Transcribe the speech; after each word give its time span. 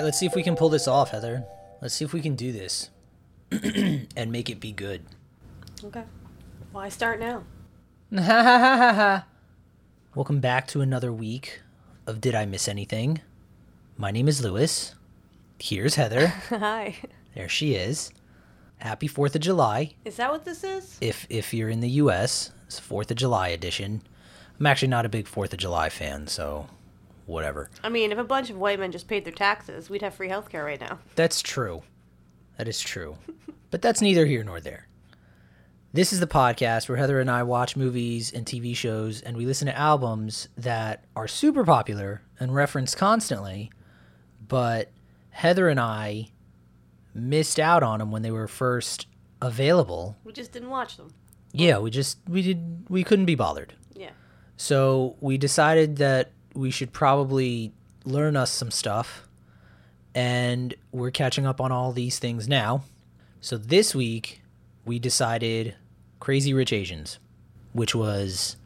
Right, 0.00 0.06
let's 0.06 0.18
see 0.18 0.24
if 0.24 0.34
we 0.34 0.42
can 0.42 0.56
pull 0.56 0.70
this 0.70 0.88
off, 0.88 1.10
Heather. 1.10 1.44
Let's 1.82 1.92
see 1.92 2.06
if 2.06 2.14
we 2.14 2.22
can 2.22 2.34
do 2.34 2.52
this 2.52 2.88
and 3.52 4.32
make 4.32 4.48
it 4.48 4.58
be 4.58 4.72
good. 4.72 5.02
Okay. 5.84 6.04
Why 6.72 6.88
start 6.88 7.20
now? 7.20 7.44
Welcome 10.14 10.40
back 10.40 10.66
to 10.68 10.80
another 10.80 11.12
week 11.12 11.60
of 12.06 12.18
Did 12.18 12.34
I 12.34 12.46
Miss 12.46 12.66
Anything? 12.66 13.20
My 13.98 14.10
name 14.10 14.26
is 14.26 14.42
Lewis. 14.42 14.94
Here's 15.58 15.96
Heather. 15.96 16.28
Hi. 16.48 16.96
There 17.34 17.50
she 17.50 17.74
is. 17.74 18.10
Happy 18.78 19.06
4th 19.06 19.34
of 19.34 19.42
July. 19.42 19.96
Is 20.06 20.16
that 20.16 20.30
what 20.30 20.46
this 20.46 20.64
is? 20.64 20.96
If 21.02 21.26
if 21.28 21.52
you're 21.52 21.68
in 21.68 21.80
the 21.80 22.00
US, 22.04 22.52
it's 22.66 22.80
4th 22.80 23.10
of 23.10 23.18
July 23.18 23.48
edition. 23.48 24.00
I'm 24.58 24.64
actually 24.64 24.88
not 24.88 25.04
a 25.04 25.10
big 25.10 25.26
4th 25.26 25.52
of 25.52 25.58
July 25.58 25.90
fan, 25.90 26.26
so 26.26 26.68
whatever. 27.30 27.70
I 27.82 27.88
mean, 27.88 28.12
if 28.12 28.18
a 28.18 28.24
bunch 28.24 28.50
of 28.50 28.58
white 28.58 28.78
men 28.78 28.92
just 28.92 29.08
paid 29.08 29.24
their 29.24 29.32
taxes, 29.32 29.88
we'd 29.88 30.02
have 30.02 30.14
free 30.14 30.28
healthcare 30.28 30.64
right 30.64 30.80
now. 30.80 30.98
That's 31.14 31.42
true. 31.42 31.82
That 32.58 32.68
is 32.68 32.80
true. 32.80 33.16
but 33.70 33.82
that's 33.82 34.02
neither 34.02 34.26
here 34.26 34.44
nor 34.44 34.60
there. 34.60 34.86
This 35.92 36.12
is 36.12 36.20
the 36.20 36.26
podcast 36.26 36.88
where 36.88 36.98
Heather 36.98 37.18
and 37.18 37.30
I 37.30 37.42
watch 37.42 37.76
movies 37.76 38.32
and 38.32 38.46
TV 38.46 38.76
shows 38.76 39.22
and 39.22 39.36
we 39.36 39.44
listen 39.44 39.66
to 39.66 39.76
albums 39.76 40.48
that 40.56 41.04
are 41.16 41.26
super 41.26 41.64
popular 41.64 42.22
and 42.38 42.54
referenced 42.54 42.96
constantly, 42.96 43.72
but 44.46 44.92
Heather 45.30 45.68
and 45.68 45.80
I 45.80 46.28
missed 47.12 47.58
out 47.58 47.82
on 47.82 47.98
them 47.98 48.12
when 48.12 48.22
they 48.22 48.30
were 48.30 48.46
first 48.46 49.08
available. 49.42 50.16
We 50.22 50.32
just 50.32 50.52
didn't 50.52 50.70
watch 50.70 50.96
them. 50.96 51.12
Yeah, 51.52 51.78
we 51.78 51.90
just 51.90 52.18
we 52.28 52.42
did 52.42 52.86
we 52.88 53.02
couldn't 53.02 53.24
be 53.24 53.34
bothered. 53.34 53.74
Yeah. 53.94 54.10
So 54.56 55.16
we 55.20 55.38
decided 55.38 55.96
that 55.96 56.30
we 56.54 56.70
should 56.70 56.92
probably 56.92 57.72
learn 58.04 58.36
us 58.36 58.50
some 58.50 58.70
stuff, 58.70 59.28
and 60.14 60.74
we're 60.92 61.10
catching 61.10 61.46
up 61.46 61.60
on 61.60 61.72
all 61.72 61.92
these 61.92 62.18
things 62.18 62.48
now. 62.48 62.82
So 63.40 63.56
this 63.56 63.94
week, 63.94 64.42
we 64.84 64.98
decided 64.98 65.74
Crazy 66.18 66.52
Rich 66.52 66.72
Asians, 66.72 67.18
which 67.72 67.94
was 67.94 68.56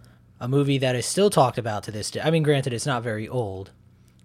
a 0.40 0.48
movie 0.48 0.78
that 0.78 0.96
is 0.96 1.06
still 1.06 1.30
talked 1.30 1.58
about 1.58 1.84
to 1.84 1.90
this 1.90 2.10
day. 2.10 2.20
I 2.20 2.30
mean, 2.30 2.42
granted, 2.42 2.72
it's 2.72 2.86
not 2.86 3.02
very 3.02 3.28
old, 3.28 3.70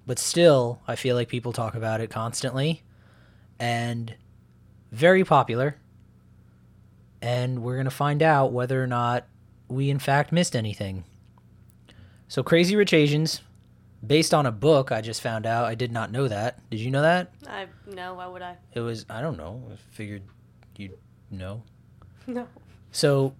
but 0.06 0.20
still, 0.20 0.82
I 0.88 0.96
feel 0.96 1.16
like 1.16 1.28
people 1.28 1.54
talk 1.54 1.76
about 1.76 2.02
it 2.02 2.10
constantly 2.10 2.84
and 3.60 4.16
very 4.92 5.24
popular. 5.24 5.76
And 7.22 7.62
we're 7.62 7.76
going 7.76 7.86
to 7.86 7.92
find 7.92 8.24
out 8.24 8.54
whether 8.54 8.82
or 8.82 8.88
not 8.88 9.28
we, 9.68 9.90
in 9.90 10.00
fact, 10.00 10.32
missed 10.32 10.56
anything. 10.56 11.04
So, 12.28 12.44
Crazy 12.44 12.76
Rich 12.76 12.94
Asians, 12.94 13.42
based 14.06 14.34
on 14.34 14.46
a 14.46 14.52
book, 14.52 14.92
I 14.92 15.02
just 15.02 15.22
found 15.22 15.46
out. 15.46 15.66
I 15.66 15.76
did 15.76 15.92
not 15.92 16.12
know 16.12 16.28
that. 16.28 16.70
Did 16.70 16.80
you 16.80 16.92
know 16.92 17.02
that? 17.02 17.34
I 17.48 17.68
no. 17.88 18.16
Why 18.16 18.28
would 18.28 18.42
I? 18.42 18.58
It 18.74 18.80
was, 18.82 19.06
I 19.10 19.22
don't 19.22 19.38
know. 19.38 19.62
I 19.72 19.76
figured 19.92 20.24
you'd 20.78 20.98
know. 21.32 21.64
No. 22.28 22.48
So, 22.92 23.34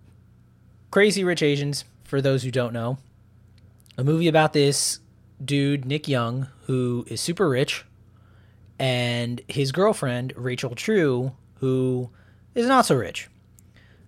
Crazy 0.90 1.24
Rich 1.24 1.44
Asians, 1.44 1.86
for 2.04 2.22
those 2.24 2.42
who 2.42 2.50
don't 2.50 2.74
know, 2.74 2.98
a 4.00 4.04
movie 4.04 4.28
about 4.28 4.54
this 4.54 5.00
dude, 5.46 5.86
Nick 5.86 6.08
Young, 6.08 6.48
who 6.66 7.06
is 7.08 7.22
super 7.22 7.48
rich, 7.48 7.86
and 8.80 9.42
his 9.48 9.72
girlfriend, 9.72 10.34
Rachel 10.36 10.74
Chu, 10.74 11.34
who 11.60 12.10
is 12.56 12.66
not 12.66 12.88
so 12.88 12.96
rich. 12.96 13.28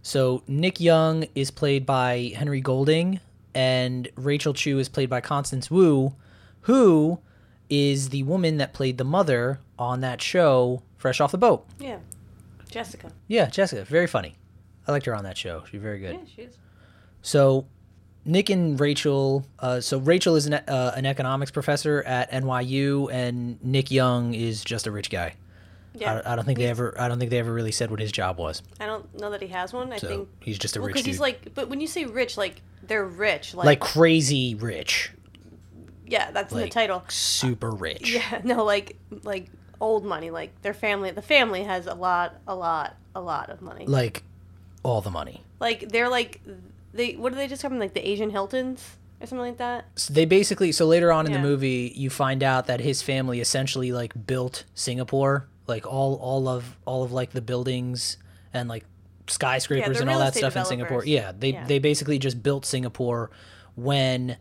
So, 0.02 0.42
Nick 0.48 0.80
Young 0.80 1.26
is 1.36 1.52
played 1.52 1.86
by 1.86 2.34
Henry 2.36 2.62
Golding, 2.62 3.20
and 3.54 4.10
Rachel 4.16 4.56
Chu 4.56 4.80
is 4.80 4.90
played 4.90 5.12
by 5.12 5.22
Constance 5.22 5.70
Wu, 5.70 6.16
who 6.62 7.20
is 7.70 8.10
the 8.10 8.24
woman 8.24 8.58
that 8.58 8.74
played 8.74 8.98
the 8.98 9.04
mother 9.04 9.60
on 9.80 10.02
that 10.02 10.22
show, 10.22 10.82
Fresh 10.98 11.22
Off 11.22 11.32
the 11.32 11.38
Boat. 11.38 11.66
Yeah. 11.80 12.00
Jessica. 12.70 13.12
Yeah, 13.28 13.48
Jessica, 13.50 13.84
very 13.86 14.08
funny. 14.08 14.36
I 14.88 14.92
liked 14.92 15.06
her 15.06 15.16
on 15.16 15.24
that 15.24 15.38
show. 15.38 15.64
She's 15.70 15.82
very 15.82 16.00
good. 16.00 16.16
Yeah, 16.16 16.22
she 16.36 16.42
is. 16.44 16.58
So, 17.22 17.66
Nick 18.26 18.50
and 18.50 18.80
Rachel. 18.80 19.46
Uh, 19.60 19.80
so 19.82 20.00
Rachel 20.00 20.36
is 20.36 20.46
an, 20.48 20.54
uh, 20.54 20.94
an 20.96 21.06
economics 21.06 21.52
professor 21.52 22.02
at 22.04 22.32
NYU, 22.32 23.12
and 23.12 23.64
Nick 23.64 23.92
Young 23.92 24.34
is 24.34 24.64
just 24.64 24.88
a 24.88 24.92
rich 24.92 25.10
guy. 25.10 25.36
Yeah. 25.94 26.22
I, 26.26 26.34
I 26.34 26.36
don't 26.36 26.46
think 26.46 26.58
they 26.58 26.68
ever. 26.68 26.96
I 27.00 27.08
don't 27.08 27.20
think 27.20 27.32
they 27.32 27.40
ever 27.40 27.52
really 27.54 27.72
said 27.74 27.92
what 27.92 28.00
his 28.00 28.12
job 28.12 28.38
was. 28.38 28.64
I 28.80 28.86
don't 28.86 29.14
know 29.20 29.30
that 29.32 29.42
he 29.42 29.50
has 29.50 29.74
one. 29.74 29.92
I 29.92 29.98
So 29.98 30.08
think 30.08 30.30
he's 30.40 30.58
just 30.58 30.78
a 30.78 30.80
well, 30.80 30.88
rich 30.88 30.96
because 30.96 31.06
he's 31.06 31.20
like. 31.20 31.54
But 31.54 31.68
when 31.70 31.82
you 31.82 31.88
say 31.88 32.06
rich, 32.06 32.38
like 32.38 32.62
they're 32.82 33.06
rich. 33.06 33.54
Like, 33.54 33.66
like 33.66 33.80
crazy 33.82 34.56
rich, 34.56 35.12
yeah, 36.12 36.30
that's 36.32 36.54
in 36.54 36.60
the 36.60 36.70
title. 36.70 37.04
super 37.08 37.72
rich. 37.72 38.12
Yeah. 38.14 38.42
No, 38.44 38.64
like 38.66 38.98
like 39.24 39.48
old 39.80 40.06
money. 40.06 40.30
Like 40.30 40.62
their 40.62 40.74
family. 40.74 41.10
The 41.12 41.22
family 41.22 41.64
has 41.64 41.88
a 41.88 41.94
lot, 41.96 42.36
a 42.48 42.54
lot, 42.56 42.96
a 43.16 43.22
lot 43.22 43.50
of 43.50 43.62
money. 43.62 43.86
Like 43.88 44.24
all 44.84 45.02
the 45.02 45.10
money. 45.12 45.42
Like 45.60 45.90
they're 45.90 46.10
like 46.10 46.42
they. 46.94 47.14
What 47.16 47.32
do 47.32 47.38
they 47.38 47.48
describe 47.48 47.72
them? 47.72 47.80
Like 47.80 47.94
the 47.94 48.08
Asian 48.08 48.30
Hiltons 48.30 48.98
or 49.22 49.26
something 49.28 49.46
like 49.48 49.58
that. 49.58 49.86
So 49.96 50.14
they 50.14 50.26
basically. 50.26 50.72
So 50.72 50.86
later 50.86 51.12
on 51.12 51.26
in 51.26 51.32
Yeah. 51.32 51.38
the 51.42 51.44
movie, 51.48 51.94
you 51.96 52.10
find 52.10 52.44
out 52.44 52.68
that 52.68 52.80
his 52.82 53.02
family 53.02 53.40
essentially 53.40 53.92
like 53.92 54.14
built 54.28 54.66
Singapore, 54.76 55.48
like 55.68 55.86
all 55.88 56.16
all 56.16 56.48
of 56.48 56.78
all 56.86 57.04
of 57.04 57.12
like 57.12 57.32
the 57.32 57.42
buildings 57.42 58.18
and 58.54 58.68
like 58.68 58.86
skyscrapers 59.28 59.94
they're 59.98 60.02
and 60.02 60.10
all 60.12 60.20
that 60.20 60.36
stuff 60.36 60.56
in 60.58 60.66
Singapore. 60.66 61.06
Yeah, 61.06 61.32
they 61.38 61.54
Yeah. 61.54 61.66
they 61.66 61.80
basically 61.80 62.20
just 62.20 62.42
built 62.44 62.66
Singapore 62.66 63.32
when, 63.76 64.36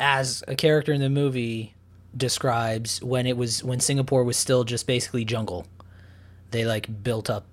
as 0.00 0.42
a 0.48 0.54
character 0.54 0.92
in 0.92 1.00
the 1.00 1.10
movie 1.10 1.74
describes, 2.16 3.02
when 3.02 3.26
it 3.26 3.36
was 3.36 3.62
when 3.64 3.80
Singapore 3.80 4.24
was 4.24 4.36
still 4.36 4.64
just 4.64 4.86
basically 4.86 5.24
jungle. 5.24 5.66
They 6.50 6.64
like 6.64 7.02
built 7.02 7.28
up 7.30 7.46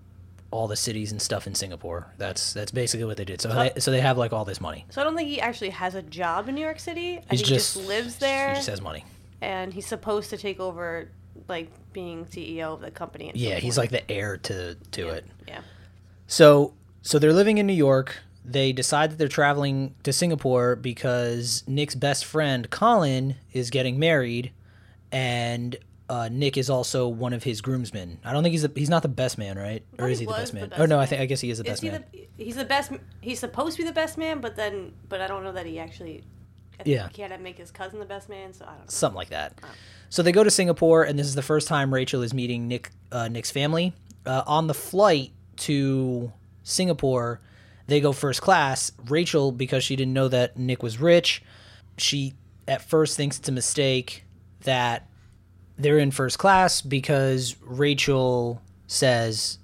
all 0.51 0.67
the 0.67 0.75
cities 0.75 1.11
and 1.11 1.21
stuff 1.21 1.47
in 1.47 1.55
Singapore. 1.55 2.05
That's 2.17 2.53
that's 2.53 2.71
basically 2.71 3.05
what 3.05 3.17
they 3.17 3.25
did. 3.25 3.41
So 3.41 3.49
they, 3.49 3.79
so 3.79 3.89
they 3.89 4.01
have 4.01 4.17
like 4.17 4.33
all 4.33 4.45
this 4.45 4.61
money. 4.61 4.85
So 4.89 5.01
I 5.01 5.03
don't 5.03 5.15
think 5.15 5.29
he 5.29 5.41
actually 5.41 5.71
has 5.71 5.95
a 5.95 6.01
job 6.03 6.47
in 6.49 6.55
New 6.55 6.61
York 6.61 6.79
City. 6.79 7.17
I 7.17 7.21
He's 7.31 7.39
think 7.41 7.45
just, 7.47 7.73
he 7.73 7.79
just 7.79 7.87
lives 7.89 8.15
there, 8.17 8.49
He 8.49 8.55
just 8.55 8.67
has 8.69 8.81
money. 8.81 9.03
and 9.41 9.73
he's 9.73 9.87
supposed 9.87 10.29
to 10.31 10.37
take 10.37 10.59
over, 10.59 11.09
like 11.47 11.69
being 11.93 12.25
CEO 12.25 12.73
of 12.73 12.81
the 12.81 12.91
company. 12.91 13.31
Yeah, 13.33 13.55
he's 13.55 13.77
like 13.77 13.89
the 13.89 14.09
heir 14.11 14.37
to 14.37 14.75
to 14.75 15.09
it. 15.09 15.25
yeah. 15.47 15.61
So 16.27 16.73
so 17.01 17.17
they're 17.17 17.33
living 17.33 17.57
in 17.57 17.65
New 17.65 17.73
York. 17.73 18.17
They 18.51 18.73
decide 18.73 19.11
that 19.11 19.17
they're 19.17 19.27
traveling 19.27 19.95
to 20.03 20.11
Singapore 20.13 20.75
because 20.75 21.63
Nick's 21.67 21.95
best 21.95 22.25
friend 22.25 22.69
Colin 22.69 23.35
is 23.53 23.69
getting 23.69 23.99
married, 23.99 24.51
and 25.11 25.75
uh, 26.09 26.29
Nick 26.31 26.57
is 26.57 26.69
also 26.69 27.07
one 27.07 27.33
of 27.33 27.43
his 27.43 27.61
groomsmen. 27.61 28.19
I 28.25 28.33
don't 28.33 28.43
think 28.43 28.51
he's 28.51 28.63
the, 28.63 28.71
he's 28.75 28.89
not 28.89 29.01
the 29.01 29.07
best 29.09 29.37
man, 29.37 29.57
right? 29.57 29.83
Or 29.97 30.09
is 30.09 30.19
he 30.19 30.25
he 30.25 30.31
the 30.31 30.37
best 30.37 30.51
the 30.53 30.59
man? 30.59 30.69
best 30.69 30.81
oh 30.81 30.85
no, 30.85 30.99
I 30.99 31.05
think 31.05 31.21
I 31.21 31.25
guess 31.25 31.39
he 31.41 31.49
is 31.49 31.59
the 31.59 31.63
Is 31.65 31.69
best 31.69 31.81
he 31.83 31.89
man. 31.89 32.03
the? 32.11 32.27
He's 32.43 32.55
the 32.55 32.65
best. 32.65 32.91
He's 33.21 33.39
supposed 33.39 33.77
to 33.77 33.83
be 33.83 33.87
the 33.87 33.93
best 33.93 34.17
man, 34.17 34.41
but 34.41 34.55
then, 34.55 34.93
but 35.07 35.21
I 35.21 35.27
don't 35.27 35.43
know 35.43 35.51
that 35.53 35.65
he 35.65 35.79
actually. 35.79 36.23
Yeah. 36.83 37.07
He 37.09 37.13
can't 37.13 37.41
make 37.43 37.59
his 37.59 37.69
cousin 37.69 37.99
the 37.99 38.05
best 38.05 38.27
man, 38.27 38.53
so 38.53 38.65
I 38.65 38.69
don't 38.69 38.79
know. 38.79 38.85
something 38.87 39.15
like 39.15 39.29
that. 39.29 39.53
So 40.09 40.23
they 40.23 40.31
go 40.31 40.43
to 40.43 40.49
Singapore, 40.49 41.03
and 41.03 41.17
this 41.17 41.27
is 41.27 41.35
the 41.35 41.43
first 41.43 41.67
time 41.67 41.93
Rachel 41.93 42.23
is 42.23 42.33
meeting 42.33 42.67
Nick 42.67 42.89
uh, 43.11 43.27
Nick's 43.27 43.51
family. 43.51 43.93
Uh, 44.25 44.43
on 44.47 44.65
the 44.67 44.73
flight 44.73 45.31
to 45.57 46.31
Singapore, 46.63 47.39
they 47.91 47.99
go 47.99 48.13
first 48.13 48.41
class. 48.41 48.91
Rachel, 49.09 49.51
because 49.51 49.83
she 49.83 49.95
didn't 49.95 50.13
know 50.13 50.29
that 50.29 50.57
Nick 50.57 50.81
was 50.81 50.99
rich, 50.99 51.43
she 51.97 52.33
at 52.67 52.81
first 52.81 53.17
thinks 53.17 53.37
it's 53.37 53.49
a 53.49 53.51
mistake 53.51 54.23
that 54.61 55.07
they're 55.77 55.99
in 55.99 56.11
first 56.11 56.39
class 56.39 56.81
because 56.81 57.55
Rachel 57.61 58.61
says 58.87 59.57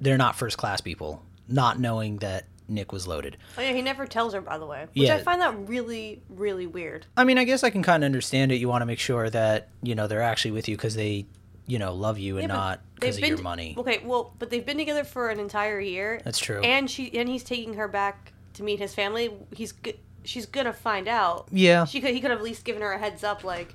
they're 0.00 0.18
not 0.18 0.36
first 0.36 0.58
class 0.58 0.80
people, 0.80 1.22
not 1.48 1.78
knowing 1.78 2.18
that 2.18 2.44
Nick 2.68 2.92
was 2.92 3.06
loaded. 3.06 3.36
Oh 3.56 3.62
yeah, 3.62 3.72
he 3.72 3.82
never 3.82 4.06
tells 4.06 4.34
her, 4.34 4.40
by 4.40 4.58
the 4.58 4.66
way, 4.66 4.86
which 4.94 5.08
Yeah. 5.08 5.16
I 5.16 5.22
find 5.22 5.40
that 5.40 5.56
really, 5.68 6.22
really 6.28 6.66
weird. 6.66 7.06
I 7.16 7.24
mean, 7.24 7.38
I 7.38 7.44
guess 7.44 7.64
I 7.64 7.70
can 7.70 7.82
kind 7.82 8.04
of 8.04 8.06
understand 8.06 8.52
it. 8.52 8.56
You 8.56 8.68
want 8.68 8.82
to 8.82 8.86
make 8.86 8.98
sure 9.00 9.30
that 9.30 9.68
you 9.82 9.94
know 9.94 10.06
they're 10.06 10.22
actually 10.22 10.50
with 10.52 10.68
you 10.68 10.76
because 10.76 10.96
they, 10.96 11.26
you 11.70 11.78
know, 11.78 11.94
love 11.94 12.18
you 12.18 12.38
and 12.38 12.48
Yeah, 12.48 12.54
not 12.54 12.80
because 12.96 13.16
of 13.16 13.20
been 13.22 13.30
your 13.34 13.42
money. 13.42 13.74
Okay, 13.78 14.00
well, 14.04 14.34
but 14.38 14.50
they've 14.50 14.64
been 14.66 14.78
together 14.78 15.04
for 15.04 15.28
an 15.30 15.38
entire 15.38 15.80
year. 15.80 16.20
That's 16.24 16.38
true. 16.38 16.60
And 16.60 16.90
she 16.90 17.16
and 17.18 17.28
he's 17.28 17.44
taking 17.44 17.74
her 17.74 17.88
back 17.88 18.32
to 18.54 18.62
meet 18.62 18.78
his 18.80 18.94
family. 18.94 19.30
He's 19.54 19.72
go- 19.72 19.92
she's 20.24 20.46
gonna 20.46 20.72
find 20.72 21.06
out. 21.08 21.48
Yeah. 21.52 21.84
She 21.84 22.00
could 22.00 22.12
he 22.12 22.20
could 22.20 22.30
have 22.30 22.40
at 22.40 22.44
least 22.44 22.64
given 22.64 22.82
her 22.82 22.92
a 22.92 22.98
heads 22.98 23.22
up, 23.24 23.44
like, 23.44 23.74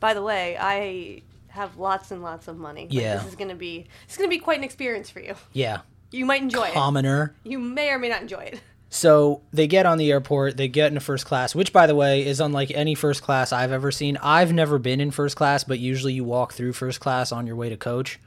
by 0.00 0.12
the 0.14 0.22
way, 0.22 0.56
I 0.60 1.22
have 1.48 1.76
lots 1.78 2.10
and 2.10 2.22
lots 2.22 2.46
of 2.48 2.58
money. 2.58 2.82
Like, 2.82 2.92
Yeah. 2.92 3.16
This 3.16 3.26
is 3.28 3.34
gonna 3.36 3.54
be 3.54 3.86
it's 4.06 4.16
gonna 4.16 4.28
be 4.28 4.38
quite 4.38 4.58
an 4.58 4.64
experience 4.64 5.08
for 5.10 5.20
you. 5.20 5.34
Yeah, 5.52 5.80
You 6.10 6.26
might 6.26 6.42
enjoy 6.42 6.64
it. 6.68 6.74
commoner. 6.74 7.34
You 7.44 7.58
may 7.58 7.88
or 7.90 7.98
may 7.98 8.08
not 8.10 8.20
enjoy 8.22 8.40
it. 8.52 8.60
So 8.94 9.40
they 9.52 9.66
get 9.66 9.86
on 9.86 9.98
the 9.98 10.12
airport, 10.12 10.56
they 10.56 10.68
get 10.68 10.86
into 10.86 11.00
first 11.00 11.26
class, 11.26 11.52
which, 11.52 11.72
by 11.72 11.88
the 11.88 11.96
way, 11.96 12.24
is 12.24 12.38
unlike 12.38 12.70
any 12.72 12.94
first 12.94 13.24
class 13.24 13.52
I've 13.52 13.72
ever 13.72 13.90
seen. 13.90 14.16
I've 14.22 14.52
never 14.52 14.78
been 14.78 15.00
in 15.00 15.10
first 15.10 15.34
class, 15.36 15.64
but 15.64 15.80
usually 15.80 16.12
you 16.12 16.22
walk 16.22 16.52
through 16.52 16.74
first 16.74 17.00
class 17.00 17.32
on 17.32 17.44
your 17.44 17.56
way 17.56 17.68
to 17.70 17.76
coach. 17.76 18.20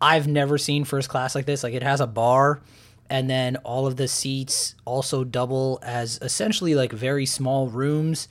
I've 0.00 0.26
never 0.26 0.58
seen 0.58 0.84
first 0.84 1.08
class 1.08 1.36
like 1.36 1.46
this. 1.46 1.62
Like 1.62 1.74
it 1.74 1.84
has 1.84 2.00
a 2.00 2.08
bar, 2.08 2.60
and 3.08 3.30
then 3.30 3.54
all 3.58 3.86
of 3.86 3.94
the 3.96 4.08
seats 4.08 4.74
also 4.84 5.22
double 5.22 5.78
as 5.84 6.18
essentially 6.20 6.74
like 6.74 6.90
very 6.90 7.24
small 7.24 7.68
rooms, 7.68 8.26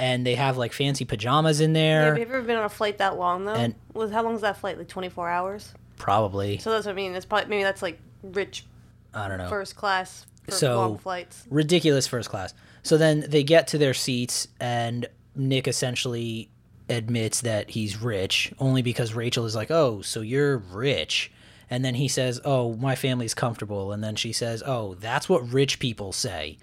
and 0.00 0.26
they 0.26 0.34
have 0.34 0.56
like 0.58 0.72
fancy 0.72 1.04
pajamas 1.04 1.60
in 1.60 1.72
Yeah, 1.72 2.00
there. 2.00 2.04
have 2.06 2.18
you 2.18 2.24
ever 2.24 2.42
been 2.42 2.56
on 2.56 2.64
a 2.64 2.68
flight 2.68 2.98
that 2.98 3.16
long 3.16 3.44
though? 3.44 3.54
And- 3.54 3.76
was 3.94 4.10
how 4.10 4.24
long 4.24 4.34
is 4.34 4.40
that 4.40 4.56
flight? 4.56 4.76
Like 4.76 4.88
twenty 4.88 5.08
four 5.08 5.28
hours. 5.28 5.72
Probably. 5.98 6.58
So 6.58 6.72
that's 6.72 6.84
what 6.84 6.90
I 6.92 6.96
mean. 6.96 7.14
It's 7.14 7.26
probably 7.26 7.48
maybe 7.48 7.62
that's 7.62 7.80
like 7.80 8.00
rich 8.24 8.66
I 9.14 9.28
don't 9.28 9.38
know. 9.38 9.48
first 9.48 9.76
class 9.76 10.26
So- 10.48 10.76
long 10.76 10.98
flights. 10.98 11.44
ridiculous 11.50 12.06
first 12.06 12.28
class. 12.30 12.52
So 12.82 12.96
then 12.98 13.24
they 13.28 13.44
get 13.44 13.68
to 13.68 13.78
their 13.78 13.94
seats, 13.94 14.48
and 14.60 15.06
Nick 15.36 15.68
essentially 15.68 16.50
admits 16.88 17.40
that 17.42 17.70
he's 17.70 18.02
rich 18.02 18.52
only 18.58 18.82
because 18.82 19.14
Rachel 19.14 19.46
is 19.46 19.54
like, 19.54 19.70
"Oh, 19.70 20.02
so 20.02 20.20
you're 20.20 20.58
rich." 20.58 21.30
And 21.70 21.84
then 21.84 21.94
he 21.94 22.08
says, 22.08 22.40
"Oh, 22.44 22.74
my 22.76 22.96
family's 22.96 23.34
comfortable." 23.34 23.92
And 23.92 24.02
then 24.02 24.16
she 24.16 24.32
says, 24.32 24.62
"Oh, 24.66 24.94
that's 24.94 25.28
what 25.28 25.48
rich 25.52 25.78
people 25.78 26.12
say." 26.12 26.58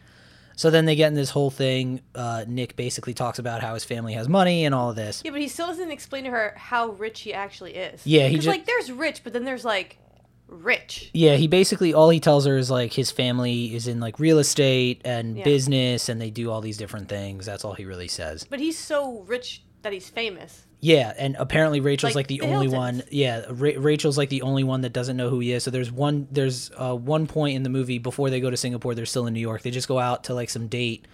So 0.57 0.69
then 0.69 0.83
they 0.85 0.95
get 0.95 1.07
in 1.07 1.13
this 1.13 1.29
whole 1.29 1.49
thing. 1.49 2.01
Uh, 2.13 2.43
Nick 2.45 2.75
basically 2.75 3.13
talks 3.13 3.39
about 3.39 3.61
how 3.61 3.73
his 3.75 3.85
family 3.85 4.13
has 4.13 4.27
money 4.27 4.65
and 4.65 4.75
all 4.75 4.89
of 4.89 4.97
this. 4.97 5.21
Yeah, 5.23 5.31
but 5.31 5.39
he 5.39 5.47
still 5.47 5.67
doesn't 5.67 5.89
explain 5.89 6.25
to 6.25 6.29
her 6.31 6.53
how 6.57 6.89
rich 6.89 7.21
he 7.21 7.33
actually 7.33 7.75
is. 7.75 8.01
Yeah, 8.05 8.23
he 8.27 8.31
Because 8.33 8.43
ju- 8.43 8.51
like 8.51 8.65
there's 8.65 8.91
rich, 8.91 9.23
but 9.23 9.31
then 9.31 9.45
there's 9.45 9.63
like 9.63 9.97
rich. 10.49 11.09
Yeah, 11.13 11.35
he 11.35 11.47
basically 11.47 11.93
all 11.93 12.09
he 12.09 12.19
tells 12.19 12.45
her 12.45 12.57
is 12.57 12.69
like 12.71 12.93
his 12.93 13.11
family 13.11 13.73
is 13.75 13.87
in 13.87 13.99
like 13.99 14.19
real 14.19 14.39
estate 14.39 15.01
and 15.05 15.37
Yeah. 15.37 15.43
business 15.43 16.09
and 16.09 16.19
they 16.19 16.29
do 16.31 16.49
all 16.51 16.61
these 16.61 16.77
different 16.77 17.07
things. 17.09 17.45
That's 17.45 17.63
all 17.63 17.73
he 17.73 17.85
really 17.85 18.07
says. 18.07 18.45
But 18.49 18.59
he's 18.59 18.77
so 18.77 19.21
rich 19.27 19.63
that 19.83 19.93
he's 19.93 20.09
famous. 20.09 20.65
Yeah, 20.81 21.13
and 21.17 21.35
apparently 21.37 21.81
Rachel's 21.81 22.11
like, 22.15 22.23
Like 22.23 22.27
the, 22.27 22.39
the 22.39 22.45
only 22.45 22.69
Hiltons. 22.69 23.01
one. 23.01 23.03
Yeah, 23.11 23.45
Ra- 23.49 23.71
Rachel's 23.77 24.17
like 24.17 24.29
the 24.29 24.41
only 24.43 24.63
one 24.63 24.81
that 24.81 24.93
doesn't 24.93 25.17
know 25.17 25.29
who 25.29 25.39
he 25.39 25.51
is. 25.51 25.63
So 25.63 25.71
there's 25.71 25.91
one 25.91 26.27
there's 26.31 26.71
uh, 26.77 26.95
one 26.95 27.27
point 27.27 27.55
in 27.57 27.63
the 27.63 27.69
movie 27.69 27.97
before 27.99 28.29
they 28.29 28.39
go 28.39 28.49
to 28.49 28.55
Singapore. 28.57 28.95
They're 28.95 29.05
still 29.05 29.27
in 29.27 29.33
New 29.33 29.41
York. 29.41 29.61
They 29.61 29.71
just 29.71 29.87
go 29.89 29.99
out 29.99 30.23
to 30.25 30.33
like 30.33 30.49
some 30.49 30.67
date, 30.67 31.05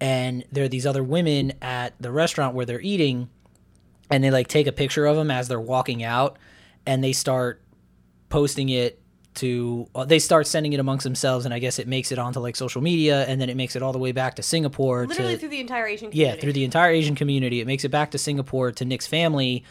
and 0.00 0.44
there 0.50 0.64
are 0.64 0.68
these 0.68 0.86
other 0.86 1.02
women 1.04 1.52
at 1.60 1.92
the 2.00 2.10
restaurant 2.10 2.54
where 2.54 2.64
they're 2.64 2.80
eating, 2.80 3.28
and 4.10 4.24
they 4.24 4.30
like 4.30 4.48
take 4.48 4.66
a 4.66 4.72
picture 4.72 5.04
of 5.06 5.16
them 5.16 5.30
as 5.30 5.46
they're 5.48 5.60
walking 5.60 6.02
out, 6.02 6.38
and 6.86 7.04
they 7.04 7.12
start 7.12 7.60
posting 8.32 8.68
it 8.68 8.98
to 9.34 9.88
uh, 9.94 10.04
they 10.04 10.18
start 10.18 10.46
sending 10.46 10.74
it 10.74 10.80
amongst 10.80 11.04
themselves 11.04 11.46
and 11.46 11.54
i 11.54 11.58
guess 11.58 11.78
it 11.78 11.88
makes 11.88 12.12
it 12.12 12.18
onto 12.18 12.38
like 12.38 12.54
social 12.54 12.82
media 12.82 13.24
and 13.26 13.40
then 13.40 13.48
it 13.48 13.56
makes 13.56 13.74
it 13.74 13.82
all 13.82 13.92
the 13.92 13.98
way 13.98 14.12
back 14.12 14.34
to 14.34 14.42
singapore 14.42 15.06
Literally 15.06 15.34
to 15.34 15.38
through 15.38 15.48
the 15.48 15.60
entire 15.60 15.86
Asian 15.86 16.10
yeah, 16.12 16.34
through 16.36 16.52
the 16.52 16.64
entire 16.64 16.90
Asian 16.90 17.14
community. 17.14 17.60
It 17.60 17.66
makes 17.66 17.84
it 17.84 17.90
back 17.90 18.10
to 18.12 18.18
Singapore 18.18 18.72
to 18.72 18.84
Nick's 18.84 19.06
family. 19.06 19.64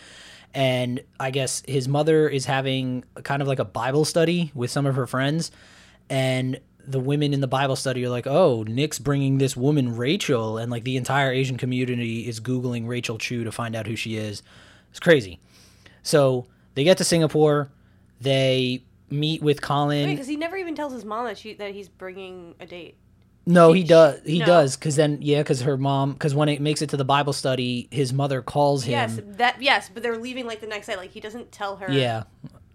And 0.53 1.01
I 1.19 1.31
guess 1.31 1.63
his 1.67 1.87
mother 1.87 2.27
is 2.27 2.45
having 2.45 3.03
kind 3.23 3.41
of 3.41 3.47
like 3.47 3.59
a 3.59 3.65
Bible 3.65 4.05
study 4.05 4.51
with 4.53 4.69
some 4.69 4.85
of 4.85 4.95
her 4.95 5.07
friends. 5.07 5.51
And 6.09 6.59
the 6.85 6.99
women 6.99 7.33
in 7.33 7.41
the 7.41 7.47
Bible 7.47 7.75
study 7.75 8.05
are 8.05 8.09
like, 8.09 8.27
oh, 8.27 8.63
Nick's 8.63 8.99
bringing 8.99 9.37
this 9.37 9.55
woman, 9.55 9.95
Rachel. 9.95 10.57
And 10.57 10.69
like 10.71 10.83
the 10.83 10.97
entire 10.97 11.31
Asian 11.31 11.57
community 11.57 12.27
is 12.27 12.39
Googling 12.39 12.87
Rachel 12.87 13.17
Chu 13.17 13.43
to 13.43 13.51
find 13.51 13.75
out 13.75 13.87
who 13.87 13.95
she 13.95 14.17
is. 14.17 14.43
It's 14.89 14.99
crazy. 14.99 15.39
So 16.03 16.47
they 16.75 16.83
get 16.83 16.97
to 16.97 17.03
Singapore. 17.03 17.71
They 18.21 18.83
meet 19.09 19.41
with 19.41 19.61
Colin. 19.61 20.09
because 20.09 20.27
he 20.27 20.35
never 20.37 20.55
even 20.55 20.73
tells 20.75 20.93
his 20.93 21.03
mom 21.03 21.25
that 21.25 21.37
she 21.37 21.53
that 21.55 21.73
he's 21.73 21.89
bringing 21.89 22.55
a 22.59 22.65
date. 22.65 22.97
No, 23.45 23.73
She- 23.73 23.79
he 23.81 23.87
does. 23.87 24.21
He 24.25 24.39
no. 24.39 24.45
does 24.45 24.77
because 24.77 24.95
then, 24.95 25.17
yeah, 25.21 25.39
because 25.39 25.61
her 25.61 25.75
mom, 25.75 26.13
because 26.13 26.35
when 26.35 26.47
it 26.47 26.61
makes 26.61 26.81
it 26.83 26.89
to 26.91 26.97
the 26.97 27.03
Bible 27.05 27.33
study, 27.33 27.87
his 27.91 28.13
mother 28.13 28.41
calls 28.41 28.83
him. 28.83 28.91
Yes, 28.91 29.19
that 29.37 29.61
yes, 29.61 29.89
but 29.93 30.03
they're 30.03 30.17
leaving 30.17 30.45
like 30.45 30.61
the 30.61 30.67
next 30.67 30.87
day. 30.87 30.95
Like 30.95 31.09
he 31.11 31.19
doesn't 31.19 31.51
tell 31.51 31.77
her. 31.77 31.91
Yeah, 31.91 32.23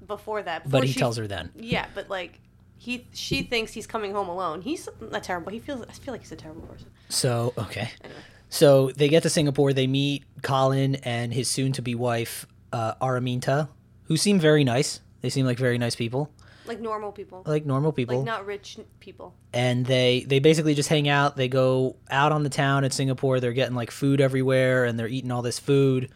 Before 0.06 0.42
that, 0.42 0.68
but 0.68 0.82
he 0.84 0.92
she- 0.92 0.98
tells 0.98 1.16
her 1.16 1.26
then. 1.28 1.50
Yeah, 1.56 1.86
but 1.94 2.10
like 2.10 2.40
he 2.76 3.06
she 3.12 3.42
thinks 3.42 3.72
he's 3.72 3.86
coming 3.86 4.12
home 4.12 4.28
alone. 4.28 4.60
He's 4.62 4.88
a 5.12 5.20
terrible. 5.20 5.52
He 5.52 5.60
feels 5.60 5.82
I 5.88 5.92
feel 5.92 6.12
like 6.12 6.22
he's 6.22 6.32
a 6.32 6.36
terrible 6.36 6.62
person. 6.62 6.88
So 7.08 7.54
okay, 7.56 7.88
Anyway. 8.02 8.20
so 8.48 8.90
they 8.90 9.08
get 9.08 9.22
to 9.22 9.30
Singapore. 9.30 9.72
They 9.72 9.86
meet 9.86 10.24
Colin 10.42 10.96
and 10.96 11.32
his 11.32 11.48
soon-to-be 11.48 11.94
wife 11.94 12.44
uh, 12.72 12.94
Araminta, 13.00 13.68
who 14.04 14.16
seem 14.16 14.40
very 14.40 14.64
nice. 14.64 15.00
They 15.26 15.30
seem 15.30 15.44
like 15.44 15.58
very 15.58 15.76
nice 15.76 15.96
people, 15.96 16.30
Like 16.66 16.80
normal 16.80 17.10
people. 17.10 17.42
like 17.46 17.66
normal 17.66 17.90
people. 17.90 18.18
Like 18.18 18.24
not 18.24 18.46
rich 18.46 18.78
people. 19.00 19.34
and 19.52 19.84
they 19.84 20.24
they 20.28 20.38
basically 20.38 20.72
just 20.76 20.88
hang 20.88 21.08
out. 21.08 21.36
They 21.36 21.48
go 21.48 21.96
out 22.08 22.30
on 22.30 22.44
the 22.44 22.48
town 22.48 22.84
at 22.84 22.92
Singapore. 22.92 23.40
They're 23.40 23.52
getting 23.52 23.74
like 23.74 23.90
food 23.90 24.20
everywhere, 24.20 24.84
and 24.84 24.96
they're 24.96 25.08
eating 25.08 25.32
all 25.32 25.42
this 25.42 25.58
food. 25.58 26.10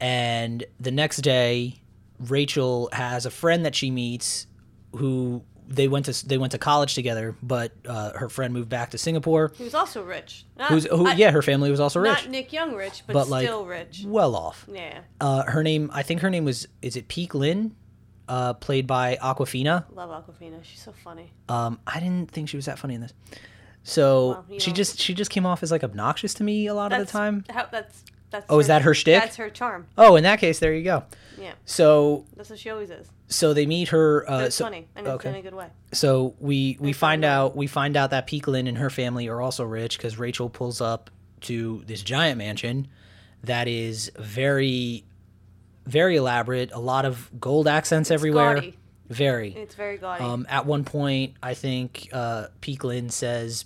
And 0.00 0.64
the 0.80 0.90
next 0.90 1.18
day, 1.18 1.74
Rachel 2.18 2.88
has 2.92 3.26
a 3.26 3.30
friend 3.30 3.66
that 3.66 3.74
she 3.74 3.90
meets 3.90 4.46
who 4.92 5.42
they 5.68 5.86
went 5.86 6.06
to 6.06 6.26
they 6.26 6.38
went 6.38 6.52
to 6.52 6.58
college 6.58 6.94
together, 6.94 7.36
but 7.42 7.72
uh, 7.86 8.12
her 8.12 8.30
friend 8.30 8.54
moved 8.54 8.70
back 8.70 8.92
to 8.92 8.98
Singapore. 8.98 9.52
He 9.54 9.64
was 9.64 9.74
also 9.74 10.02
rich. 10.02 10.46
Not, 10.56 10.70
Who's 10.70 10.86
who? 10.86 11.06
I- 11.06 11.12
yeah, 11.16 11.30
her 11.30 11.42
family 11.42 11.70
was 11.70 11.80
also 11.80 12.00
rich, 12.00 12.22
Not 12.22 12.30
Nick 12.30 12.54
Young 12.54 12.74
rich, 12.74 13.02
but, 13.06 13.12
but 13.12 13.28
like 13.28 13.46
still 13.46 13.66
rich. 13.66 14.02
well 14.06 14.34
off. 14.34 14.64
Yeah. 14.72 15.00
Uh, 15.20 15.42
her 15.42 15.62
name, 15.62 15.90
I 15.92 16.02
think 16.02 16.22
her 16.22 16.30
name 16.30 16.46
was 16.46 16.66
is 16.80 16.96
it 16.96 17.08
Peik 17.08 17.34
Lin, 17.34 17.74
uh, 18.28 18.54
played 18.54 18.86
by 18.86 19.16
Awkwafina. 19.22 19.84
Love 19.94 20.10
Awkwafina. 20.10 20.62
She's 20.62 20.80
so 20.82 20.92
funny. 20.92 21.32
Um, 21.48 21.78
I 21.86 22.00
didn't 22.00 22.30
think 22.30 22.48
she 22.48 22.56
was 22.56 22.66
that 22.66 22.78
funny 22.78 22.94
in 22.94 23.00
this. 23.00 23.12
So 23.82 24.44
Well, 24.48 24.58
she 24.58 24.70
know- 24.70 24.76
just 24.76 24.98
she 24.98 25.14
just 25.14 25.30
came 25.30 25.46
off 25.46 25.62
as 25.62 25.70
like 25.70 25.84
obnoxious 25.84 26.34
to 26.34 26.44
me 26.44 26.66
a 26.66 26.74
lot 26.74 26.92
of 26.92 26.98
the 26.98 27.06
time. 27.10 27.44
How, 27.50 27.66
that's 27.70 28.04
that's. 28.30 28.46
Oh, 28.48 28.58
is 28.58 28.66
that 28.66 28.82
her 28.82 28.94
shtick? 28.94 29.20
That's 29.20 29.36
her 29.36 29.48
charm. 29.50 29.86
Oh, 29.96 30.16
in 30.16 30.24
that 30.24 30.40
case, 30.40 30.58
there 30.58 30.74
you 30.74 30.82
go. 30.82 31.04
Yeah, 31.40 31.52
So 31.66 32.24
that's 32.34 32.48
what 32.50 32.58
she 32.58 32.70
always 32.70 32.90
is. 32.90 33.06
so 33.28 33.52
they 33.54 33.66
meet 33.66 33.88
her. 33.88 34.28
Uh, 34.28 34.40
it's 34.46 34.56
so, 34.56 34.64
funny 34.64 34.88
and 34.96 35.06
it's 35.06 35.14
okay. 35.16 35.28
in 35.28 35.34
a 35.36 35.42
good 35.42 35.54
way. 35.54 35.68
so 35.92 36.34
we 36.40 36.78
we 36.80 36.90
It's 36.90 36.98
find 36.98 37.24
out 37.24 37.54
we 37.54 37.66
find 37.66 37.96
out 37.96 38.10
that 38.10 38.26
Peik 38.26 38.46
Lin 38.48 38.66
and 38.66 38.78
her 38.78 38.88
family 38.90 39.28
are 39.28 39.40
also 39.42 39.62
rich 39.64 39.98
because 39.98 40.18
Rachel 40.18 40.48
pulls 40.48 40.80
up 40.80 41.10
to 41.42 41.82
this 41.86 42.02
giant 42.02 42.38
mansion 42.38 42.88
that 43.44 43.68
is 43.68 44.10
very 44.18 45.04
very 45.86 46.16
elaborate. 46.16 46.72
A 46.72 46.78
lot 46.78 47.04
of 47.04 47.30
gold 47.40 47.68
accents 47.68 48.10
everywhere. 48.10 48.54
gaudy. 48.56 48.78
Very. 49.08 49.54
It's 49.54 49.74
very 49.74 49.98
gaudy. 49.98 50.24
Um, 50.24 50.46
at 50.48 50.66
one 50.66 50.84
point, 50.84 51.34
I 51.42 51.54
think 51.54 52.08
uh, 52.12 52.48
Peik 52.60 52.82
Lin 52.82 53.08
says, 53.08 53.64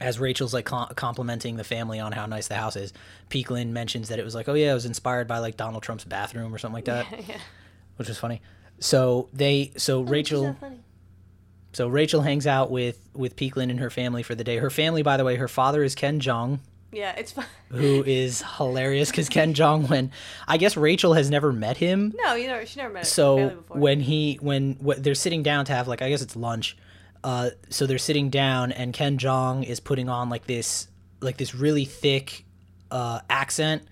as 0.00 0.18
Rachel's 0.18 0.52
like 0.52 0.66
com- 0.66 0.92
complimenting 0.94 1.56
the 1.56 1.64
family 1.64 1.98
on 2.00 2.12
how 2.12 2.26
nice 2.26 2.48
the 2.48 2.54
house 2.54 2.76
is, 2.76 2.92
Peik 3.30 3.50
Lin 3.50 3.72
mentions 3.72 4.08
that 4.08 4.18
it 4.18 4.24
was 4.24 4.34
like, 4.34 4.48
oh 4.48 4.54
yeah, 4.54 4.70
it 4.70 4.74
was 4.74 4.86
inspired 4.86 5.26
by 5.26 5.38
like 5.38 5.56
Donald 5.56 5.82
Trump's 5.82 6.04
bathroom 6.04 6.54
or 6.54 6.58
something 6.58 6.74
like 6.74 6.84
that, 6.84 7.06
yeah. 7.28 7.38
which 7.96 8.08
was 8.08 8.18
funny. 8.18 8.42
So 8.78 9.28
they, 9.32 9.72
so 9.76 10.02
Rachel, 10.02 10.56
so 10.60 10.72
so 11.72 11.88
Rachel 11.88 12.22
hangs 12.22 12.46
out 12.46 12.70
with 12.70 13.00
with 13.14 13.36
Peik 13.36 13.56
Lin 13.56 13.70
and 13.70 13.80
her 13.80 13.90
family 13.90 14.22
for 14.22 14.34
the 14.34 14.44
day. 14.44 14.58
Her 14.58 14.70
family, 14.70 15.02
by 15.02 15.16
the 15.16 15.24
way, 15.24 15.36
her 15.36 15.48
father 15.48 15.82
is 15.82 15.94
Ken 15.94 16.20
Jeong, 16.20 16.60
Yeah, 16.92 17.14
it's 17.16 17.32
fun. 17.32 17.44
who 17.70 18.02
is 18.02 18.42
hilarious 18.56 19.10
because 19.10 19.28
Ken 19.28 19.52
Jeong, 19.54 19.88
when 19.90 20.10
I 20.46 20.56
guess 20.56 20.76
Rachel 20.76 21.12
has 21.14 21.28
never 21.30 21.52
met 21.52 21.76
him, 21.76 22.14
No, 22.24 22.34
you 22.34 22.48
know, 22.48 22.64
she 22.64 22.80
never 22.80 22.94
met 22.94 23.06
so 23.06 23.50
before. 23.50 23.76
when 23.76 24.00
he 24.00 24.38
when 24.40 24.78
wh- 24.84 24.96
they're 24.98 25.14
sitting 25.14 25.42
down 25.42 25.64
to 25.66 25.72
have 25.74 25.86
like 25.88 26.00
i 26.02 26.08
guess 26.08 26.22
it's 26.22 26.34
lunch 26.36 26.76
uh 27.24 27.50
so 27.68 27.84
they're 27.86 27.98
sitting 27.98 28.30
down 28.30 28.72
and 28.72 28.92
Ken 28.94 29.18
Jeong 29.18 29.64
is 29.64 29.80
putting 29.80 30.08
on 30.08 30.28
like 30.30 30.46
this 30.46 30.88
like 31.20 31.36
this 31.36 31.54
really 31.54 31.84
thick 31.84 32.44
uh 32.90 33.20
accent 33.28 33.82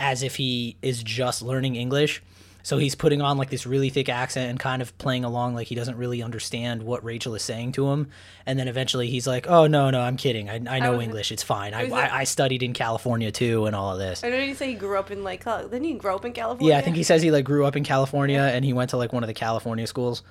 as 0.00 0.22
if 0.22 0.36
he 0.36 0.76
is 0.82 1.02
just 1.02 1.42
learning 1.42 1.74
english 1.76 2.22
so 2.66 2.78
he's 2.78 2.96
putting 2.96 3.22
on 3.22 3.38
like 3.38 3.48
this 3.48 3.64
really 3.64 3.90
thick 3.90 4.08
accent 4.08 4.50
and 4.50 4.58
kind 4.58 4.82
of 4.82 4.98
playing 4.98 5.22
along 5.22 5.54
like 5.54 5.68
he 5.68 5.76
doesn't 5.76 5.96
really 5.96 6.20
understand 6.20 6.82
what 6.82 7.04
rachel 7.04 7.36
is 7.36 7.42
saying 7.42 7.70
to 7.70 7.86
him. 7.86 8.08
And 8.44 8.58
then 8.58 8.66
eventually 8.66 9.08
he's 9.08 9.24
like 9.24 9.46
oh 9.48 9.68
no 9.68 9.90
no 9.90 10.00
i'm 10.00 10.16
kidding. 10.16 10.50
I, 10.50 10.56
I 10.68 10.80
know 10.80 10.96
was- 10.96 11.04
english. 11.04 11.30
It's 11.30 11.44
fine. 11.44 11.74
I, 11.74 11.88
I, 11.90 12.18
I 12.18 12.24
studied 12.24 12.64
in 12.64 12.72
california 12.72 13.30
too 13.30 13.66
and 13.66 13.76
all 13.76 13.92
of 13.92 14.00
this. 14.00 14.24
I 14.24 14.30
know 14.30 14.38
you 14.38 14.56
say 14.56 14.70
he 14.70 14.74
grew 14.74 14.98
up 14.98 15.12
in 15.12 15.22
like, 15.22 15.44
didn't 15.44 15.84
he 15.84 15.94
grow 15.94 16.16
up 16.16 16.24
in 16.24 16.32
California? 16.32 16.72
yeah, 16.74 16.78
I 16.78 16.82
think 16.82 16.96
he 16.96 17.04
says 17.04 17.22
he 17.22 17.30
like 17.30 17.44
grew 17.44 17.64
up 17.64 17.76
in 17.76 17.84
California 17.84 18.40
and 18.40 18.64
he 18.64 18.72
went 18.72 18.90
to 18.90 18.96
like 18.96 19.12
one 19.12 19.22
of 19.22 19.28
the 19.28 19.34
California 19.34 19.86
schools. 19.86 20.24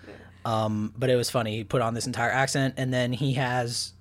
Um, 0.44 0.94
but 0.98 1.10
it 1.10 1.15
was 1.15 1.30
funny. 1.30 1.56
He 1.56 1.63
put 1.63 1.82
on 1.82 1.94
this 1.96 2.06
entire 2.06 2.30
accent, 2.30 2.75
and 2.77 2.94
then 2.94 3.12
he 3.12 3.34
has 3.34 3.94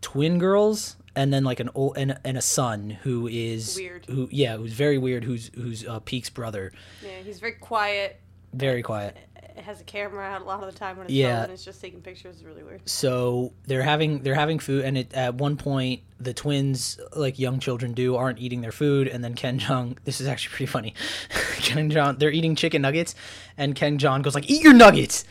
twin 0.00 0.38
girls, 0.38 0.96
and 1.16 1.32
then 1.32 1.44
like 1.44 1.60
an 1.60 1.70
old 1.74 1.96
and, 1.96 2.18
and 2.24 2.36
a 2.36 2.42
son 2.42 2.90
who 2.90 3.26
is 3.28 3.76
Weird. 3.76 4.06
Who 4.06 4.28
yeah, 4.30 4.56
who's 4.56 4.72
very 4.72 4.98
weird. 4.98 5.24
Who's 5.24 5.50
who's 5.54 5.86
uh, 5.86 6.00
Peik's 6.00 6.30
brother. 6.30 6.72
Yeah, 7.02 7.10
he's 7.24 7.40
very 7.40 7.52
quiet. 7.52 8.20
Very 8.52 8.82
quiet. 8.82 9.16
Has 9.56 9.80
a 9.80 9.84
camera 9.84 10.24
out 10.24 10.40
a 10.42 10.44
lot 10.44 10.64
of 10.64 10.72
the 10.72 10.76
time 10.76 10.96
when 10.96 11.06
it's 11.06 11.14
Yeah. 11.14 11.44
and 11.44 11.52
it's 11.52 11.64
just 11.64 11.80
taking 11.80 12.00
pictures. 12.00 12.34
It's 12.36 12.44
really 12.44 12.64
weird. 12.64 12.80
So 12.86 13.52
they're 13.66 13.84
having 13.84 14.22
they're 14.22 14.34
having 14.34 14.58
food, 14.58 14.84
and 14.84 14.98
it, 14.98 15.14
at 15.14 15.36
one 15.36 15.56
point 15.56 16.00
the 16.18 16.34
twins, 16.34 16.98
like 17.14 17.38
young 17.38 17.60
children 17.60 17.92
do, 17.92 18.16
aren't 18.16 18.40
eating 18.40 18.62
their 18.62 18.72
food, 18.72 19.06
and 19.06 19.22
then 19.22 19.34
Ken 19.34 19.60
Jeong. 19.60 19.96
This 20.04 20.20
is 20.20 20.26
actually 20.26 20.50
pretty 20.56 20.66
funny. 20.66 20.94
Ken 21.58 21.88
Jeong 21.88 22.18
they're 22.18 22.32
eating 22.32 22.56
chicken 22.56 22.82
nuggets, 22.82 23.14
and 23.56 23.76
Ken 23.76 23.96
Jeong 23.96 24.22
goes 24.22 24.34
like, 24.34 24.50
"Eat 24.50 24.62
your 24.62 24.74
nuggets." 24.74 25.24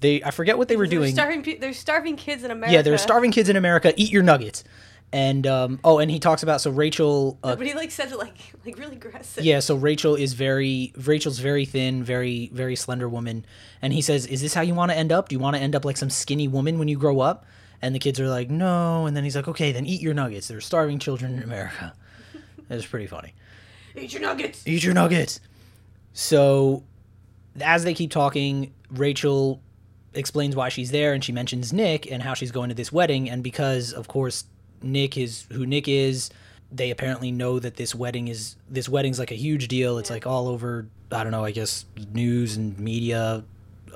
They 0.00 0.22
I 0.22 0.30
forget 0.30 0.56
what 0.56 0.68
they 0.68 0.76
were 0.76 0.86
They're 0.86 0.98
doing. 1.00 1.12
starving. 1.14 1.58
They're 1.60 1.72
starving 1.74 2.16
kids 2.16 2.44
in 2.44 2.50
America. 2.50 2.72
Yeah, 2.72 2.82
they're 2.82 2.96
starving 2.98 3.30
kids 3.30 3.48
in 3.50 3.56
America. 3.56 3.92
Eat 3.96 4.10
your 4.10 4.22
nuggets. 4.22 4.64
And 5.12 5.46
um, 5.46 5.78
oh, 5.84 5.98
and 5.98 6.10
he 6.10 6.18
talks 6.18 6.42
about 6.42 6.60
so 6.60 6.70
Rachel. 6.70 7.38
Uh, 7.42 7.54
But 7.56 7.66
he 7.66 7.74
like 7.74 7.90
said 7.90 8.10
it 8.10 8.18
like 8.18 8.34
like 8.66 8.76
really 8.78 8.96
aggressive. 8.96 9.44
yeah, 9.44 9.60
so 9.60 9.76
Rachel 9.76 10.14
is 10.16 10.32
very 10.34 10.92
Rachel's 10.96 11.38
very 11.38 11.64
thin, 11.64 12.02
very 12.02 12.50
very 12.52 12.74
slender 12.76 13.08
woman, 13.08 13.46
and 13.80 13.92
he 13.92 14.02
says, 14.02 14.26
"Is 14.26 14.40
this 14.42 14.52
how 14.54 14.62
you 14.62 14.74
want 14.74 14.90
to 14.90 14.96
end 14.98 15.12
up? 15.12 15.28
Do 15.28 15.34
you 15.34 15.40
want 15.40 15.56
to 15.56 15.62
end 15.62 15.74
up 15.76 15.84
like 15.84 15.96
some 15.96 16.10
skinny 16.10 16.48
woman 16.48 16.78
when 16.78 16.88
you 16.88 16.98
grow 16.98 17.20
up?" 17.20 17.46
And 17.80 17.94
the 17.94 17.98
kids 18.00 18.18
are 18.18 18.28
like, 18.28 18.50
"No." 18.50 19.06
And 19.06 19.16
then 19.16 19.22
he's 19.22 19.36
like, 19.36 19.46
"Okay, 19.48 19.70
then 19.72 19.86
eat 19.86 20.00
your 20.02 20.12
nuggets. 20.14 20.48
There 20.48 20.58
are 20.58 20.62
starving 20.62 20.98
children 20.98 21.34
in 21.36 21.42
America." 21.42 21.94
It 22.68 22.74
was 22.74 22.84
pretty 22.84 23.06
funny. 23.06 23.32
Eat 23.94 24.12
your 24.12 24.22
nuggets. 24.22 24.66
Eat 24.66 24.82
your 24.82 24.92
nuggets. 24.92 25.38
So, 26.14 26.82
as 27.60 27.84
they 27.84 27.94
keep 27.94 28.10
talking, 28.10 28.74
Rachel 28.90 29.62
explains 30.14 30.56
why 30.56 30.68
she's 30.68 30.90
there, 30.90 31.12
and 31.12 31.22
she 31.22 31.30
mentions 31.30 31.72
Nick 31.72 32.10
and 32.10 32.24
how 32.24 32.34
she's 32.34 32.50
going 32.50 32.68
to 32.70 32.74
this 32.74 32.90
wedding. 32.90 33.30
And 33.30 33.44
because, 33.44 33.92
of 33.92 34.08
course, 34.08 34.44
Nick 34.82 35.16
is 35.16 35.46
who 35.52 35.66
Nick 35.66 35.88
is, 35.88 36.30
they 36.72 36.90
apparently 36.90 37.30
know 37.30 37.58
that 37.58 37.76
this 37.76 37.94
wedding 37.94 38.28
is 38.28 38.56
this 38.68 38.88
wedding's 38.88 39.18
like 39.18 39.30
a 39.30 39.36
huge 39.36 39.68
deal. 39.68 39.98
It's 39.98 40.10
like 40.10 40.26
all 40.26 40.48
over. 40.48 40.86
I 41.12 41.22
don't 41.22 41.32
know. 41.32 41.44
I 41.44 41.52
guess 41.52 41.84
news 42.12 42.56
and 42.56 42.78
media 42.78 43.44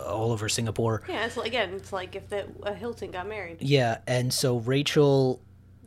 all 0.05 0.33
over 0.33 0.49
Singapore. 0.49 1.03
Yeah, 1.09 1.27
it's 1.27 1.37
like, 1.37 1.49
again, 1.49 1.73
it's 1.75 1.93
like 1.93 2.15
if 2.17 2.29
the 2.29 2.47
uh, 2.63 2.73
Hilton 2.75 3.11
got 3.11 3.29
married. 3.29 3.59
Yeah, 3.61 3.99
and 4.07 4.33
so 4.33 4.59
Rachel, 4.59 5.41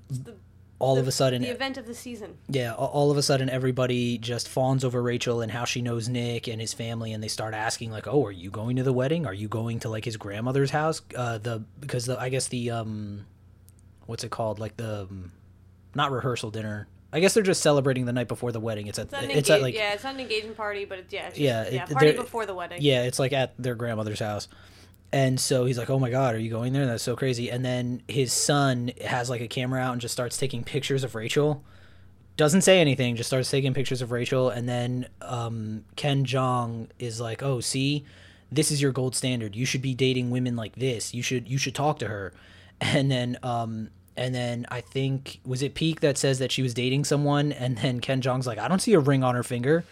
the- 0.09 0.35
all 0.79 0.95
the, 0.95 1.01
of 1.01 1.07
a 1.07 1.11
sudden, 1.13 1.41
the 1.41 1.47
event 1.47 1.77
of 1.77 1.87
the 1.87 1.93
season. 1.93 2.37
yeah, 2.49 2.73
all 2.73 3.09
of 3.09 3.15
a 3.17 3.23
sudden, 3.23 3.49
everybody 3.49 4.17
just 4.17 4.49
fawns 4.49 4.83
over 4.83 5.01
Rachel 5.01 5.39
and 5.39 5.49
how 5.49 5.63
she 5.63 5.81
knows 5.81 6.09
Nick 6.09 6.47
and 6.47 6.59
his 6.59 6.73
family, 6.73 7.13
and 7.13 7.23
they 7.23 7.29
start 7.29 7.53
asking 7.53 7.89
like, 7.89 8.05
"Oh, 8.05 8.25
are 8.25 8.31
you 8.33 8.49
going 8.49 8.75
to 8.75 8.83
the 8.83 8.91
wedding? 8.91 9.25
Are 9.25 9.33
you 9.33 9.47
going 9.47 9.79
to 9.79 9.89
like 9.89 10.03
his 10.03 10.17
grandmother's 10.17 10.71
house? 10.71 11.01
Uh, 11.15 11.37
the 11.37 11.63
because 11.79 12.05
the 12.05 12.19
I 12.19 12.27
guess 12.27 12.49
the 12.49 12.71
um, 12.71 13.25
what's 14.05 14.23
it 14.23 14.31
called? 14.31 14.59
Like 14.59 14.77
the 14.77 15.03
um, 15.03 15.31
not 15.95 16.11
rehearsal 16.11 16.51
dinner. 16.51 16.87
I 17.11 17.19
guess 17.19 17.35
they're 17.35 17.43
just 17.43 17.61
celebrating 17.61 18.05
the 18.05 18.13
night 18.13 18.27
before 18.27 18.51
the 18.51 18.59
wedding. 18.59 18.87
It's 18.87 18.97
at 18.97 19.13
It's, 19.13 19.35
it's 19.35 19.49
at 19.51 19.61
like 19.61 19.75
yeah, 19.75 19.93
it's 19.93 20.03
not 20.03 20.15
an 20.15 20.19
engagement 20.19 20.57
party, 20.57 20.85
but 20.85 20.97
it's 20.97 21.13
yeah, 21.13 21.27
it's 21.27 21.37
just, 21.37 21.41
Yeah, 21.41 21.69
yeah, 21.69 21.85
party 21.85 22.11
before 22.13 22.47
the 22.47 22.55
wedding. 22.55 22.79
Yeah, 22.81 23.03
it's 23.03 23.19
like 23.19 23.33
at 23.33 23.53
their 23.59 23.75
grandmother's 23.75 24.19
house. 24.19 24.47
And 25.11 25.39
so 25.39 25.65
he's 25.65 25.77
like, 25.77 25.91
"Oh 25.91 25.99
my 25.99 26.09
god, 26.09 26.33
are 26.33 26.39
you 26.39 26.49
going 26.49 26.73
there? 26.73 26.87
That's 26.87 27.03
so 27.03 27.15
crazy." 27.15 27.51
And 27.51 27.63
then 27.63 28.01
his 28.07 28.33
son 28.33 28.91
has 29.05 29.29
like 29.29 29.41
a 29.41 29.47
camera 29.47 29.79
out 29.79 29.91
and 29.91 30.01
just 30.01 30.11
starts 30.11 30.37
taking 30.37 30.63
pictures 30.63 31.03
of 31.03 31.13
Rachel. 31.13 31.63
Doesn't 32.35 32.61
say 32.61 32.79
anything, 32.81 33.15
just 33.15 33.29
starts 33.29 33.51
taking 33.51 33.75
pictures 33.75 34.01
of 34.01 34.11
Rachel 34.11 34.49
and 34.49 34.67
then 34.67 35.07
um, 35.21 35.85
Ken 35.95 36.25
Jeong 36.25 36.87
is 36.97 37.21
like, 37.21 37.43
"Oh, 37.43 37.59
see? 37.59 38.05
This 38.51 38.71
is 38.71 38.81
your 38.81 38.91
gold 38.91 39.15
standard. 39.15 39.55
You 39.55 39.67
should 39.67 39.83
be 39.83 39.93
dating 39.93 40.31
women 40.31 40.55
like 40.55 40.75
this. 40.77 41.13
You 41.13 41.21
should 41.21 41.47
you 41.47 41.59
should 41.59 41.75
talk 41.75 41.99
to 41.99 42.07
her." 42.07 42.33
And 42.81 43.09
then 43.09 43.37
um 43.43 43.89
and 44.15 44.33
then 44.33 44.65
I 44.69 44.81
think 44.81 45.39
was 45.45 45.61
it 45.61 45.73
Peik 45.75 46.01
that 46.01 46.17
says 46.17 46.39
that 46.39 46.51
she 46.51 46.61
was 46.61 46.73
dating 46.73 47.05
someone 47.05 47.51
and 47.51 47.77
then 47.77 47.99
Ken 47.99 48.21
Jeong's 48.21 48.45
like, 48.45 48.59
"I 48.59 48.67
don't 48.67 48.81
see 48.81 48.93
a 48.93 48.99
ring 48.99 49.23
on 49.23 49.35
her 49.35 49.43
finger." 49.43 49.83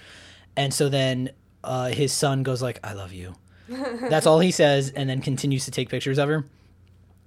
And 0.55 0.73
so 0.73 0.89
then 0.89 1.31
uh, 1.63 1.89
his 1.89 2.11
son 2.11 2.43
goes 2.43 2.61
like, 2.61 2.79
"I 2.83 2.93
love 2.93 3.13
you." 3.13 3.35
That's 3.69 4.25
all 4.25 4.39
he 4.39 4.51
says, 4.51 4.89
and 4.89 5.09
then 5.09 5.21
continues 5.21 5.65
to 5.65 5.71
take 5.71 5.89
pictures 5.89 6.17
of 6.17 6.29
her. 6.29 6.45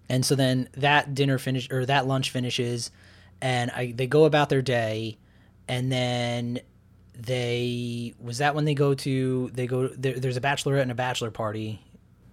And 0.09 0.25
so 0.25 0.35
then 0.35 0.69
that 0.77 1.15
dinner 1.15 1.39
finish 1.39 1.71
or 1.71 1.87
that 1.87 2.07
lunch 2.07 2.31
finishes, 2.31 2.91
and 3.41 3.71
I 3.71 3.93
they 3.93 4.07
go 4.07 4.25
about 4.25 4.49
their 4.51 4.63
day, 4.63 5.17
and 5.67 5.91
then 5.91 6.61
they 7.15 8.15
was 8.21 8.39
that 8.39 8.55
when 8.55 8.65
they 8.65 8.75
go 8.75 8.95
to 8.95 9.51
they 9.55 9.67
go 9.67 9.89
there, 9.89 10.19
there's 10.19 10.37
a 10.37 10.41
bachelorette 10.41 10.83
and 10.83 10.91
a 10.91 10.97
bachelor 10.97 11.31
party. 11.31 11.81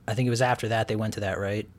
I 0.08 0.14
think 0.14 0.28
it 0.28 0.32
was 0.32 0.42
after 0.42 0.68
that 0.70 0.88
they 0.88 0.96
went 0.96 1.14
to 1.14 1.22
that 1.22 1.40
right. 1.40 1.70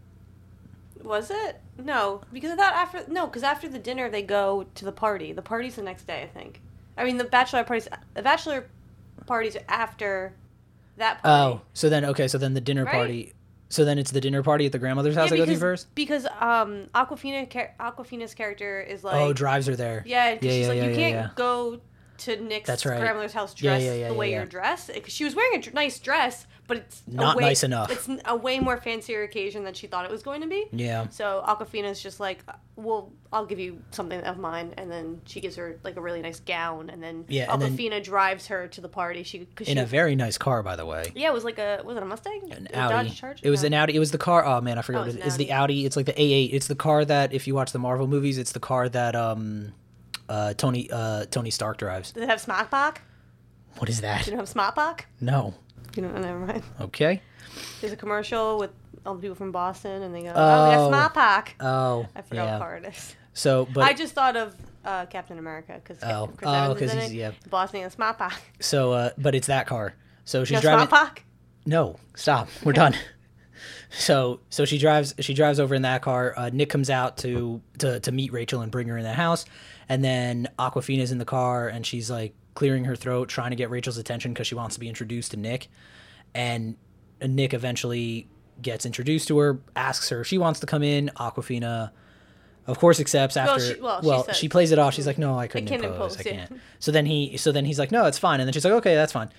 Was 1.03 1.31
it? 1.31 1.61
No, 1.83 2.21
because 2.33 2.51
I 2.53 2.57
thought 2.57 2.75
after 2.75 3.05
no, 3.09 3.27
because 3.27 3.43
after 3.43 3.69
the 3.69 3.79
dinner 3.79 4.09
they 4.11 4.23
go 4.23 4.67
to 4.75 4.85
the 4.85 4.93
party. 4.93 5.33
The 5.33 5.43
party's 5.43 5.77
the 5.77 5.83
next 5.83 6.07
day, 6.07 6.23
I 6.23 6.27
think. 6.27 6.61
I 6.97 7.05
mean, 7.05 7.17
the 7.17 7.25
bachelor 7.25 7.65
parties. 7.65 7.89
The 8.15 8.23
bachelor 8.23 8.69
parties 9.27 9.57
are 9.57 9.63
after 9.69 10.35
that 10.97 11.23
party. 11.23 11.59
Oh, 11.59 11.63
so 11.75 11.89
then 11.89 12.05
okay, 12.07 12.29
so 12.29 12.39
then 12.39 12.55
the 12.55 12.61
dinner 12.61 12.85
Right? 12.85 12.93
party. 12.95 13.33
So 13.69 13.87
then 13.87 13.99
it's 13.99 14.11
the 14.11 14.21
dinner 14.21 14.43
party 14.43 14.67
at 14.67 14.73
the 14.73 14.79
grandmother's 14.79 15.15
house 15.15 15.27
yeah, 15.27 15.31
they 15.31 15.37
go 15.39 15.45
to 15.45 15.51
because, 15.53 15.61
first. 15.61 15.95
because 15.95 16.27
um 16.27 16.89
Awkwafina 16.95 17.49
Awkwafina's 17.81 18.35
character 18.35 18.83
is 18.83 19.03
like 19.03 19.15
oh, 19.15 19.33
drives 19.33 19.67
her 19.67 19.75
there. 19.75 20.03
yeah, 20.07 20.33
yeah, 20.33 20.39
she's 20.43 20.59
yeah, 20.59 20.69
like 20.69 20.77
yeah, 20.77 20.89
you 20.89 20.95
can't 20.95 21.35
go 21.37 21.81
to 22.25 22.37
Nick's 22.41 22.67
That's 22.67 22.85
right. 22.87 23.01
grandmother's 23.01 23.33
house 23.33 23.55
Yeah, 23.59 23.71
dressed 23.73 23.85
yeah, 23.87 23.95
yeah, 23.95 24.09
the 24.09 24.15
way 24.15 24.29
yeah, 24.31 24.37
you're 24.37 24.45
yeah. 24.45 24.49
dressed. 24.51 24.89
'Cause 24.93 25.13
she 25.13 25.25
was 25.25 25.35
wearing 25.35 25.63
a 25.67 25.71
nice 25.73 25.99
dress, 25.99 26.47
but 26.67 26.77
it's 26.79 27.03
Not 27.07 27.37
way- 27.37 27.45
nice 27.45 27.63
enough. 27.65 27.91
It's 27.91 28.09
a 28.25 28.37
way 28.37 28.59
more 28.61 28.77
fancier 28.77 29.23
occasion 29.23 29.65
than 29.65 29.75
she 29.75 29.87
thought 29.87 30.05
it 30.05 30.11
was 30.11 30.23
going 30.23 30.41
to 30.43 30.47
be. 30.49 30.67
Yeah. 30.73 31.09
So 31.11 31.43
Awkwafina's 31.47 32.03
just 32.03 32.21
like, 32.21 32.45
well, 32.77 33.13
I'll 33.33 33.47
give 33.47 33.59
you 33.59 33.83
something 33.91 34.21
of 34.23 34.39
mine, 34.39 34.75
and 34.77 34.91
then 34.91 35.21
she 35.27 35.41
gives 35.41 35.57
her 35.57 35.79
like 35.85 35.97
a 35.97 36.01
really 36.01 36.23
nice 36.23 36.41
gown, 36.41 36.91
and 36.91 37.03
then 37.03 37.25
Yeah, 37.29 37.55
then- 37.57 37.77
Awkwafina 37.77 38.03
drives 38.03 38.47
her 38.49 38.69
to 38.69 38.81
the 38.81 38.89
party. 38.89 39.23
She, 39.23 39.47
cause 39.55 39.69
In 39.69 39.77
she 39.77 39.83
a 39.83 39.87
very 39.87 40.15
nice 40.17 40.39
car, 40.39 40.63
by 40.63 40.77
the 40.77 40.87
way. 40.87 41.13
yeah, 41.15 41.29
it 41.29 41.33
was 41.35 41.45
like 41.45 41.59
a 41.59 41.81
was 41.85 41.97
it 41.97 42.03
a 42.03 42.07
Mustang? 42.07 42.53
an 42.53 42.69
A 42.73 42.77
Audi. 42.79 43.09
Dodge 43.09 43.19
Charger? 43.21 43.41
It 43.43 43.51
was 43.51 43.63
No. 43.63 43.67
an 43.69 43.75
Audi. 43.75 43.97
It 43.97 43.99
was 43.99 44.11
the 44.11 44.19
car. 44.19 44.45
Oh 44.45 44.61
man, 44.61 44.79
I 44.79 44.83
forgot 44.83 45.07
Oh, 45.07 45.11
it 45.11 45.17
is. 45.27 45.37
The 45.37 45.51
Audi. 45.53 45.85
It's 45.85 45.97
like 45.97 46.07
the 46.07 46.13
A8. 46.15 46.53
It's 46.53 46.67
the 46.67 46.75
car 46.75 47.05
that 47.05 47.33
if 47.33 47.47
you 47.47 47.55
watch 47.55 47.73
the 47.73 47.79
Marvel 47.79 48.07
movies, 48.07 48.39
it's 48.39 48.53
the 48.53 48.61
car 48.61 48.89
that 48.89 49.15
um, 49.17 49.73
uh, 50.33 50.55
Tony 50.55 50.89
uh, 50.91 51.25
Tony 51.27 51.51
Stark 51.51 51.77
drives. 51.79 52.13
Does 52.13 52.23
it 52.25 52.29
have 52.29 52.41
Smart 52.41 52.71
What 53.79 53.89
is 53.89 54.01
that? 54.01 54.25
Do 54.25 54.31
you 54.31 54.37
know 54.37 54.41
have 54.43 54.49
Smart 54.49 54.75
No. 55.21 55.55
You 55.97 56.03
know, 56.03 56.13
never 56.13 56.39
mind. 56.39 56.63
Okay. 56.81 57.21
There's 57.81 57.93
a 57.93 57.97
commercial 57.97 58.59
with 58.59 58.71
all 59.05 59.15
the 59.17 59.21
people 59.21 59.35
from 59.35 59.53
Boston, 59.53 60.03
and 60.03 60.15
they 60.15 60.23
go, 60.23 60.33
"Oh, 60.35 60.69
we 60.71 60.75
got 60.77 60.87
Oh. 60.87 60.91
Oh. 61.61 62.07
I 62.17 62.23
forgot 62.23 62.45
yeah. 62.45 62.53
what 62.53 62.61
car 62.61 62.77
it 62.77 62.85
is. 62.87 63.17
So, 63.35 63.67
but 63.75 63.85
I 63.85 63.93
just 63.93 64.15
thought 64.15 64.37
of 64.37 64.55
uh, 64.85 65.07
Captain 65.07 65.39
America 65.39 65.81
because 65.83 66.03
Oh. 66.03 66.29
Chris 66.37 66.49
Oh, 66.49 66.53
Evans 66.55 66.79
'cause 66.81 66.89
is 66.89 66.95
in 66.95 66.99
he's- 67.01 67.11
it. 67.13 67.17
yeah. 67.17 67.31
Boston 67.51 67.81
and 67.83 67.93
so, 68.61 68.93
uh, 68.93 69.11
but 69.19 69.35
it's 69.35 69.47
that 69.49 69.67
car. 69.67 69.95
So 70.25 70.45
she's 70.45 70.57
No 70.57 70.61
driving. 70.61 70.89
Smart 70.89 71.21
No, 71.67 71.97
stop. 72.15 72.49
We're 72.65 72.73
done. 72.85 72.95
So 73.99 74.41
so 74.51 74.65
she 74.65 74.79
drives 74.79 75.15
she 75.21 75.35
drives 75.35 75.61
over 75.61 75.75
in 75.75 75.83
that 75.83 76.03
car. 76.03 76.35
Uh, 76.37 76.51
Nick 76.53 76.71
comes 76.71 76.89
out 76.91 77.19
to, 77.19 77.61
to 77.79 78.01
to 78.01 78.13
meet 78.13 78.33
Rachel 78.33 78.61
and 78.63 78.73
bring 78.73 78.89
her 78.89 78.97
in 78.97 79.05
the 79.05 79.13
house, 79.13 79.45
and 79.89 80.03
then 80.03 80.49
Awkwafina's 80.59 81.13
in 81.13 81.19
the 81.19 81.25
car 81.27 81.69
and 81.69 81.85
she's 81.87 82.11
like 82.11 82.35
clearing 82.55 82.85
her 82.85 82.97
throat, 82.97 83.29
trying 83.29 83.51
to 83.51 83.57
get 83.57 83.71
Rachel's 83.71 83.99
attention 83.99 84.33
because 84.33 84.47
she 84.47 84.55
wants 84.55 84.75
to 84.77 84.81
be 84.81 84.89
introduced 84.89 85.33
to 85.33 85.37
Nick, 85.37 85.69
and 86.35 86.77
Nick 87.21 87.53
eventually 87.55 88.29
gets 88.61 88.87
introduced 88.87 89.29
to 89.29 89.39
her, 89.39 89.61
asks 89.77 90.09
her 90.11 90.21
if 90.23 90.27
she 90.27 90.39
wants 90.39 90.61
to 90.61 90.67
come 90.67 90.83
in. 90.83 91.11
Awkwafina, 91.17 91.91
of 92.67 92.79
course, 92.79 92.99
accepts 93.01 93.37
after. 93.37 93.75
she- 93.75 93.81
well, 93.81 94.01
Well, 94.03 94.27
she 94.29 94.33
she, 94.35 94.49
plays 94.49 94.73
it 94.73 94.79
off. 94.79 94.95
She's 94.95 95.07
like, 95.07 95.19
"No, 95.19 95.39
I 95.39 95.49
couldn't 95.49 95.69
can't 95.69 95.85
impose. 95.85 96.15
impose, 96.15 96.27
I 96.27 96.31
can't." 96.31 96.61
So 96.79 96.93
then 96.93 97.05
he 97.07 97.37
so 97.37 97.53
then 97.53 97.65
he's 97.67 97.79
like, 97.79 97.91
"No, 97.91 98.07
it's 98.07 98.19
fine." 98.19 98.41
And 98.41 98.47
then 98.47 98.53
she's 98.55 98.65
like, 98.65 98.75
"Okay, 98.75 98.95
that's 98.95 99.13
fine." 99.13 99.31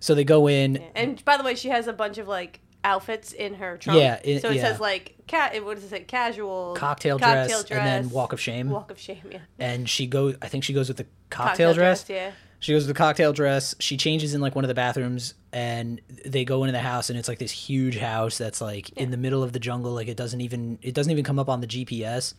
So 0.00 0.14
they 0.14 0.24
go 0.24 0.46
in. 0.48 0.76
And 0.94 1.24
by 1.24 1.36
the 1.38 1.42
way, 1.44 1.54
she 1.54 1.68
has 1.70 1.86
a 1.86 1.92
bunch 1.92 2.18
of 2.18 2.28
like 2.28 2.60
outfits 2.86 3.32
in 3.32 3.54
her 3.54 3.76
trunk. 3.76 4.00
Yeah, 4.00 4.20
it- 4.22 4.40
so 4.40 4.50
it 4.50 4.56
yeah. 4.56 4.62
says 4.62 4.80
like 4.80 5.16
cat. 5.26 5.62
What 5.64 5.74
does 5.74 5.84
it 5.84 5.90
say? 5.90 6.00
Casual, 6.00 6.74
cocktail, 6.76 7.18
dress, 7.18 7.64
and 7.70 7.86
then 7.86 8.10
walk 8.10 8.32
of 8.32 8.40
shame. 8.40 8.70
Walk 8.70 8.90
of 8.90 8.98
shame. 8.98 9.22
Yeah. 9.30 9.40
and 9.58 9.88
she 9.88 10.06
goes. 10.06 10.36
I 10.40 10.48
think 10.48 10.64
she 10.64 10.72
goes 10.72 10.88
with 10.88 10.96
the 10.96 11.06
cocktail, 11.28 11.74
dress. 11.74 12.08
Yeah. 12.08 12.30
She 12.58 12.72
goes 12.72 12.86
with 12.86 12.96
the 12.96 12.98
cocktail 12.98 13.34
dress. 13.34 13.74
She 13.80 13.96
changes 13.98 14.32
in 14.34 14.40
like 14.40 14.54
one 14.54 14.64
of 14.64 14.68
the 14.68 14.74
bathrooms, 14.74 15.34
and 15.52 16.00
they 16.24 16.44
go 16.44 16.62
into 16.64 16.72
the 16.72 16.78
house, 16.80 17.10
and 17.10 17.18
it's 17.18 17.28
like 17.28 17.38
this 17.38 17.50
huge 17.52 17.98
house 17.98 18.38
that's 18.38 18.60
like 18.62 18.90
in 18.96 19.10
the 19.10 19.18
middle 19.18 19.42
of 19.42 19.52
the 19.52 19.58
jungle. 19.58 19.92
Like 19.92 20.08
it 20.08 20.16
doesn't 20.16 20.40
even 20.40 20.78
it 20.80 20.94
doesn't 20.94 21.10
even 21.10 21.24
come 21.24 21.38
up 21.38 21.48
on 21.48 21.60
the 21.60 21.66
GPS. 21.66 22.34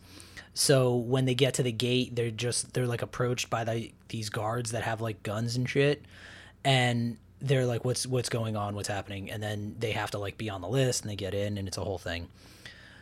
So 0.54 0.96
when 0.96 1.24
they 1.24 1.34
get 1.34 1.54
to 1.54 1.62
the 1.62 1.70
gate, 1.70 2.16
they're 2.16 2.32
just 2.32 2.72
they're 2.72 2.86
like 2.86 3.02
approached 3.02 3.48
by 3.48 3.62
the, 3.64 3.92
these 4.08 4.28
guards 4.28 4.72
that 4.72 4.82
have 4.82 5.00
like 5.00 5.22
guns 5.22 5.54
and 5.56 5.68
shit, 5.68 6.04
and 6.64 7.16
they're 7.40 7.66
like, 7.66 7.84
"What's 7.84 8.06
what's 8.06 8.28
going 8.28 8.56
on? 8.56 8.74
What's 8.74 8.88
happening?" 8.88 9.30
And 9.30 9.42
then 9.42 9.76
they 9.78 9.92
have 9.92 10.10
to 10.12 10.18
like 10.18 10.38
be 10.38 10.50
on 10.50 10.60
the 10.60 10.68
list, 10.68 11.02
and 11.02 11.10
they 11.10 11.16
get 11.16 11.34
in, 11.34 11.58
and 11.58 11.68
it's 11.68 11.78
a 11.78 11.84
whole 11.84 11.98
thing. 11.98 12.28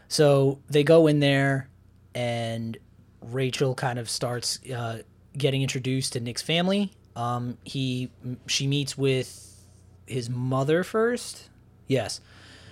So 0.09 0.59
they 0.69 0.85
go 0.85 1.07
in 1.07 1.21
there, 1.21 1.69
and 2.15 2.77
Rachel 3.21 3.75
kind 3.75 3.99
of 3.99 4.09
starts 4.09 4.61
uh, 4.71 5.03
getting 5.37 5.63
introduced 5.63 6.13
to 6.15 6.21
Nick's 6.21 6.43
family. 6.43 6.93
Um, 7.15 7.59
he 7.65 8.11
she 8.47 8.67
meets 8.67 8.97
with 8.97 9.65
his 10.07 10.29
mother 10.31 10.85
first. 10.85 11.49
Yes, 11.89 12.21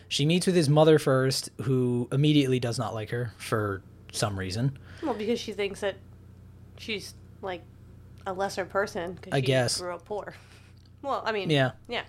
she 0.09 0.27
meets 0.27 0.47
with 0.47 0.55
his 0.55 0.69
mother 0.69 0.99
first, 0.99 1.51
who 1.63 2.09
immediately 2.13 2.61
does 2.61 2.79
not 2.79 2.95
like 2.95 3.11
her 3.11 3.33
for 3.39 3.83
some 4.13 4.39
reason. 4.39 4.79
Well, 5.03 5.15
because 5.15 5.41
she 5.41 5.53
thinks 5.53 5.81
that 5.81 5.97
she's 6.79 7.15
like 7.43 7.63
a 8.27 8.33
lesser 8.33 8.65
person 8.65 9.15
because 9.15 9.33
I 9.33 9.41
she 9.41 9.47
guess. 9.47 9.81
grew 9.81 9.95
up 9.95 10.05
poor. 10.05 10.35
Well, 11.05 11.23
I 11.25 11.33
mean, 11.33 11.51
Yeah, 11.51 11.73
yeah. 11.89 12.03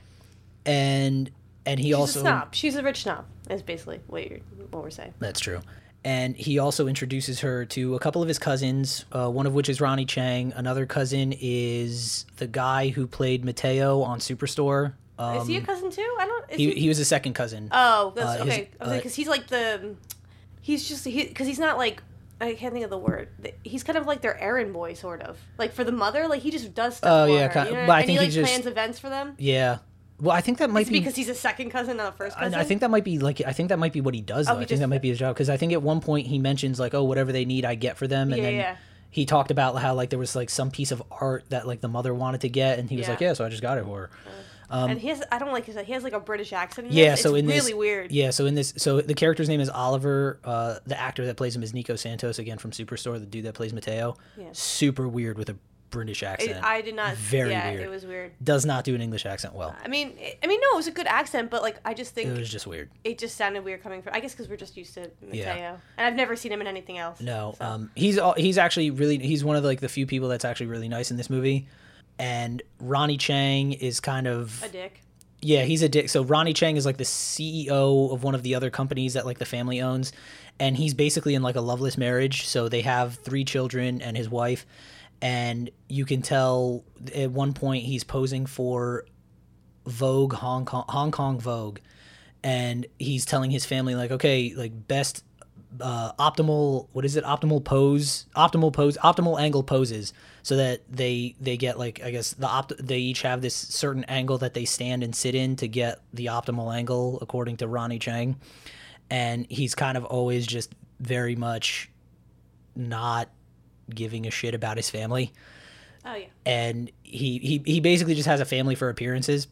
and 0.66 1.30
and 1.66 1.80
he 1.80 1.88
She's 1.88 1.96
also 1.96 2.20
a 2.20 2.22
snob. 2.24 2.56
She's 2.56 2.76
a 2.76 2.84
rich 2.84 3.04
snob. 3.04 3.26
Is 3.50 3.62
basically 3.62 4.00
what 4.08 4.28
you're 4.30 4.40
what 4.72 4.84
we're 4.84 4.90
saying. 4.90 5.14
That's 5.20 5.40
true. 5.40 5.62
And 6.04 6.36
he 6.36 6.60
also 6.60 6.88
introduces 6.88 7.40
her 7.40 7.66
to 7.66 7.96
a 7.96 8.00
couple 8.00 8.22
of 8.22 8.28
his 8.28 8.38
cousins, 8.38 9.06
uh, 9.12 9.28
one 9.28 9.48
of 9.48 9.54
which 9.56 9.70
is 9.70 9.82
Ronnie 9.82 10.06
Chang. 10.06 10.54
Another 10.56 10.86
cousin 10.86 11.34
is 11.42 12.26
the 12.38 12.46
guy 12.46 12.90
who 12.90 13.08
played 13.08 13.44
Mateo 13.44 14.02
on 14.04 14.20
Superstore. 14.20 14.94
Um, 15.18 15.38
is 15.38 15.48
he 15.48 15.58
a 15.58 15.62
cousin 15.62 15.90
too? 15.90 16.16
I 16.20 16.26
don't. 16.28 16.52
Is 16.52 16.58
he, 16.58 16.72
he, 16.74 16.80
he 16.82 16.88
was 16.90 17.00
a 17.00 17.06
second 17.06 17.34
cousin. 17.34 17.70
Oh, 17.72 18.14
that's 18.16 18.40
Uh, 18.40 18.44
okay. 18.44 18.70
uh, 18.80 18.96
Because 18.96 19.16
he's 19.16 19.28
like 19.28 19.48
the, 19.48 19.96
he's 20.62 20.88
just 20.88 21.06
he 21.06 21.24
because 21.26 21.48
he's 21.48 21.58
not 21.60 21.78
like 21.80 22.04
I 22.42 22.54
can't 22.54 22.74
think 22.74 22.84
of 22.84 22.90
the 22.92 22.98
word. 22.98 23.30
He's 23.64 23.84
kind 23.84 23.98
of 23.98 24.06
like 24.06 24.22
their 24.22 24.38
errand 24.40 24.74
boy, 24.74 24.94
sort 24.94 25.22
of. 25.22 25.38
Like 25.58 25.72
for 25.74 25.84
the 25.84 25.92
mother, 25.92 26.28
like 26.28 26.42
he 26.42 26.52
just 26.52 26.74
does 26.74 26.98
stuff. 26.98 27.10
Oh, 27.12 27.28
for 27.28 27.34
yeah, 27.34 27.48
her, 27.48 27.54
kind- 27.54 27.70
you 27.70 27.76
know? 27.76 27.86
but 27.88 27.94
I 27.94 28.00
and 28.00 28.08
think 28.08 28.20
he 28.20 28.26
he 28.26 28.32
like 28.32 28.34
just- 28.34 28.52
plans 28.52 28.66
events 28.66 29.00
for 29.00 29.10
them. 29.10 29.36
yeah. 29.38 29.78
Well, 30.18 30.32
I 30.34 30.40
think 30.40 30.60
that 30.60 30.70
might 30.70 30.82
It's 30.82 30.90
be 30.90 31.00
because 31.00 31.16
he's 31.18 31.28
a 31.28 31.36
second 31.36 31.72
cousin, 31.72 31.98
not 31.98 32.14
a 32.14 32.16
first 32.16 32.38
cousin. 32.38 32.58
I 32.58 32.64
think 32.64 32.80
that 32.80 32.90
might 32.90 33.04
be 33.04 33.20
like 33.20 33.42
I 33.46 33.52
think 33.52 33.68
that 33.68 33.80
might 33.80 33.92
be 33.92 34.00
what 34.00 34.14
he 34.14 34.22
does. 34.22 34.48
Oh, 34.48 34.52
though. 34.52 34.56
Oh, 34.56 34.60
he 34.60 34.64
I 34.64 34.68
think 34.68 34.70
just- 34.70 34.80
that 34.82 34.88
might 34.88 35.02
be 35.02 35.10
his 35.10 35.20
job 35.20 35.36
because 35.36 35.50
I 35.50 35.58
think 35.58 35.74
at 35.74 35.82
one 35.82 36.00
point 36.00 36.28
he 36.28 36.40
mentions 36.40 36.80
like, 36.80 36.94
oh, 36.94 37.04
whatever 37.04 37.34
they 37.34 37.44
need, 37.44 37.66
I 37.66 37.76
get 37.76 37.98
for 37.98 38.08
them, 38.08 38.32
and 38.32 38.38
Yeah, 38.42 38.44
then 38.50 38.54
yeah. 38.56 38.76
he 39.12 39.26
talked 39.26 39.52
about 39.52 39.76
how 39.82 39.94
like 39.94 40.10
there 40.10 40.20
was 40.20 40.34
like 40.34 40.50
some 40.50 40.72
piece 40.72 40.92
of 40.92 41.04
art 41.12 41.44
that 41.50 41.68
like 41.68 41.82
the 41.82 41.90
mother 41.90 42.14
wanted 42.14 42.42
to 42.42 42.50
get, 42.50 42.80
and 42.80 42.90
he 42.90 42.96
was 42.96 43.08
Yeah. 43.08 43.10
like, 43.12 43.20
"Yeah, 43.22 43.34
so 43.34 43.44
I 43.46 43.50
just 43.50 43.62
got 43.62 43.78
it 43.78 43.84
for 43.84 44.00
her." 44.04 44.10
Um, 44.70 44.92
and 44.92 45.00
he 45.00 45.10
has 45.10 45.24
I 45.32 45.38
don't 45.40 45.52
like 45.52 45.66
his 45.66 45.76
he 45.86 45.94
has 45.94 46.04
like 46.04 46.14
a 46.14 46.20
British 46.20 46.54
accent. 46.54 46.92
Yeah, 46.92 47.12
this. 47.12 47.22
so 47.22 47.36
it's 47.36 47.40
in 47.42 47.48
this- 47.48 47.64
really 47.64 47.74
weird. 47.74 48.12
Yeah, 48.12 48.32
so 48.32 48.46
in 48.46 48.56
this, 48.56 48.74
so 48.78 49.02
the 49.02 49.14
character's 49.14 49.48
name 49.50 49.60
is 49.62 49.70
Oliver. 49.70 50.40
Uh, 50.44 50.80
the 50.86 51.00
actor 51.00 51.26
that 51.28 51.38
plays 51.38 51.56
him 51.56 51.64
is 51.64 51.74
Nico 51.74 51.96
Santos, 51.96 52.40
again 52.40 52.58
from 52.58 52.72
Superstore, 52.72 53.20
the 53.20 53.26
dude 53.26 53.46
that 53.46 53.54
plays 53.54 53.74
Mateo. 53.74 54.18
Yeah. 54.38 54.48
Super 54.54 55.08
weird 55.08 55.38
with 55.38 55.50
a 55.50 55.58
British 55.92 56.24
It- 56.24 56.26
accent. 56.26 56.64
I 56.64 56.82
did 56.82 56.96
not. 56.96 57.16
Very 57.16 57.52
yeah, 57.52 57.70
weird. 57.72 57.84
it 57.84 57.90
was 57.90 58.06
weird. 58.06 58.32
Does 58.44 58.66
not 58.66 58.84
do 58.84 58.96
an 58.96 59.02
English 59.02 59.26
accent 59.26 59.54
well. 59.54 59.74
I 59.82 59.88
mean, 59.88 60.14
it, 60.20 60.40
I 60.44 60.48
mean, 60.48 60.60
no, 60.60 60.68
it 60.74 60.76
was 60.78 60.88
a 60.88 60.92
good 60.92 61.08
accent, 61.08 61.50
but 61.50 61.62
like 61.62 61.80
I 61.86 61.94
just 61.94 62.14
think 62.14 62.30
It 62.30 62.38
was 62.38 62.50
just 62.50 62.68
weird. 62.68 62.90
it 63.06 63.18
just 63.18 63.38
sounded 63.38 63.64
weird 63.64 63.82
coming 63.82 64.02
from. 64.02 64.14
I 64.14 64.20
guess 64.20 64.34
because 64.34 64.50
we're 64.50 64.58
just 64.58 64.76
used 64.76 64.94
to 64.96 65.12
Mateo, 65.22 65.44
Yeah. 65.44 65.78
and 65.98 66.08
I've 66.08 66.16
never 66.16 66.36
seen 66.36 66.52
him 66.52 66.60
in 66.60 66.68
anything 66.68 66.98
else. 66.98 67.22
No, 67.22 67.56
so. 67.58 67.64
um, 67.66 67.92
he's 67.96 68.18
al- 68.18 68.34
he's 68.34 68.58
actually 68.58 68.90
really 68.90 69.20
he's 69.20 69.44
one 69.44 69.56
of 69.56 69.64
like 69.64 69.80
the 69.80 69.88
few 69.88 70.06
people 70.06 70.28
that's 70.28 70.44
actually 70.44 70.66
really 70.66 70.90
nice 70.90 71.12
in 71.12 71.18
this 71.18 71.30
movie. 71.30 71.68
And 72.18 72.62
Ronnie 72.80 73.18
Chang 73.18 73.74
is 73.74 74.00
kind 74.00 74.28
of 74.28 74.64
a 74.64 74.70
dick. 74.70 75.02
Yeah, 75.42 75.64
he's 75.64 75.82
a 75.82 75.90
dick. 75.90 76.10
So 76.10 76.24
Ronnie 76.24 76.54
Chang 76.54 76.78
is 76.78 76.86
like 76.86 76.98
the 76.98 77.04
CEO 77.04 78.12
of 78.12 78.24
one 78.24 78.36
of 78.36 78.42
the 78.42 78.56
other 78.56 78.70
companies 78.70 79.14
that 79.14 79.26
like 79.26 79.38
the 79.38 79.46
family 79.46 79.82
owns, 79.82 80.12
and 80.60 80.76
he's 80.78 80.94
basically 80.94 81.36
in 81.36 81.44
like 81.44 81.56
a 81.56 81.62
loveless 81.62 81.98
marriage. 81.98 82.48
So 82.48 82.70
they 82.70 82.82
have 82.82 83.16
three 83.16 83.44
children 83.44 84.02
and 84.02 84.16
his 84.18 84.30
wife, 84.30 84.66
and 85.22 85.70
you 85.88 86.06
can 86.06 86.22
tell 86.22 86.84
at 87.14 87.32
one 87.32 87.54
point 87.54 87.84
he's 87.84 88.04
posing 88.04 88.46
for 88.46 89.06
Vogue 89.86 90.34
Hong 90.34 90.66
Kong 90.66 90.86
Hong 90.88 91.12
Kong 91.12 91.40
Vogue, 91.40 91.80
and 92.44 92.86
he's 92.98 93.26
telling 93.26 93.52
his 93.52 93.66
family 93.66 93.94
like, 93.94 94.12
okay, 94.12 94.54
like 94.56 94.88
best 94.88 95.24
uh, 95.82 96.12
optimal 96.14 96.88
what 96.92 97.06
is 97.06 97.16
it? 97.16 97.24
Optimal 97.24 97.64
pose 97.64 98.26
optimal 98.36 98.72
pose 98.72 98.98
optimal 98.98 99.40
angle 99.40 99.64
poses 99.64 100.14
so 100.44 100.58
that 100.58 100.82
they 100.90 101.36
they 101.40 101.58
get 101.58 101.80
like 101.80 102.02
i 102.04 102.12
guess 102.12 102.34
the 102.34 102.48
opt 102.48 102.74
they 102.78 103.00
each 103.00 103.24
have 103.24 103.42
this 103.42 103.56
certain 103.56 104.04
angle 104.06 104.38
that 104.38 104.54
they 104.54 104.66
stand 104.66 105.04
and 105.04 105.16
sit 105.16 105.34
in 105.34 105.56
to 105.56 105.68
get 105.68 106.00
the 106.14 106.28
optimal 106.28 106.76
angle 106.76 107.18
according 107.22 107.58
to 107.58 107.68
ronnie 107.68 108.00
chang. 108.00 108.36
And 109.10 109.46
he's 109.50 109.76
kind 109.76 109.98
of 109.98 110.06
always 110.06 110.48
just 110.48 110.74
very 111.00 111.36
much 111.36 111.92
not 112.76 113.30
giving 113.90 114.26
a 114.26 114.32
shit 114.32 114.54
about 114.56 114.78
his 114.78 114.90
family. 114.90 115.32
Oh 116.06 116.14
yeah. 116.14 116.28
and 116.46 116.92
he, 117.02 117.40
he 117.40 117.62
he 117.66 117.80
basically 117.80 118.14
just 118.14 118.28
has 118.28 118.40
a 118.40 118.46
family 118.46 118.76
for 118.76 118.90
appearances. 118.90 119.48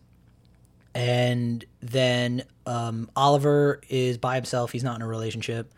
And 0.96 1.66
then 1.82 2.44
um, 2.68 3.10
oliver 3.16 3.82
is 3.90 4.20
by 4.20 4.36
himself. 4.36 4.72
He's 4.72 4.84
not 4.84 4.96
in 4.98 5.02
a 5.02 5.08
relationship 5.08 5.74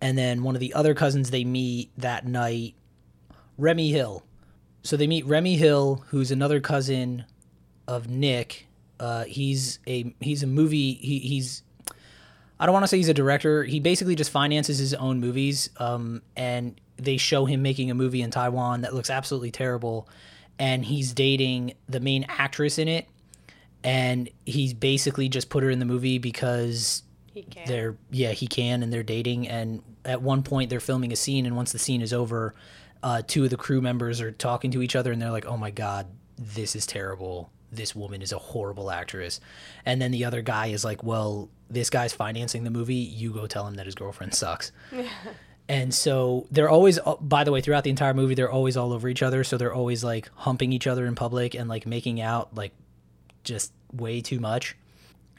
and 0.00 0.16
then 0.16 0.42
one 0.42 0.54
of 0.54 0.60
the 0.60 0.74
other 0.74 0.94
cousins 0.94 1.30
they 1.30 1.44
meet 1.44 1.90
that 1.98 2.26
night 2.26 2.74
remy 3.58 3.90
hill. 3.90 4.24
So 4.82 4.96
they 4.96 5.06
meet 5.06 5.26
remy 5.26 5.56
hill 5.56 6.04
who's 6.08 6.30
another 6.30 6.60
cousin 6.60 7.24
of 7.86 8.08
nick. 8.08 8.66
Uh, 8.98 9.24
he's 9.24 9.78
a 9.86 10.14
he's 10.20 10.42
a 10.42 10.46
movie 10.46 10.94
he, 10.94 11.18
he's 11.18 11.62
I 12.60 12.66
don't 12.66 12.74
want 12.74 12.82
to 12.82 12.88
say 12.88 12.98
he's 12.98 13.08
a 13.08 13.14
director. 13.14 13.64
He 13.64 13.80
basically 13.80 14.14
just 14.14 14.30
finances 14.30 14.78
his 14.78 14.92
own 14.92 15.18
movies, 15.18 15.70
um, 15.78 16.20
and 16.36 16.78
they 16.98 17.16
show 17.16 17.46
him 17.46 17.62
making 17.62 17.90
a 17.90 17.94
movie 17.94 18.20
in 18.20 18.30
Taiwan 18.30 18.82
that 18.82 18.92
looks 18.92 19.08
absolutely 19.08 19.50
terrible, 19.50 20.06
and 20.58 20.84
he's 20.84 21.14
dating 21.14 21.72
the 21.88 22.00
main 22.00 22.26
actress 22.28 22.78
in 22.78 22.86
it, 22.86 23.08
and 23.82 24.28
he's 24.44 24.74
basically 24.74 25.30
just 25.30 25.48
put 25.48 25.62
her 25.62 25.70
in 25.70 25.78
the 25.78 25.86
movie 25.86 26.18
because 26.18 27.02
He 27.32 27.42
can. 27.42 27.66
they're 27.66 27.96
yeah 28.10 28.32
he 28.32 28.46
can 28.46 28.82
and 28.82 28.92
they're 28.92 29.02
dating, 29.02 29.48
and 29.48 29.82
at 30.04 30.20
one 30.22 30.42
point 30.42 30.70
they're 30.70 30.80
filming 30.80 31.12
a 31.12 31.16
scene, 31.16 31.46
and 31.46 31.56
once 31.56 31.72
the 31.72 31.78
scene 31.78 32.02
is 32.02 32.12
over, 32.12 32.54
uh, 33.02 33.22
two 33.26 33.44
of 33.44 33.50
the 33.50 33.56
crew 33.56 33.80
members 33.80 34.20
are 34.20 34.32
talking 34.32 34.70
to 34.72 34.82
each 34.82 34.96
other, 34.96 35.12
and 35.12 35.20
they're 35.22 35.30
like, 35.30 35.46
"Oh 35.46 35.56
my 35.56 35.70
god, 35.70 36.06
this 36.38 36.74
is 36.76 36.86
terrible." 36.86 37.50
This 37.72 37.94
woman 37.94 38.20
is 38.20 38.32
a 38.32 38.38
horrible 38.38 38.90
actress. 38.90 39.38
And 39.86 40.02
then 40.02 40.10
the 40.10 40.24
other 40.24 40.42
guy 40.42 40.66
is 40.66 40.84
like, 40.84 41.04
Well, 41.04 41.48
this 41.68 41.88
guy's 41.88 42.12
financing 42.12 42.64
the 42.64 42.70
movie. 42.70 42.96
You 42.96 43.32
go 43.32 43.46
tell 43.46 43.64
him 43.64 43.74
that 43.74 43.86
his 43.86 43.94
girlfriend 43.94 44.34
sucks. 44.34 44.72
And 45.68 45.94
so 45.94 46.48
they're 46.50 46.68
always, 46.68 46.98
uh, 46.98 47.14
by 47.20 47.44
the 47.44 47.52
way, 47.52 47.60
throughout 47.60 47.84
the 47.84 47.90
entire 47.90 48.12
movie, 48.12 48.34
they're 48.34 48.50
always 48.50 48.76
all 48.76 48.92
over 48.92 49.08
each 49.08 49.22
other. 49.22 49.44
So 49.44 49.56
they're 49.56 49.72
always 49.72 50.02
like 50.02 50.28
humping 50.34 50.72
each 50.72 50.88
other 50.88 51.06
in 51.06 51.14
public 51.14 51.54
and 51.54 51.68
like 51.68 51.86
making 51.86 52.20
out 52.20 52.52
like 52.56 52.72
just 53.44 53.72
way 53.92 54.20
too 54.20 54.40
much. 54.40 54.76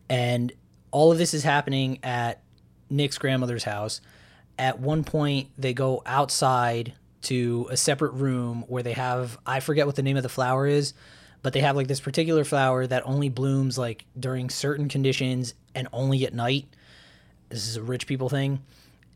And 0.10 0.54
all 0.92 1.12
of 1.12 1.18
this 1.18 1.34
is 1.34 1.44
happening 1.44 2.00
at 2.04 2.42
Nick's 2.90 3.18
grandmother's 3.18 3.64
house. 3.64 4.02
At 4.60 4.80
one 4.80 5.04
point, 5.04 5.50
they 5.58 5.74
go 5.74 6.04
outside 6.06 6.94
to 7.24 7.68
a 7.72 7.78
separate 7.78 8.14
room 8.14 8.66
where 8.68 8.84
they 8.84 8.94
have, 8.94 9.38
I 9.46 9.60
forget 9.60 9.86
what 9.86 9.96
the 9.96 10.04
name 10.04 10.18
of 10.18 10.24
the 10.24 10.30
flower 10.30 10.68
is, 10.68 10.94
but 11.42 11.54
they 11.54 11.62
have 11.62 11.76
like 11.76 11.88
this 11.88 12.00
particular 12.00 12.44
flower 12.44 12.86
that 12.86 13.04
only 13.06 13.30
blooms 13.30 13.78
like 13.78 14.06
during 14.20 14.50
certain 14.50 14.90
conditions 14.90 15.54
and 15.74 15.88
only 15.94 16.26
at 16.26 16.34
night. 16.34 16.68
This 17.50 17.68
is 17.68 17.76
a 17.78 17.82
rich 17.84 18.08
people 18.08 18.30
thing. 18.30 18.62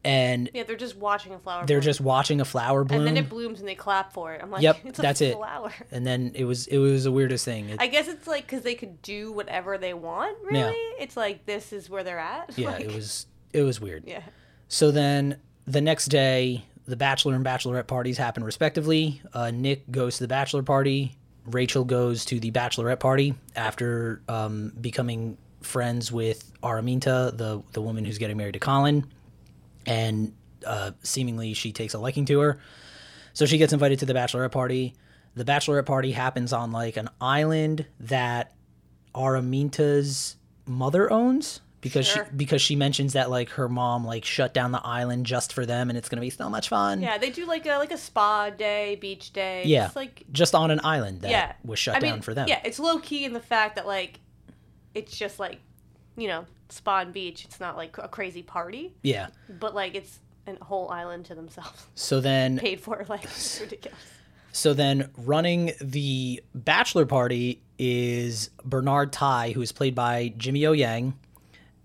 And 0.06 0.50
yeah, 0.54 0.63
they're 0.63 0.76
just 0.76 0.96
watching 0.98 1.34
a 1.34 1.39
flower. 1.39 1.65
they're 1.65 1.78
bloom. 1.80 1.84
just 1.86 2.02
watching 2.02 2.39
a 2.41 2.46
flower 2.46 2.84
bloom. 2.84 3.00
And 3.00 3.08
then 3.08 3.18
it 3.18 3.30
blooms 3.30 3.60
and 3.60 3.68
they 3.68 3.76
clap 3.76 4.13
for 4.13 4.34
it. 4.34 4.41
I'm 4.44 4.52
like, 4.52 4.62
Yep, 4.62 4.78
it's 4.86 5.00
a 5.00 5.02
that's 5.02 5.22
it. 5.22 5.36
flower. 5.36 5.74
and 5.91 6.06
then 6.06 6.32
it 6.36 6.46
was 6.46 6.68
it 6.68 6.78
was 6.78 7.04
the 7.06 7.12
weirdest 7.12 7.44
thing. 7.46 7.70
It- 7.70 7.82
I 7.82 7.88
guess 7.88 8.08
it's 8.08 8.28
like 8.28 8.44
because 8.46 8.62
they 8.63 8.76
could 8.76 9.02
do 9.02 9.32
whatever 9.32 9.78
they 9.78 9.94
want. 9.94 10.38
Really, 10.44 10.74
it's 11.00 11.18
like 11.18 11.46
this 11.46 11.74
is 11.74 11.89
where 11.89 12.04
they're 12.04 12.20
at. 12.20 12.52
yeah, 12.58 12.70
Like, 12.72 12.82
it 12.86 12.94
was 12.94 13.26
it 13.54 13.63
was 13.63 13.82
weird. 13.82 14.04
Yeah. 14.06 14.22
So 14.68 14.91
then 14.91 15.38
the 15.65 15.82
next 15.82 16.06
day, 16.08 16.63
the 16.88 16.96
bachelor 16.96 17.34
and 17.34 17.44
bachelorette 17.46 17.88
parties 17.88 18.18
happen 18.18 18.44
respectively. 18.44 19.22
Uh, 19.34 19.50
Nick 19.52 19.89
goes 19.89 20.18
to 20.18 20.24
the 20.24 20.28
bachelor 20.28 20.62
party. 20.63 21.15
Rachel 21.48 21.84
goes 21.84 22.26
to 22.26 22.39
the 22.39 22.52
bachelorette 22.52 23.00
party 23.00 23.34
after 23.56 24.22
um, 24.30 24.72
becoming 24.82 25.38
friends 25.62 26.12
with 26.12 26.52
Araminta, 26.62 27.36
the 27.38 27.62
the 27.74 27.82
woman 27.82 28.06
who's 28.06 28.18
getting 28.20 28.38
married 28.38 28.54
to 28.54 28.60
Colin, 28.60 29.06
and 29.86 30.34
uh, 30.65 30.91
seemingly 31.04 31.54
she 31.54 31.71
takes 31.71 31.93
a 31.93 32.00
liking 32.00 32.26
to 32.26 32.39
her. 32.39 32.60
So 33.34 33.45
she 33.45 33.58
gets 33.58 33.74
invited 33.74 34.00
to 34.00 34.06
the 34.06 34.13
bachelorette 34.13 34.52
party. 34.52 34.93
The 35.36 35.43
bachelorette 35.45 35.86
party 35.86 36.12
happens 36.13 36.54
on 36.54 36.71
like 36.71 36.95
an 36.98 37.10
island 37.19 37.86
that 38.00 38.54
Araminta's 39.13 40.36
mother 40.65 41.12
owns 41.12 41.62
because 41.82 42.08
Sure. 42.08 42.26
she 42.26 42.36
because 42.36 42.62
she 42.62 42.76
mentions 42.76 43.13
that 43.13 43.30
like 43.30 43.50
her 43.50 43.69
mom 43.69 44.06
like 44.06 44.26
shut 44.26 44.54
down 44.54 44.71
the 44.71 44.82
island 44.84 45.26
just 45.26 45.54
for 45.54 45.65
them 45.65 45.89
and 45.89 45.98
it's 45.98 46.10
gonna 46.10 46.21
be 46.21 46.30
so 46.30 46.50
much 46.50 46.69
fun. 46.69 47.02
Yeah, 47.02 47.17
they 47.17 47.30
do 47.30 47.45
like 47.45 47.65
a 47.65 47.78
like 47.78 47.91
a 47.91 47.98
spa 47.98 48.50
day, 48.50 48.95
beach 48.95 49.34
day. 49.34 49.63
Yeah. 49.65 49.86
It's 49.88 49.95
like 49.95 50.24
Just 50.32 50.56
on 50.56 50.71
an 50.71 50.80
island 50.84 51.21
that 51.21 51.32
yeah, 51.32 51.54
was 51.63 51.78
shut 51.80 51.95
I 51.98 52.00
down 52.00 52.12
mean, 52.13 52.21
for 52.21 52.34
them. 52.34 52.48
Yeah, 52.48 52.62
it's 52.63 52.80
low 52.80 53.00
key 53.00 53.26
in 53.26 53.34
the 53.34 53.39
fact 53.39 53.76
that 53.76 53.86
like 53.86 54.19
it's 54.93 55.15
just 55.17 55.39
like 55.39 55.60
you 56.17 56.28
know 56.28 56.45
spa 56.69 56.99
and 56.99 57.13
beach. 57.13 57.45
It's 57.45 57.60
not 57.60 57.78
like 57.78 57.97
a 57.97 58.08
crazy 58.08 58.41
party, 58.43 58.93
Yeah. 59.04 59.28
but 59.60 59.73
like 59.75 59.95
it's 59.95 60.19
a 60.47 60.63
whole 60.63 60.89
island 60.89 61.25
to 61.25 61.36
themselves, 61.36 61.88
So 61.95 62.19
then 62.21 62.58
paid 62.60 62.80
for. 62.80 63.06
Like 63.10 63.23
it's 63.23 63.60
ridiculous. 63.62 63.99
So 64.51 64.73
then 64.73 65.10
running 65.17 65.73
the 65.82 66.41
bachelor 66.54 67.06
party 67.06 67.62
is 67.78 68.49
Bernard 68.63 69.12
Tai, 69.12 69.51
who 69.51 69.62
is 69.62 69.71
played 69.71 69.95
by 69.95 70.34
Jimmy 70.38 70.65
O 70.65 70.71
Yang. 70.71 71.13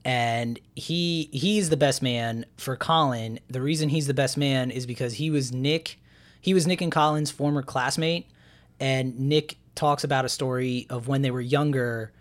And 0.04 0.58
he 0.76 1.28
he's 1.32 1.68
the 1.68 1.76
best 1.76 2.00
man 2.00 2.46
for 2.56 2.74
Colin. 2.76 3.38
The 3.48 3.60
reason 3.60 3.88
he's 3.90 4.06
the 4.06 4.14
best 4.14 4.36
man 4.38 4.70
is 4.70 4.86
because 4.86 5.14
he 5.14 5.30
was 5.30 5.52
Nick 5.52 5.98
he 6.40 6.54
was 6.54 6.66
Nick 6.66 6.80
and 6.80 6.90
Colin's 6.90 7.30
former 7.30 7.62
classmate. 7.62 8.26
And 8.78 9.18
Nick 9.20 9.56
talks 9.74 10.04
about 10.04 10.24
a 10.24 10.28
story 10.30 10.86
of 10.88 11.06
when 11.06 11.20
they 11.22 11.30
were 11.30 11.40
younger. 11.42 12.12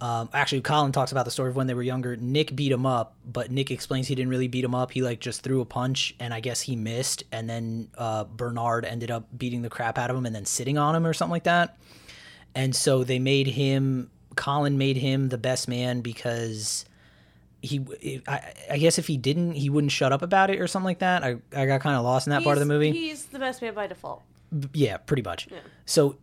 Um, 0.00 0.28
actually, 0.34 0.60
Colin 0.60 0.92
talks 0.92 1.12
about 1.12 1.24
the 1.24 1.30
story 1.30 1.50
of 1.50 1.56
when 1.56 1.66
they 1.66 1.74
were 1.74 1.82
younger. 1.82 2.16
Nick 2.16 2.54
beat 2.54 2.72
him 2.72 2.84
up, 2.84 3.16
but 3.24 3.50
Nick 3.50 3.70
explains 3.70 4.08
he 4.08 4.14
didn't 4.14 4.28
really 4.28 4.48
beat 4.48 4.64
him 4.64 4.74
up. 4.74 4.90
He 4.90 5.02
like 5.02 5.20
just 5.20 5.42
threw 5.42 5.60
a 5.60 5.64
punch, 5.64 6.14
and 6.20 6.34
I 6.34 6.40
guess 6.40 6.60
he 6.60 6.76
missed. 6.76 7.22
And 7.32 7.48
then 7.48 7.88
uh, 7.96 8.24
Bernard 8.24 8.84
ended 8.84 9.10
up 9.10 9.26
beating 9.36 9.62
the 9.62 9.70
crap 9.70 9.96
out 9.96 10.10
of 10.10 10.16
him 10.16 10.26
and 10.26 10.34
then 10.34 10.44
sitting 10.44 10.76
on 10.78 10.94
him 10.94 11.06
or 11.06 11.12
something 11.12 11.32
like 11.32 11.44
that. 11.44 11.78
And 12.54 12.74
so 12.74 13.04
they 13.04 13.18
made 13.18 13.46
him. 13.46 14.10
Colin 14.36 14.78
made 14.78 14.96
him 14.96 15.28
the 15.28 15.38
best 15.38 15.68
man 15.68 16.00
because 16.00 16.84
he. 17.62 17.80
I, 18.26 18.52
I 18.72 18.78
guess 18.78 18.98
if 18.98 19.06
he 19.06 19.16
didn't, 19.16 19.52
he 19.52 19.70
wouldn't 19.70 19.92
shut 19.92 20.12
up 20.12 20.22
about 20.22 20.50
it 20.50 20.60
or 20.60 20.66
something 20.66 20.86
like 20.86 20.98
that. 20.98 21.22
I 21.24 21.36
I 21.54 21.66
got 21.66 21.80
kind 21.80 21.96
of 21.96 22.04
lost 22.04 22.26
in 22.26 22.32
that 22.32 22.42
part 22.42 22.58
of 22.58 22.60
the 22.60 22.66
movie. 22.66 22.90
He's 22.90 23.26
the 23.26 23.38
best 23.38 23.62
man 23.62 23.74
by 23.74 23.86
default. 23.86 24.22
Yeah, 24.72 24.98
pretty 24.98 25.22
much. 25.22 25.48
So 25.86 26.16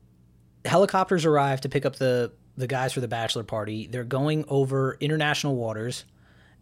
helicopters 0.66 1.26
arrive 1.26 1.62
to 1.62 1.70
pick 1.70 1.86
up 1.86 1.96
the 1.96 2.32
the 2.62 2.68
guys 2.68 2.94
for 2.94 3.02
the 3.02 3.08
bachelor 3.10 3.44
party. 3.44 3.88
They're 3.88 4.04
going 4.06 4.46
over 4.48 4.96
international 5.02 5.56
waters. 5.58 6.06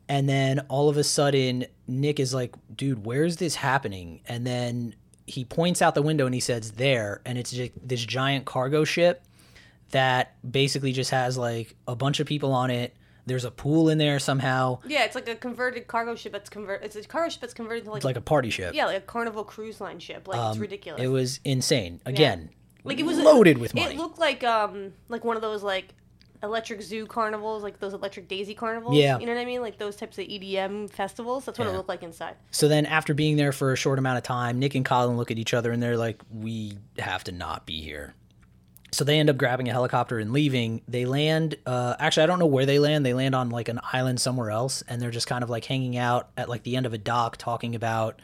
And 0.08 0.28
then 0.28 0.62
all 0.70 0.90
of 0.90 0.98
a 0.98 1.04
sudden 1.04 1.66
Nick 1.88 2.20
is 2.20 2.34
like, 2.34 2.56
"Dude, 2.76 3.06
where's 3.06 3.38
this 3.38 3.54
happening?" 3.56 4.22
And 4.28 4.46
then 4.48 4.96
he 5.28 5.46
points 5.46 5.84
out 5.84 5.94
the 5.94 6.02
window 6.02 6.26
and 6.26 6.34
he 6.34 6.42
says, 6.42 6.72
"There." 6.72 7.22
And 7.26 7.38
it's 7.38 7.52
just 7.52 7.74
this 7.88 8.04
giant 8.04 8.46
cargo 8.46 8.84
ship 8.84 9.24
that 9.92 10.36
basically 10.50 10.92
just 10.94 11.12
has 11.12 11.38
like 11.38 11.76
a 11.88 11.96
bunch 11.96 12.20
of 12.20 12.26
people 12.28 12.52
on 12.54 12.72
it. 12.72 12.96
There's 13.28 13.46
a 13.46 13.52
pool 13.52 13.90
in 13.90 14.00
there 14.00 14.18
somehow. 14.18 14.80
Yeah, 14.88 15.04
it's 15.04 15.14
like 15.14 15.30
a 15.30 15.36
converted 15.36 15.86
cargo 15.86 16.16
ship 16.16 16.32
that's 16.32 16.50
convert. 16.50 16.84
It's 16.84 16.96
a 16.96 17.04
cargo 17.04 17.30
ship 17.30 17.42
that's 17.42 17.54
converted 17.54 17.84
to 17.86 17.92
like, 17.92 17.98
It's 17.98 18.06
like 18.06 18.18
a 18.18 18.22
party 18.22 18.50
ship. 18.50 18.74
yeah, 18.74 18.86
like 18.88 18.98
a 18.98 19.02
Carnival 19.02 19.44
cruise 19.44 19.80
line 19.80 20.00
ship. 20.00 20.28
Like 20.28 20.38
it's 20.40 20.56
Um, 20.56 20.60
ridiculous. 20.60 21.02
It 21.04 21.08
was 21.10 21.40
insane. 21.46 22.02
Again, 22.08 22.50
like 22.84 23.00
it 23.00 23.06
was 23.06 23.18
loaded 23.18 23.58
with 23.58 23.74
money. 23.76 23.94
It 23.94 23.98
looked 23.98 24.20
like 24.20 24.44
um 24.44 24.94
like 25.10 25.24
one 25.26 25.36
of 25.36 25.42
those 25.42 25.63
like 25.63 25.94
electric 26.42 26.82
zoo 26.82 27.06
carnivals, 27.06 27.63
like 27.63 27.80
those 27.80 27.94
electric 27.94 28.28
daisy 28.30 28.54
carnivals. 28.56 28.96
Yeah. 28.96 29.20
you 29.20 29.26
know 29.26 29.34
what 29.34 29.42
I 29.42 29.46
mean, 29.46 29.62
like 29.62 29.78
those 29.78 29.96
types 29.98 30.18
of 30.18 30.26
EDM 30.26 30.89
festivals. 30.89 31.44
That's 31.46 31.60
what 31.60 31.65
Yeah. 31.68 31.74
it 31.74 31.78
looked 31.78 31.89
like 31.89 32.02
inside. 32.04 32.36
So 32.52 32.68
then, 32.70 32.86
after 32.86 33.13
being 33.13 33.36
there 33.36 33.52
for 33.52 33.74
a 33.74 33.76
short 33.76 34.00
amount 34.00 34.18
of 34.18 34.24
time, 34.24 34.58
Nick 34.60 34.74
and 34.76 34.86
Colin 34.86 35.18
look 35.18 35.32
at 35.32 35.38
each 35.38 35.54
other 35.54 35.72
and 35.72 35.84
they're 35.84 35.98
like, 35.98 36.22
"We 36.32 36.78
have 36.98 37.24
to 37.26 37.32
not 37.34 37.65
be 37.65 37.82
here." 37.82 38.15
So 38.92 39.04
they 39.04 39.20
end 39.20 39.30
up 39.30 39.38
grabbing 39.38 39.68
a 39.70 39.72
helicopter 39.72 40.18
and 40.18 40.32
leaving. 40.34 40.82
They 40.88 41.06
land. 41.06 41.58
Uh, 41.65 41.96
actually, 42.00 42.24
I 42.24 42.26
don't 42.26 42.39
know 42.39 42.48
where 42.48 42.65
they 42.65 42.80
land. 42.80 43.06
They 43.06 43.13
land 43.13 43.36
on 43.36 43.50
like 43.52 43.68
an 43.70 43.80
island 43.94 44.20
somewhere 44.20 44.50
else, 44.50 44.82
and 44.88 45.00
they're 45.02 45.12
just 45.12 45.28
kind 45.28 45.44
of 45.44 45.50
like 45.50 45.65
hanging 45.65 45.96
out 45.98 46.30
at 46.38 46.50
like 46.50 46.63
the 46.63 46.76
end 46.76 46.86
of 46.88 46.94
a 46.94 46.98
dock, 46.98 47.38
talking 47.38 47.76
about 47.76 48.20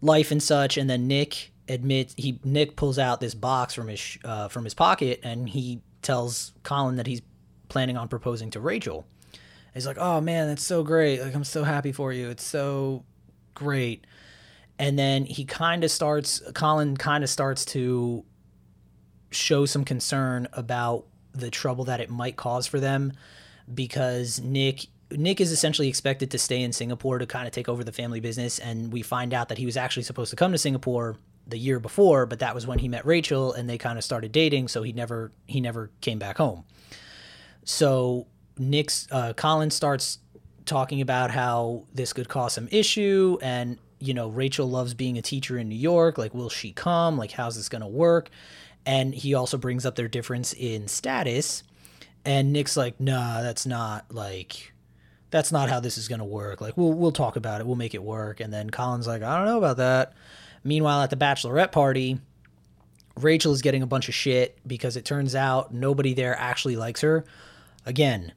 life 0.00 0.30
and 0.30 0.42
such. 0.42 0.78
And 0.78 0.88
then 0.88 1.06
Nick 1.06 1.52
admits 1.70 2.14
he 2.16 2.40
Nick 2.44 2.76
pulls 2.76 2.98
out 2.98 3.20
this 3.20 3.34
box 3.34 3.74
from 3.74 3.88
his 3.88 4.18
uh, 4.24 4.48
from 4.48 4.64
his 4.64 4.74
pocket, 4.74 5.20
and 5.22 5.48
he 5.48 5.80
tells 6.02 6.52
Colin 6.62 6.96
that 6.96 7.06
he's 7.06 7.22
planning 7.68 7.96
on 7.96 8.08
proposing 8.08 8.50
to 8.50 8.60
Rachel. 8.60 9.06
He's 9.74 9.86
like, 9.86 9.98
"Oh 9.98 10.20
man, 10.20 10.48
that's 10.48 10.62
so 10.62 10.82
great! 10.82 11.20
Like 11.20 11.34
I'm 11.34 11.44
so 11.44 11.64
happy 11.64 11.92
for 11.92 12.12
you. 12.12 12.28
It's 12.30 12.44
so 12.44 13.04
great." 13.54 14.06
And 14.78 14.98
then 14.98 15.24
he 15.24 15.44
kind 15.44 15.84
of 15.84 15.90
starts. 15.90 16.42
Colin 16.54 16.96
kind 16.96 17.22
of 17.22 17.30
starts 17.30 17.64
to 17.66 18.24
show 19.30 19.64
some 19.66 19.84
concern 19.84 20.48
about 20.52 21.06
the 21.32 21.50
trouble 21.50 21.84
that 21.84 22.00
it 22.00 22.10
might 22.10 22.36
cause 22.36 22.66
for 22.66 22.80
them 22.80 23.12
because 23.72 24.40
Nick 24.40 24.86
Nick 25.12 25.40
is 25.40 25.52
essentially 25.52 25.88
expected 25.88 26.30
to 26.32 26.38
stay 26.38 26.62
in 26.62 26.72
Singapore 26.72 27.18
to 27.18 27.26
kind 27.26 27.46
of 27.46 27.52
take 27.52 27.68
over 27.68 27.84
the 27.84 27.92
family 27.92 28.20
business 28.20 28.58
and 28.58 28.92
we 28.92 29.02
find 29.02 29.34
out 29.34 29.48
that 29.48 29.58
he 29.58 29.66
was 29.66 29.76
actually 29.76 30.02
supposed 30.02 30.30
to 30.30 30.36
come 30.36 30.52
to 30.52 30.58
Singapore 30.58 31.16
the 31.50 31.58
year 31.58 31.78
before 31.78 32.26
but 32.26 32.38
that 32.38 32.54
was 32.54 32.66
when 32.66 32.78
he 32.78 32.88
met 32.88 33.04
Rachel 33.04 33.52
and 33.52 33.68
they 33.68 33.78
kind 33.78 33.98
of 33.98 34.04
started 34.04 34.32
dating 34.32 34.68
so 34.68 34.82
he 34.82 34.92
never 34.92 35.32
he 35.46 35.60
never 35.60 35.90
came 36.00 36.18
back 36.18 36.38
home. 36.38 36.64
So 37.64 38.26
Nick's 38.58 39.06
uh, 39.10 39.32
Colin 39.34 39.70
starts 39.70 40.18
talking 40.64 41.00
about 41.00 41.30
how 41.30 41.84
this 41.92 42.12
could 42.12 42.28
cause 42.28 42.52
some 42.52 42.68
issue 42.70 43.38
and 43.42 43.78
you 43.98 44.14
know 44.14 44.28
Rachel 44.28 44.68
loves 44.68 44.94
being 44.94 45.18
a 45.18 45.22
teacher 45.22 45.58
in 45.58 45.68
New 45.68 45.76
York 45.76 46.18
like 46.18 46.34
will 46.34 46.50
she 46.50 46.72
come? 46.72 47.16
Like 47.16 47.32
how's 47.32 47.56
this 47.56 47.68
to 47.68 47.86
work? 47.86 48.30
And 48.86 49.14
he 49.14 49.34
also 49.34 49.58
brings 49.58 49.84
up 49.84 49.96
their 49.96 50.08
difference 50.08 50.52
in 50.52 50.88
status 50.88 51.62
and 52.24 52.52
Nick's 52.52 52.76
like 52.76 53.00
nah 53.00 53.42
that's 53.42 53.66
not 53.66 54.12
like 54.12 54.72
that's 55.30 55.52
not 55.52 55.68
how 55.68 55.80
this 55.80 55.96
is 55.96 56.08
going 56.08 56.18
to 56.18 56.24
work. 56.24 56.60
Like 56.60 56.76
we'll 56.76 56.92
we'll 56.92 57.12
talk 57.12 57.36
about 57.36 57.60
it. 57.60 57.66
We'll 57.66 57.76
make 57.76 57.94
it 57.94 58.02
work. 58.02 58.40
And 58.40 58.52
then 58.52 58.70
Colin's 58.70 59.06
like 59.06 59.22
I 59.22 59.36
don't 59.36 59.46
know 59.46 59.58
about 59.58 59.78
that 59.78 60.14
meanwhile 60.64 61.02
at 61.02 61.10
the 61.10 61.16
bachelorette 61.16 61.72
party 61.72 62.18
Rachel 63.16 63.52
is 63.52 63.60
getting 63.60 63.82
a 63.82 63.86
bunch 63.86 64.08
of 64.08 64.14
shit 64.14 64.58
because 64.66 64.96
it 64.96 65.04
turns 65.04 65.34
out 65.34 65.74
nobody 65.74 66.14
there 66.14 66.34
actually 66.38 66.76
likes 66.76 67.00
her. 67.02 67.24
Again 67.86 68.32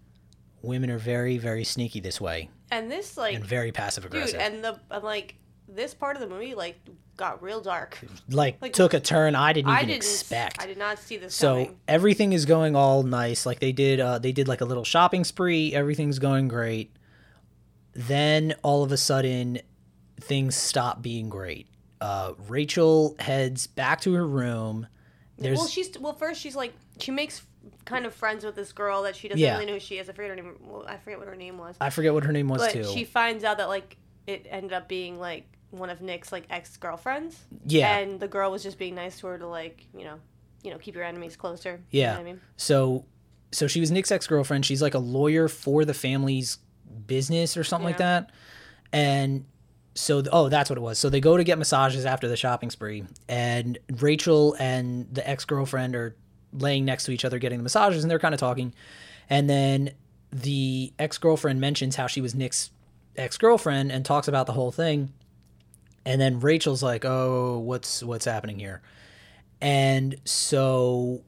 women 0.61 0.89
are 0.89 0.97
very 0.97 1.37
very 1.37 1.63
sneaky 1.65 1.99
this 1.99 2.19
way 2.21 2.49
And 2.71 2.89
this 2.91 3.17
like 3.17 3.35
and 3.35 3.45
very 3.45 3.71
passive 3.71 4.03
dude, 4.03 4.13
aggressive. 4.13 4.39
and 4.39 4.63
the 4.63 4.79
and, 4.91 5.03
like 5.03 5.35
this 5.67 5.93
part 5.93 6.15
of 6.15 6.21
the 6.21 6.27
movie 6.27 6.55
like 6.55 6.79
got 7.17 7.43
real 7.43 7.61
dark. 7.61 7.99
like, 8.29 8.59
like, 8.61 8.73
took 8.73 8.93
a 8.93 8.99
turn 8.99 9.35
i 9.35 9.53
didn't 9.53 9.69
I 9.69 9.77
even 9.77 9.89
didn't 9.89 9.97
expect. 9.97 10.61
I 10.61 10.65
did 10.65 10.77
not 10.77 10.97
see 10.99 11.17
this 11.17 11.35
so 11.35 11.53
coming. 11.65 11.79
everything 11.87 12.33
is 12.33 12.45
going 12.45 12.75
all 12.75 13.03
nice. 13.03 13.45
Like 13.45 13.59
they 13.59 13.71
did 13.71 13.99
uh 13.99 14.19
they 14.19 14.31
did 14.31 14.47
like 14.47 14.61
a 14.61 14.65
little 14.65 14.83
shopping 14.83 15.23
spree. 15.23 15.73
Everything's 15.73 16.17
going 16.19 16.47
great. 16.47 16.95
Then 17.93 18.55
all 18.63 18.83
of 18.83 18.91
a 18.91 18.97
sudden 18.97 19.59
things 20.19 20.55
stop 20.55 21.01
being 21.01 21.29
great 21.29 21.67
uh 22.03 22.33
rachel 22.47 23.15
heads 23.19 23.67
back 23.67 24.01
to 24.01 24.13
her 24.13 24.25
room 24.27 24.87
there's 25.37 25.57
well, 25.57 25.67
she's 25.67 25.97
well. 25.99 26.13
First, 26.13 26.39
she's 26.41 26.55
like 26.55 26.73
she 26.99 27.09
makes 27.11 27.41
kind 27.85 28.05
of 28.05 28.13
friends 28.13 28.45
with 28.45 28.55
this 28.55 28.71
girl 28.71 29.01
that 29.03 29.15
she 29.15 29.27
doesn't 29.27 29.39
Yeah. 29.41 29.53
really 29.53 29.65
know 29.65 29.73
who 29.73 29.79
she 29.79 29.97
is. 29.97 30.07
I 30.07 30.13
forget 30.13 30.29
her 30.29 30.35
name. 30.35 30.55
Well, 30.61 30.85
I 30.87 30.97
forget 30.97 31.17
what 31.17 31.27
her 31.27 31.35
name 31.35 31.57
was. 31.57 31.75
i 31.81 31.89
forget 31.89 32.13
what 32.13 32.23
her 32.23 32.31
name 32.31 32.47
was 32.47 32.61
but 32.61 32.71
too 32.71 32.83
she 32.93 33.03
finds 33.03 33.43
out 33.43 33.57
that 33.57 33.67
like 33.67 33.97
it 34.27 34.45
ended 34.49 34.73
up 34.73 34.87
being 34.87 35.19
like 35.19 35.45
one 35.71 35.89
of 35.89 36.01
Nick's 36.01 36.31
like 36.31 36.45
ex 36.51 36.77
girlfriends. 36.77 37.41
Yeah. 37.65 37.97
And 37.97 38.19
the 38.19 38.27
girl 38.27 38.51
was 38.51 38.61
just 38.61 38.77
being 38.77 38.93
nice 38.93 39.19
to 39.21 39.27
her 39.27 39.37
to 39.39 39.47
like 39.47 39.85
you 39.97 40.03
know, 40.05 40.19
you 40.63 40.69
know, 40.69 40.77
keep 40.77 40.93
your 40.93 41.03
enemies 41.03 41.35
closer. 41.35 41.81
You 41.89 42.01
Yeah. 42.01 42.11
know 42.11 42.19
what 42.19 42.21
I 42.21 42.23
mean. 42.25 42.41
So 42.55 43.05
so 43.51 43.67
she 43.67 43.79
was 43.79 43.89
Nick's 43.89 44.11
ex-girlfriend. 44.11 44.65
She's 44.67 44.83
like 44.83 44.93
a 44.93 44.99
lawyer 44.99 45.47
for 45.47 45.83
the 45.83 45.95
family's 45.95 46.59
business 47.07 47.57
or 47.57 47.63
something 47.63 47.85
like 47.87 47.97
that. 47.97 48.29
And 48.93 49.45
so 49.95 50.23
oh, 50.31 50.49
that's 50.49 50.69
what 50.69 50.77
it 50.77 50.81
was. 50.81 50.97
So 50.99 51.09
they 51.09 51.19
go 51.19 51.37
to 51.37 51.43
get 51.43 51.57
massages 51.57 52.05
after 52.05 52.27
the 52.27 52.37
shopping 52.37 52.69
spree 52.69 53.03
and 53.27 53.77
Rachel 53.99 54.55
and 54.59 55.07
the 55.13 55.27
ex-girlfriend 55.27 55.95
are 55.95 56.15
laying 56.51 56.85
next 56.85 57.05
to 57.05 57.11
each 57.11 57.25
other 57.25 57.39
getting 57.39 57.59
the 57.59 57.63
massages 57.63 58.03
and 58.03 58.11
they're 58.11 58.19
kind 58.19 58.33
of 58.33 58.39
talking. 58.39 58.73
And 59.29 59.49
then 59.49 59.91
the 60.31 60.93
ex-girlfriend 60.99 61.61
mentions 61.61 61.95
how 61.95 62.07
she 62.07 62.21
was 62.21 62.33
Nick's 62.35 62.71
ex-girlfriend 63.15 63.91
and 63.91 64.03
talks 64.03 64.27
about 64.27 64.47
the 64.47 64.53
whole 64.53 64.71
thing. 64.71 65.13
And 66.05 66.19
then 66.19 66.39
Rachel's 66.41 66.83
like, 66.83 67.05
"Oh, 67.05 67.59
what's 67.59 68.03
what's 68.03 68.25
happening 68.25 68.59
here?" 68.59 68.81
And 69.61 70.15
so 70.25 71.21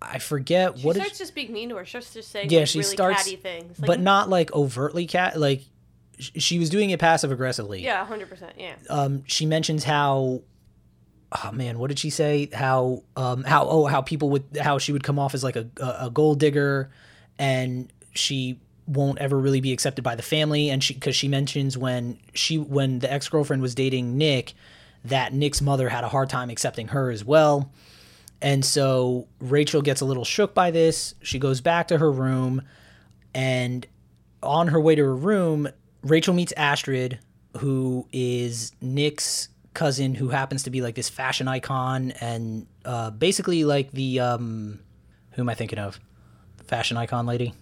I 0.00 0.18
forget 0.18 0.78
She 0.78 0.86
what 0.86 0.94
starts 0.96 1.12
is, 1.14 1.18
to 1.18 1.26
speak 1.26 1.50
mean 1.50 1.70
to 1.70 1.76
her. 1.76 1.84
She 1.84 1.90
starts 1.90 2.14
just 2.14 2.30
saying 2.30 2.50
Yeah, 2.50 2.60
like, 2.60 2.68
she 2.68 2.78
really 2.78 2.90
starts- 2.92 3.24
catty 3.24 3.36
things. 3.36 3.78
Like, 3.80 3.86
but 3.86 4.00
not 4.00 4.28
like 4.28 4.52
overtly 4.52 5.06
cat. 5.06 5.38
Like 5.40 5.62
she 6.18 6.58
was 6.58 6.70
doing 6.70 6.90
it 6.90 7.00
passive 7.00 7.32
aggressively. 7.32 7.82
yeah, 7.82 8.04
hundred 8.04 8.28
percent. 8.28 8.52
Yeah. 8.56 8.74
Um, 8.88 9.24
she 9.26 9.46
mentions 9.46 9.84
how. 9.84 10.42
Oh 11.44 11.50
man, 11.50 11.78
what 11.78 11.88
did 11.88 11.98
she 11.98 12.10
say? 12.10 12.48
How 12.52 13.02
um 13.16 13.42
how 13.42 13.66
oh 13.68 13.86
how 13.86 14.02
people 14.02 14.30
would 14.30 14.44
how 14.60 14.78
she 14.78 14.92
would 14.92 15.02
come 15.02 15.18
off 15.18 15.34
as 15.34 15.42
like 15.42 15.56
a 15.56 15.68
a, 15.80 16.06
a 16.06 16.10
gold 16.10 16.38
digger, 16.38 16.90
and 17.38 17.92
she 18.12 18.60
won't 18.86 19.18
ever 19.18 19.38
really 19.38 19.60
be 19.60 19.72
accepted 19.72 20.02
by 20.04 20.14
the 20.14 20.22
family. 20.22 20.70
And 20.70 20.82
she 20.84 20.94
because 20.94 21.16
she 21.16 21.26
mentions 21.26 21.76
when 21.76 22.18
she 22.34 22.58
when 22.58 23.00
the 23.00 23.12
ex 23.12 23.28
girlfriend 23.28 23.62
was 23.62 23.74
dating 23.74 24.16
Nick, 24.16 24.54
that 25.04 25.32
Nick's 25.32 25.60
mother 25.60 25.88
had 25.88 26.04
a 26.04 26.08
hard 26.08 26.30
time 26.30 26.50
accepting 26.50 26.88
her 26.88 27.10
as 27.10 27.24
well. 27.24 27.72
And 28.40 28.64
so 28.64 29.26
Rachel 29.40 29.80
gets 29.82 30.02
a 30.02 30.04
little 30.04 30.24
shook 30.24 30.54
by 30.54 30.70
this. 30.70 31.14
She 31.22 31.38
goes 31.38 31.60
back 31.60 31.88
to 31.88 31.98
her 31.98 32.12
room, 32.12 32.62
and 33.34 33.86
on 34.42 34.68
her 34.68 34.80
way 34.80 34.94
to 34.94 35.02
her 35.02 35.16
room, 35.16 35.68
Rachel 36.04 36.34
meets 36.34 36.52
Astrid, 36.52 37.18
who 37.58 38.06
is 38.12 38.72
Nick's 38.80 39.48
cousin, 39.72 40.14
who 40.14 40.28
happens 40.28 40.62
to 40.64 40.70
be 40.70 40.80
like 40.82 40.94
this 40.94 41.08
fashion 41.08 41.48
icon 41.48 42.12
and 42.20 42.66
uh, 42.84 43.10
basically 43.10 43.64
like 43.64 43.90
the 43.92 44.20
um, 44.20 44.80
who 45.32 45.42
am 45.42 45.48
I 45.48 45.54
thinking 45.54 45.78
of? 45.78 45.98
Fashion 46.66 46.96
icon 46.96 47.26
lady. 47.26 47.52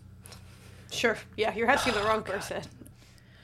Sure. 0.90 1.16
Yeah, 1.36 1.54
you're 1.54 1.70
asking 1.70 1.94
the 1.94 2.02
wrong 2.02 2.22
person. 2.22 2.62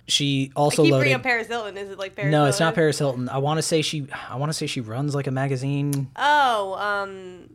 She 0.07 0.51
I 0.57 0.59
also 0.61 0.83
keep 0.85 0.93
loaded. 0.93 1.03
bringing 1.03 1.17
up 1.17 1.23
Paris 1.23 1.49
Hilton. 1.49 1.77
Is 1.77 1.91
it 1.91 1.99
like 1.99 2.15
Paris? 2.17 2.31
no, 2.31 2.47
it's 2.47 2.61
not 2.61 2.75
Paris 2.75 2.99
Hilton. 2.99 3.29
I 3.29 3.39
want 3.39 3.59
to 3.59 3.63
say 3.63 3.83
she. 3.83 4.07
I 4.29 4.37
want 4.37 4.49
to 4.51 4.55
say 4.55 4.67
she 4.67 4.81
runs 4.81 5.15
like 5.15 5.27
a 5.27 5.31
magazine. 5.31 6.11
Oh, 6.17 6.75
um, 6.75 7.49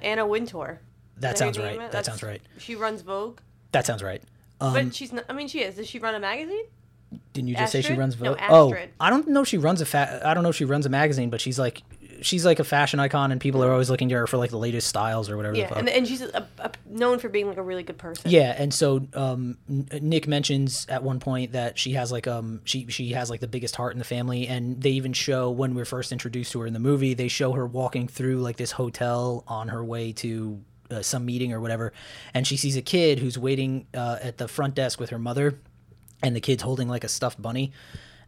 Anna 0.00 0.26
Wintour. 0.26 0.80
That 1.18 1.34
Is 1.34 1.38
sounds 1.38 1.58
right. 1.58 1.78
That 1.78 1.92
That's- 1.92 2.06
sounds 2.06 2.22
right. 2.22 2.40
She 2.58 2.76
runs 2.76 3.02
Vogue, 3.02 3.40
That 3.72 3.84
sounds 3.84 4.02
right. 4.02 4.22
Um, 4.60 4.72
but 4.72 4.94
she's 4.94 5.12
not. 5.12 5.24
I 5.28 5.32
mean, 5.34 5.48
she 5.48 5.60
is. 5.60 5.74
Does 5.76 5.86
she 5.88 5.98
run 5.98 6.14
a 6.14 6.20
magazine? 6.20 6.64
Didn't 7.32 7.48
you 7.48 7.56
just 7.56 7.72
say 7.72 7.80
she 7.80 7.92
Astrid? 7.92 7.98
runs 7.98 8.20
No, 8.20 8.36
oh, 8.50 8.74
I 9.00 9.10
don't 9.10 9.28
know 9.28 9.42
if 9.42 9.48
she 9.48 9.58
runs 9.58 9.80
a 9.80 9.86
fa- 9.86 10.20
I 10.24 10.34
don't 10.34 10.42
know 10.42 10.50
if 10.50 10.56
she 10.56 10.64
runs 10.64 10.86
a 10.86 10.90
magazine, 10.90 11.30
but 11.30 11.40
she's 11.40 11.58
like 11.58 11.82
she's 12.20 12.44
like 12.44 12.58
a 12.58 12.64
fashion 12.64 13.00
icon, 13.00 13.32
and 13.32 13.40
people 13.40 13.62
are 13.64 13.70
always 13.70 13.90
looking 13.90 14.08
to 14.08 14.14
her 14.16 14.26
for 14.26 14.36
like 14.36 14.50
the 14.50 14.58
latest 14.58 14.88
styles 14.88 15.30
or 15.30 15.36
whatever. 15.36 15.54
the 15.54 15.60
Yeah, 15.60 15.68
fuck. 15.68 15.78
and, 15.78 15.88
and 15.88 16.06
she's 16.06 16.22
a, 16.22 16.46
a, 16.58 16.70
known 16.86 17.18
for 17.18 17.28
being 17.28 17.46
like 17.46 17.56
a 17.56 17.62
really 17.62 17.82
good 17.82 17.98
person. 17.98 18.30
Yeah, 18.30 18.54
and 18.56 18.72
so 18.72 19.06
um, 19.14 19.58
Nick 19.68 20.26
mentions 20.26 20.86
at 20.88 21.02
one 21.02 21.20
point 21.20 21.52
that 21.52 21.78
she 21.78 21.92
has 21.92 22.12
like 22.12 22.26
um 22.26 22.60
she 22.64 22.86
she 22.88 23.12
has 23.12 23.30
like 23.30 23.40
the 23.40 23.48
biggest 23.48 23.76
heart 23.76 23.92
in 23.92 23.98
the 23.98 24.04
family, 24.04 24.46
and 24.46 24.80
they 24.80 24.90
even 24.90 25.12
show 25.12 25.50
when 25.50 25.74
we're 25.74 25.84
first 25.84 26.12
introduced 26.12 26.52
to 26.52 26.60
her 26.60 26.66
in 26.66 26.72
the 26.72 26.80
movie, 26.80 27.14
they 27.14 27.28
show 27.28 27.52
her 27.52 27.66
walking 27.66 28.08
through 28.08 28.40
like 28.40 28.56
this 28.56 28.72
hotel 28.72 29.44
on 29.46 29.68
her 29.68 29.84
way 29.84 30.12
to 30.12 30.60
uh, 30.90 31.02
some 31.02 31.24
meeting 31.24 31.52
or 31.52 31.60
whatever, 31.60 31.92
and 32.34 32.46
she 32.46 32.56
sees 32.56 32.76
a 32.76 32.82
kid 32.82 33.18
who's 33.18 33.38
waiting 33.38 33.86
uh, 33.94 34.18
at 34.22 34.38
the 34.38 34.48
front 34.48 34.74
desk 34.74 34.98
with 34.98 35.10
her 35.10 35.18
mother, 35.18 35.58
and 36.22 36.34
the 36.34 36.40
kid's 36.40 36.62
holding 36.62 36.88
like 36.88 37.04
a 37.04 37.08
stuffed 37.08 37.40
bunny. 37.40 37.72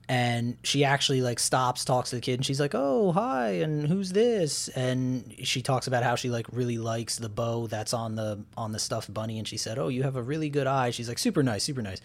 And 0.08 0.56
she 0.64 0.84
actually 0.84 1.22
like 1.22 1.38
stops, 1.38 1.84
talks 1.84 2.10
to 2.10 2.16
the 2.16 2.20
kid, 2.20 2.34
and 2.34 2.44
she's 2.44 2.58
like, 2.58 2.74
"Oh, 2.74 3.12
hi, 3.12 3.50
and 3.50 3.86
who's 3.86 4.10
this?" 4.10 4.66
And 4.68 5.32
she 5.44 5.62
talks 5.62 5.86
about 5.86 6.02
how 6.02 6.16
she 6.16 6.30
like 6.30 6.46
really 6.50 6.78
likes 6.78 7.16
the 7.16 7.28
bow 7.28 7.68
that's 7.68 7.94
on 7.94 8.16
the 8.16 8.44
on 8.56 8.72
the 8.72 8.80
stuffed 8.80 9.14
bunny, 9.14 9.38
and 9.38 9.46
she 9.46 9.56
said, 9.56 9.78
"Oh, 9.78 9.86
you 9.86 10.02
have 10.02 10.16
a 10.16 10.22
really 10.22 10.48
good 10.48 10.66
eye." 10.66 10.90
She's 10.90 11.08
like, 11.08 11.18
"Super 11.18 11.44
nice, 11.44 11.62
super 11.62 11.80
nice." 11.80 12.00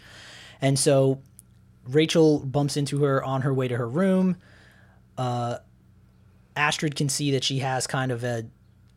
And 0.62 0.78
so 0.78 1.20
Rachel 1.88 2.46
bumps 2.46 2.78
into 2.78 3.04
her 3.04 3.24
on 3.24 3.42
her 3.42 3.54
way 3.54 3.68
to 3.68 3.76
her 3.76 3.90
room. 3.90 4.38
Uh, 5.18 5.58
Astrid 6.56 6.96
can 6.96 7.10
see 7.10 7.32
that 7.32 7.44
she 7.44 7.60
has 7.60 7.88
kind 7.88 8.12
of 8.12 8.24
a 8.24 8.46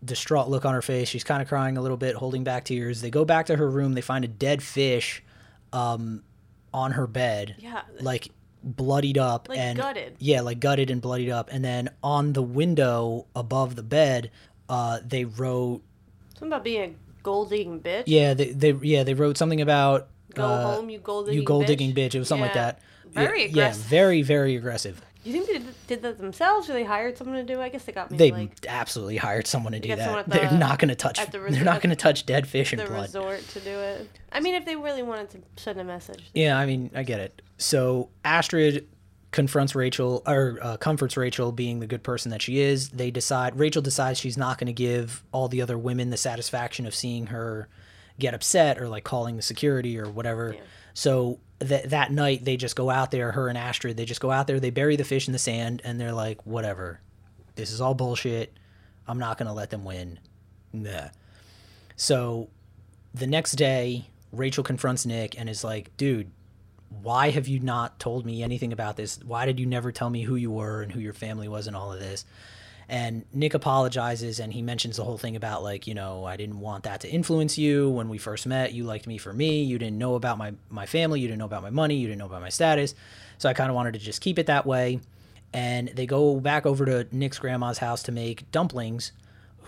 distraught 0.04 0.48
look 0.48 0.64
on 0.64 0.74
her 0.74 0.82
face. 0.82 1.08
She's 1.08 1.24
kind 1.24 1.40
of 1.40 1.48
crying 1.48 1.76
a 1.76 1.80
little 1.80 1.96
bit, 1.96 2.14
holding 2.14 2.44
back 2.44 2.64
tears. 2.64 3.00
They 3.00 3.10
go 3.10 3.24
back 3.24 3.46
to 3.46 3.56
her 3.56 3.68
room. 3.68 3.94
They 3.94 4.00
find 4.00 4.24
a 4.24 4.28
dead 4.28 4.62
fish 4.62 5.22
um, 5.72 6.22
on 6.78 6.92
her 6.92 7.06
bed, 7.06 7.56
Yeah. 7.58 7.82
like 8.00 8.30
bloodied 8.62 9.18
up 9.18 9.48
Like 9.48 9.58
and 9.58 9.78
gutted. 9.78 10.16
yeah, 10.18 10.40
like 10.40 10.60
gutted 10.60 10.90
and 10.90 11.00
bloodied 11.00 11.30
up. 11.30 11.48
And 11.52 11.64
then 11.64 11.90
on 12.02 12.32
the 12.32 12.42
window 12.42 13.26
above 13.34 13.76
the 13.76 13.82
bed, 13.82 14.30
uh, 14.68 14.98
they 15.06 15.24
wrote 15.24 15.82
Something 16.34 16.48
about 16.52 16.64
being 16.64 16.82
a 16.90 17.22
gold 17.22 17.50
digging 17.50 17.80
bitch. 17.80 18.04
yeah, 18.06 18.34
they, 18.34 18.52
they 18.52 18.72
yeah 18.82 19.02
they 19.02 19.14
wrote 19.14 19.36
something 19.36 19.60
about 19.60 20.08
Go 20.34 20.44
uh, 20.44 20.74
home, 20.76 20.90
you 20.90 20.98
gold 20.98 21.26
digging 21.26 21.40
you 21.40 21.44
gold 21.44 21.64
bitch. 21.64 21.66
digging 21.68 21.94
bitch. 21.94 22.14
It 22.14 22.18
was 22.20 22.28
something 22.28 22.44
like 22.44 22.54
that. 22.54 22.80
Very 23.12 23.42
yeah, 23.44 23.48
aggressive. 23.48 23.82
Yeah, 23.84 23.88
very 23.88 24.22
very 24.22 24.56
aggressive. 24.56 25.00
You 25.28 25.44
think 25.44 25.46
they 25.64 25.72
did, 25.94 26.02
that 26.02 26.18
themselves, 26.18 26.70
or 26.70 26.72
they 26.72 26.84
hired 26.84 27.18
someone 27.18 27.36
to 27.36 27.42
do? 27.44 27.60
it? 27.60 27.64
I 27.64 27.68
guess 27.68 27.84
they 27.84 27.92
got 27.92 28.10
me 28.10 28.16
They 28.16 28.30
like 28.30 28.64
absolutely 28.66 29.18
hired 29.18 29.46
someone 29.46 29.72
to 29.72 29.80
do 29.80 29.94
that. 29.94 30.18
at 30.18 30.28
They're 30.28 30.50
not 30.50 30.78
going 30.78 30.88
to 30.88 30.94
touch. 30.94 31.18
the 31.30 31.38
they're 31.50 31.64
not 31.64 31.82
going 31.82 31.90
to 31.90 31.96
touch 31.96 32.24
dead 32.24 32.46
fish 32.48 32.72
and 32.72 32.80
the 32.80 32.86
blood. 32.86 33.02
resort 33.02 33.40
to 33.48 33.60
do 33.60 33.70
it. 33.70 34.08
I 34.32 34.40
mean, 34.40 34.54
if 34.54 34.64
they 34.64 34.76
really 34.76 35.02
wanted 35.02 35.30
to 35.30 35.62
send 35.62 35.80
a 35.80 35.84
message. 35.84 36.30
Yeah, 36.34 36.58
I 36.58 36.64
mean, 36.66 36.90
I 36.94 37.02
get 37.02 37.20
it. 37.20 37.42
So 37.58 38.08
Astrid 38.24 38.88
confronts 39.30 39.74
Rachel 39.74 40.22
or 40.26 40.58
uh, 40.62 40.76
comforts 40.78 41.16
Rachel 41.16 41.52
being 41.52 41.80
the 41.80 41.86
good 41.86 42.02
person 42.02 42.30
that 42.30 42.40
she 42.40 42.60
is. 42.60 42.88
They 42.88 43.10
decide 43.10 43.58
Rachel 43.58 43.82
decides 43.82 44.18
she's 44.18 44.38
not 44.38 44.56
going 44.58 44.68
to 44.68 44.72
give 44.72 45.22
all 45.32 45.48
the 45.48 45.60
other 45.60 45.76
women 45.76 46.10
the 46.10 46.16
satisfaction 46.16 46.86
of 46.86 46.94
seeing 46.94 47.26
her 47.26 47.68
get 48.18 48.32
upset 48.34 48.80
or 48.80 48.88
like 48.88 49.04
calling 49.04 49.36
the 49.36 49.42
security 49.42 49.98
or 49.98 50.08
whatever. 50.08 50.54
Yeah. 50.54 50.60
So 50.94 51.38
that 51.58 51.90
that 51.90 52.12
night 52.12 52.44
they 52.44 52.56
just 52.56 52.76
go 52.76 52.90
out 52.90 53.10
there, 53.10 53.32
her 53.32 53.48
and 53.48 53.58
Astrid, 53.58 53.96
they 53.96 54.04
just 54.04 54.20
go 54.20 54.30
out 54.30 54.46
there, 54.46 54.60
they 54.60 54.70
bury 54.70 54.96
the 54.96 55.04
fish 55.04 55.26
in 55.26 55.32
the 55.32 55.38
sand 55.38 55.82
and 55.84 56.00
they're 56.00 56.12
like, 56.12 56.44
whatever. 56.46 57.00
This 57.56 57.72
is 57.72 57.80
all 57.80 57.94
bullshit. 57.94 58.56
I'm 59.06 59.18
not 59.18 59.38
to 59.48 59.54
let 59.54 59.70
them 59.70 59.84
win. 59.84 60.20
Nah. 60.72 61.08
So 61.96 62.48
the 63.14 63.26
next 63.26 63.52
day, 63.52 64.06
Rachel 64.32 64.62
confronts 64.62 65.06
Nick 65.06 65.38
and 65.38 65.48
is 65.48 65.64
like, 65.64 65.96
dude, 65.96 66.30
why 67.02 67.30
have 67.30 67.48
you 67.48 67.60
not 67.60 67.98
told 67.98 68.24
me 68.24 68.42
anything 68.42 68.72
about 68.72 68.96
this? 68.96 69.18
Why 69.24 69.46
did 69.46 69.58
you 69.58 69.66
never 69.66 69.92
tell 69.92 70.10
me 70.10 70.22
who 70.22 70.36
you 70.36 70.50
were 70.50 70.82
and 70.82 70.92
who 70.92 71.00
your 71.00 71.12
family 71.12 71.48
was 71.48 71.66
and 71.66 71.74
all 71.74 71.92
of 71.92 72.00
this? 72.00 72.24
And 72.88 73.24
Nick 73.34 73.52
apologizes 73.52 74.40
and 74.40 74.52
he 74.52 74.62
mentions 74.62 74.96
the 74.96 75.04
whole 75.04 75.18
thing 75.18 75.36
about 75.36 75.62
like, 75.62 75.86
you 75.86 75.94
know, 75.94 76.24
I 76.24 76.36
didn't 76.36 76.58
want 76.60 76.84
that 76.84 77.00
to 77.02 77.10
influence 77.10 77.58
you 77.58 77.90
when 77.90 78.08
we 78.08 78.16
first 78.16 78.46
met. 78.46 78.72
You 78.72 78.84
liked 78.84 79.06
me 79.06 79.18
for 79.18 79.32
me. 79.32 79.62
You 79.62 79.78
didn't 79.78 79.98
know 79.98 80.14
about 80.14 80.38
my 80.38 80.54
my 80.70 80.86
family, 80.86 81.20
you 81.20 81.28
didn't 81.28 81.38
know 81.38 81.44
about 81.44 81.62
my 81.62 81.70
money, 81.70 81.96
you 81.96 82.06
didn't 82.06 82.20
know 82.20 82.26
about 82.26 82.40
my 82.40 82.48
status. 82.48 82.94
So 83.36 83.48
I 83.48 83.52
kind 83.52 83.68
of 83.68 83.76
wanted 83.76 83.92
to 83.92 83.98
just 83.98 84.22
keep 84.22 84.38
it 84.38 84.46
that 84.46 84.64
way. 84.64 85.00
And 85.52 85.88
they 85.88 86.06
go 86.06 86.40
back 86.40 86.64
over 86.66 86.84
to 86.86 87.06
Nick's 87.12 87.38
grandma's 87.38 87.78
house 87.78 88.02
to 88.04 88.12
make 88.12 88.50
dumplings 88.52 89.12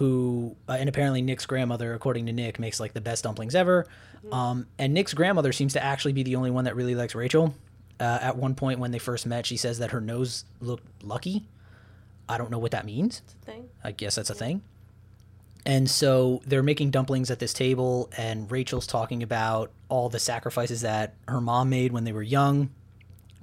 who 0.01 0.57
uh, 0.67 0.73
and 0.73 0.89
apparently 0.89 1.21
Nick's 1.21 1.45
grandmother, 1.45 1.93
according 1.93 2.25
to 2.25 2.33
Nick, 2.33 2.59
makes 2.59 2.81
like 2.81 2.95
the 2.95 3.03
best 3.03 3.25
dumplings 3.25 3.55
ever. 3.55 3.87
Um, 4.33 4.67
and 4.79 4.95
Nick's 4.95 5.13
grandmother 5.13 5.53
seems 5.53 5.75
to 5.75 5.85
actually 5.85 6.15
be 6.15 6.23
the 6.23 6.37
only 6.37 6.51
one 6.51 6.65
that 6.65 6.75
really 6.75 6.95
likes 6.95 7.15
Rachel. 7.15 7.55
Uh, 8.01 8.19
at 8.23 8.37
one 8.37 8.55
point 8.55 8.79
when 8.79 8.93
they 8.93 8.99
first 8.99 9.27
met, 9.27 9.45
she 9.45 9.59
says 9.59 9.79
that 9.79 9.91
her 9.91 10.01
nose 10.01 10.47
looked 10.61 10.87
lucky. 11.05 11.45
I 12.31 12.39
don't 12.39 12.51
know 12.51 12.59
what 12.59 12.71
that 12.71 12.87
means. 12.87 13.23
Thing. 13.45 13.69
I 13.83 13.93
guess 13.93 14.15
that's 14.15 14.31
a 14.31 14.35
thing. 14.35 14.63
And 15.67 15.91
so 15.91 16.41
they're 16.47 16.63
making 16.63 16.91
dumplings 16.91 17.31
at 17.31 17.39
this 17.39 17.53
table, 17.53 18.09
and 18.17 18.51
Rachel's 18.51 18.87
talking 18.87 19.23
about 19.23 19.71
all 19.89 20.09
the 20.09 20.19
sacrifices 20.19 20.81
that 20.83 21.15
her 21.29 21.41
mom 21.41 21.69
made 21.69 21.93
when 21.93 22.05
they 22.05 22.13
were 22.13 22.23
young. 22.23 22.71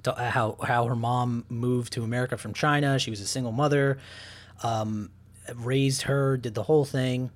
Uh, 0.06 0.30
how 0.30 0.56
how 0.62 0.86
her 0.86 0.96
mom 0.96 1.44
moved 1.48 1.92
to 1.92 2.02
America 2.02 2.38
from 2.38 2.54
China. 2.54 2.98
She 2.98 3.10
was 3.10 3.20
a 3.20 3.26
single 3.26 3.52
mother, 3.52 3.98
um, 4.62 5.10
raised 5.54 6.02
her, 6.02 6.36
did 6.36 6.54
the 6.54 6.62
whole 6.62 6.84
thing. 6.84 7.30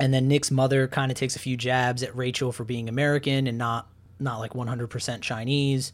And 0.00 0.12
then 0.12 0.26
Nick's 0.26 0.50
mother 0.50 0.88
kind 0.88 1.12
of 1.12 1.18
takes 1.18 1.36
a 1.36 1.38
few 1.38 1.56
jabs 1.56 2.02
at 2.02 2.16
Rachel 2.16 2.50
for 2.50 2.64
being 2.64 2.88
American 2.88 3.46
and 3.46 3.58
not 3.58 3.88
not 4.18 4.38
like 4.38 4.52
100% 4.52 5.20
Chinese. 5.20 5.92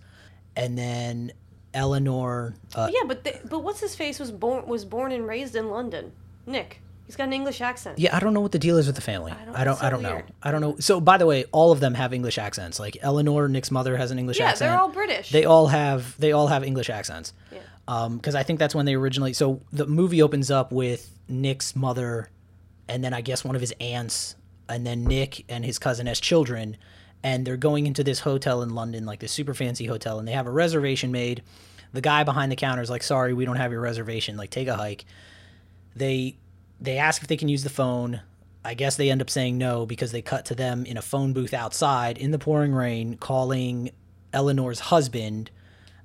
And 0.56 0.78
then 0.78 1.32
Eleanor, 1.74 2.54
uh, 2.74 2.88
yeah, 2.92 3.00
but 3.06 3.24
the, 3.24 3.38
but 3.48 3.60
what's 3.60 3.80
his 3.80 3.94
face 3.94 4.18
was 4.18 4.30
born 4.32 4.66
was 4.66 4.84
born 4.84 5.12
and 5.12 5.26
raised 5.26 5.54
in 5.56 5.68
London. 5.70 6.12
Nick. 6.46 6.80
He's 7.06 7.16
got 7.16 7.24
an 7.24 7.32
English 7.32 7.60
accent. 7.60 7.98
Yeah, 7.98 8.16
I 8.16 8.20
don't 8.20 8.32
know 8.34 8.40
what 8.40 8.52
the 8.52 8.58
deal 8.60 8.78
is 8.78 8.86
with 8.86 8.94
the 8.94 9.02
family. 9.02 9.32
I 9.32 9.44
don't- 9.44 9.56
I 9.56 9.64
don't. 9.64 9.82
I 9.82 9.90
don't 9.90 10.02
know. 10.02 10.22
I 10.44 10.52
don't 10.52 10.60
know. 10.60 10.76
So, 10.78 11.00
by 11.00 11.18
the 11.18 11.26
way, 11.26 11.44
all 11.50 11.72
of 11.72 11.80
them 11.80 11.94
have 11.94 12.12
English 12.14 12.38
accents. 12.38 12.78
Like 12.78 12.96
Eleanor, 13.02 13.48
Nick's 13.48 13.72
mother 13.72 13.96
has 13.96 14.12
an 14.12 14.18
English 14.20 14.38
Yeah, 14.38 14.50
accent. 14.50 14.68
Yeah, 14.68 14.74
they're 14.76 14.80
all 14.80 14.90
British. 14.90 15.30
They 15.32 15.44
all 15.44 15.66
have. 15.66 16.16
They 16.20 16.30
all 16.30 16.46
have 16.46 16.62
English 16.62 16.88
accents. 16.88 17.32
Yeah. 17.50 17.58
Um, 17.88 18.16
because 18.16 18.36
I 18.36 18.44
think 18.44 18.60
that's 18.60 18.76
when 18.76 18.86
they 18.86 18.94
originally. 18.94 19.32
So 19.32 19.60
the 19.72 19.86
movie 19.86 20.22
opens 20.22 20.52
up 20.52 20.70
with 20.70 21.12
Nick's 21.28 21.74
mother, 21.74 22.28
and 22.88 23.02
then 23.02 23.12
I 23.12 23.22
guess 23.22 23.44
one 23.44 23.56
of 23.56 23.60
his 23.60 23.74
aunts, 23.80 24.36
and 24.68 24.86
then 24.86 25.02
Nick 25.02 25.44
and 25.48 25.64
his 25.64 25.80
cousin 25.80 26.06
as 26.06 26.20
children, 26.20 26.76
and 27.22 27.46
they're 27.46 27.56
going 27.56 27.86
into 27.86 28.02
this 28.02 28.20
hotel 28.20 28.62
in 28.62 28.74
London, 28.74 29.04
like 29.06 29.20
this 29.20 29.32
super 29.32 29.54
fancy 29.54 29.86
hotel, 29.86 30.18
and 30.18 30.26
they 30.26 30.32
have 30.32 30.46
a 30.46 30.50
reservation 30.50 31.12
made. 31.12 31.42
The 31.92 32.00
guy 32.00 32.24
behind 32.24 32.50
the 32.50 32.56
counter 32.56 32.82
is 32.82 32.90
like, 32.90 33.02
"Sorry, 33.02 33.34
we 33.34 33.44
don't 33.44 33.56
have 33.56 33.72
your 33.72 33.80
reservation. 33.80 34.36
Like, 34.36 34.50
take 34.50 34.68
a 34.68 34.76
hike." 34.76 35.04
They 35.94 36.36
they 36.80 36.98
ask 36.98 37.20
if 37.20 37.28
they 37.28 37.36
can 37.36 37.48
use 37.48 37.62
the 37.62 37.70
phone. 37.70 38.20
I 38.64 38.74
guess 38.74 38.96
they 38.96 39.10
end 39.10 39.20
up 39.20 39.30
saying 39.30 39.58
no 39.58 39.86
because 39.86 40.12
they 40.12 40.22
cut 40.22 40.44
to 40.46 40.54
them 40.54 40.84
in 40.84 40.96
a 40.96 41.02
phone 41.02 41.32
booth 41.32 41.54
outside 41.54 42.18
in 42.18 42.30
the 42.30 42.38
pouring 42.38 42.74
rain 42.74 43.16
calling 43.16 43.90
Eleanor's 44.32 44.80
husband 44.80 45.50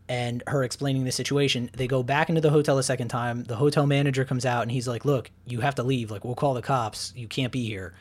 and 0.07 0.43
her 0.47 0.63
explaining 0.63 1.03
the 1.03 1.11
situation. 1.11 1.69
They 1.73 1.87
go 1.87 2.03
back 2.03 2.29
into 2.29 2.41
the 2.41 2.51
hotel 2.51 2.77
a 2.77 2.83
second 2.83 3.09
time. 3.09 3.43
The 3.43 3.55
hotel 3.55 3.85
manager 3.85 4.23
comes 4.23 4.45
out 4.45 4.63
and 4.63 4.71
he's 4.71 4.87
like, 4.87 5.05
"Look, 5.05 5.31
you 5.45 5.61
have 5.61 5.75
to 5.75 5.83
leave. 5.83 6.11
Like, 6.11 6.25
we'll 6.25 6.35
call 6.35 6.53
the 6.53 6.61
cops. 6.61 7.13
You 7.15 7.27
can't 7.27 7.51
be 7.51 7.65
here." 7.65 7.93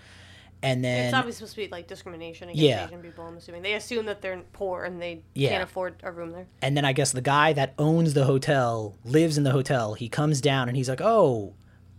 And 0.65 0.83
then 0.83 1.05
It's 1.07 1.15
obviously 1.15 1.41
supposed 1.41 1.55
to 1.57 1.61
be 1.61 1.69
like 1.69 1.87
discrimination 1.87 2.49
against 2.49 2.63
Yeah. 2.63 2.87
Asian 2.87 3.03
people. 3.03 3.27
I'm 3.27 3.37
assuming 3.37 3.61
they 3.63 3.75
assume 3.75 4.07
that 4.07 4.23
they're 4.23 4.41
poor 4.55 4.85
and 4.85 5.01
they 5.01 5.21
Yeah. 5.35 5.51
can't 5.51 5.63
afford 5.63 5.97
a 6.03 6.11
room 6.11 6.31
there. 6.33 6.47
And 6.63 6.75
then 6.75 6.87
I 6.87 6.95
guess 6.95 7.13
the 7.13 7.21
guy 7.21 7.53
that 7.53 7.75
owns 7.79 8.15
the 8.15 8.25
hotel 8.25 8.95
lives 9.05 9.37
in 9.37 9.45
the 9.45 9.51
hotel. 9.51 9.93
He 9.93 10.09
comes 10.09 10.41
down 10.41 10.69
and 10.69 10.77
he's 10.77 10.89
like, 10.89 11.03
"Oh, 11.03 11.53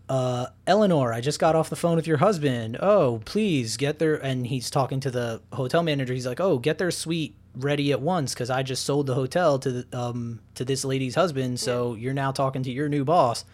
uh, 0.10 0.47
Eleanor, 0.65 1.13
I 1.13 1.21
just 1.21 1.39
got 1.39 1.56
off 1.56 1.69
the 1.69 1.75
phone 1.75 1.95
with 1.95 2.08
your 2.08 2.17
husband. 2.17 2.78
Oh, 2.82 3.21
please 3.25 3.78
get 3.78 3.99
there." 3.99 4.15
And 4.15 4.47
he's 4.47 4.71
talking 4.71 4.99
to 5.01 5.12
the 5.12 5.41
hotel 5.54 5.84
manager. 5.84 6.13
He's 6.13 6.25
like, 6.28 6.39
"Oh, 6.41 6.58
get 6.58 6.80
their 6.80 6.91
suite 6.91 7.36
ready 7.56 7.91
at 7.91 8.01
once 8.01 8.34
because 8.34 8.49
I 8.49 8.63
just 8.63 8.84
sold 8.84 9.06
the 9.06 9.13
hotel 9.15 9.60
to 9.60 9.71
the, 9.71 9.97
um 9.97 10.39
to 10.56 10.65
this 10.65 10.84
lady's 10.84 11.13
husband. 11.15 11.60
So 11.60 11.93
you're 11.93 12.13
now 12.15 12.32
talking 12.32 12.63
to 12.63 12.71
your 12.71 12.89
new 12.89 13.06
boss." 13.06 13.45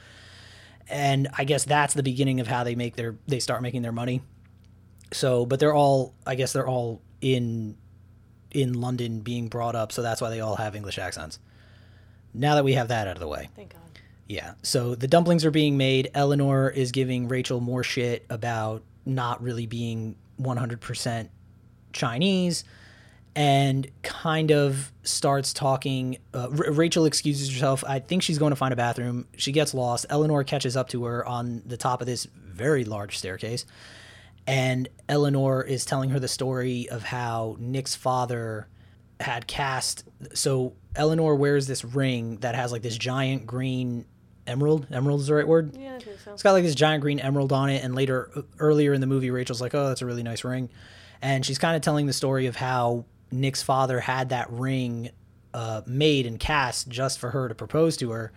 And 0.89 1.27
I 1.37 1.43
guess 1.43 1.63
that's 1.65 1.93
the 1.93 2.03
beginning 2.03 2.39
of 2.39 2.47
how 2.47 2.63
they 2.63 2.75
make 2.75 2.95
their 2.95 3.15
they 3.27 3.39
start 3.39 3.61
making 3.61 3.81
their 3.81 3.91
money. 3.91 4.21
So, 5.11 5.45
but 5.45 5.59
they're 5.59 5.73
all 5.73 6.13
I 6.25 6.35
guess 6.35 6.53
they're 6.53 6.67
all 6.67 7.01
in 7.21 7.77
in 8.51 8.73
London 8.79 9.21
being 9.21 9.47
brought 9.47 9.75
up, 9.75 9.91
so 9.91 10.01
that's 10.01 10.21
why 10.21 10.29
they 10.29 10.41
all 10.41 10.55
have 10.55 10.75
English 10.75 10.97
accents. 10.99 11.39
Now 12.33 12.55
that 12.55 12.63
we 12.63 12.73
have 12.73 12.89
that 12.89 13.07
out 13.07 13.15
of 13.15 13.19
the 13.19 13.27
way. 13.27 13.49
Thank 13.55 13.73
God. 13.73 13.81
Yeah. 14.27 14.53
So 14.61 14.95
the 14.95 15.07
dumplings 15.07 15.43
are 15.43 15.51
being 15.51 15.77
made. 15.77 16.09
Eleanor 16.13 16.69
is 16.69 16.91
giving 16.91 17.27
Rachel 17.27 17.59
more 17.59 17.83
shit 17.83 18.25
about 18.29 18.83
not 19.05 19.41
really 19.41 19.65
being 19.65 20.15
100% 20.39 21.29
Chinese 21.91 22.63
and 23.35 23.89
kind 24.03 24.51
of 24.51 24.91
starts 25.03 25.53
talking. 25.53 26.17
Uh, 26.33 26.47
R- 26.49 26.71
Rachel 26.71 27.05
excuses 27.05 27.51
herself. 27.51 27.83
I 27.85 27.99
think 27.99 28.23
she's 28.23 28.37
going 28.37 28.51
to 28.51 28.55
find 28.55 28.71
a 28.71 28.77
bathroom. 28.77 29.27
She 29.37 29.51
gets 29.51 29.73
lost. 29.73 30.05
Eleanor 30.09 30.43
catches 30.43 30.77
up 30.77 30.89
to 30.89 31.03
her 31.05 31.25
on 31.25 31.61
the 31.65 31.77
top 31.77 31.99
of 32.01 32.07
this 32.07 32.25
very 32.33 32.85
large 32.85 33.17
staircase. 33.17 33.65
And 34.47 34.89
Eleanor 35.07 35.63
is 35.63 35.85
telling 35.85 36.09
her 36.09 36.19
the 36.19 36.27
story 36.27 36.89
of 36.89 37.03
how 37.03 37.55
Nick's 37.59 37.95
father 37.95 38.67
had 39.19 39.47
cast. 39.47 40.03
So 40.33 40.73
Eleanor 40.95 41.35
wears 41.35 41.67
this 41.67 41.85
ring 41.85 42.37
that 42.37 42.55
has 42.55 42.71
like 42.71 42.81
this 42.81 42.97
giant 42.97 43.45
green 43.45 44.05
emerald. 44.47 44.87
Emerald 44.91 45.21
is 45.21 45.27
the 45.27 45.35
right 45.35 45.47
word? 45.47 45.77
Yeah, 45.77 45.95
I 45.95 45.99
think 45.99 46.19
so. 46.19 46.33
It's 46.33 46.43
got 46.43 46.53
like 46.53 46.63
this 46.63 46.75
giant 46.75 47.01
green 47.01 47.19
emerald 47.19 47.53
on 47.53 47.69
it, 47.69 47.83
and 47.83 47.95
later, 47.95 48.31
earlier 48.59 48.93
in 48.93 49.01
the 49.01 49.07
movie, 49.07 49.31
Rachel's 49.31 49.61
like, 49.61 49.75
"Oh, 49.75 49.87
that's 49.87 50.01
a 50.01 50.05
really 50.05 50.23
nice 50.23 50.43
ring," 50.43 50.69
and 51.21 51.45
she's 51.45 51.59
kind 51.59 51.75
of 51.75 51.81
telling 51.81 52.07
the 52.07 52.13
story 52.13 52.47
of 52.47 52.55
how 52.55 53.05
Nick's 53.31 53.61
father 53.61 53.99
had 53.99 54.29
that 54.29 54.49
ring 54.51 55.11
uh, 55.53 55.81
made 55.85 56.25
and 56.25 56.39
cast 56.39 56.89
just 56.89 57.19
for 57.19 57.29
her 57.29 57.47
to 57.47 57.55
propose 57.55 57.95
to 57.97 58.11
her, 58.11 58.31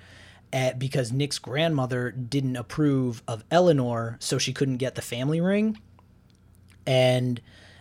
uh, 0.52 0.72
because 0.74 1.12
Nick's 1.12 1.38
grandmother 1.38 2.10
didn't 2.10 2.56
approve 2.56 3.22
of 3.26 3.42
Eleanor, 3.50 4.16
so 4.20 4.38
she 4.38 4.52
couldn't 4.52 4.76
get 4.76 4.94
the 4.94 5.02
family 5.02 5.40
ring, 5.40 5.78
and 6.87 7.40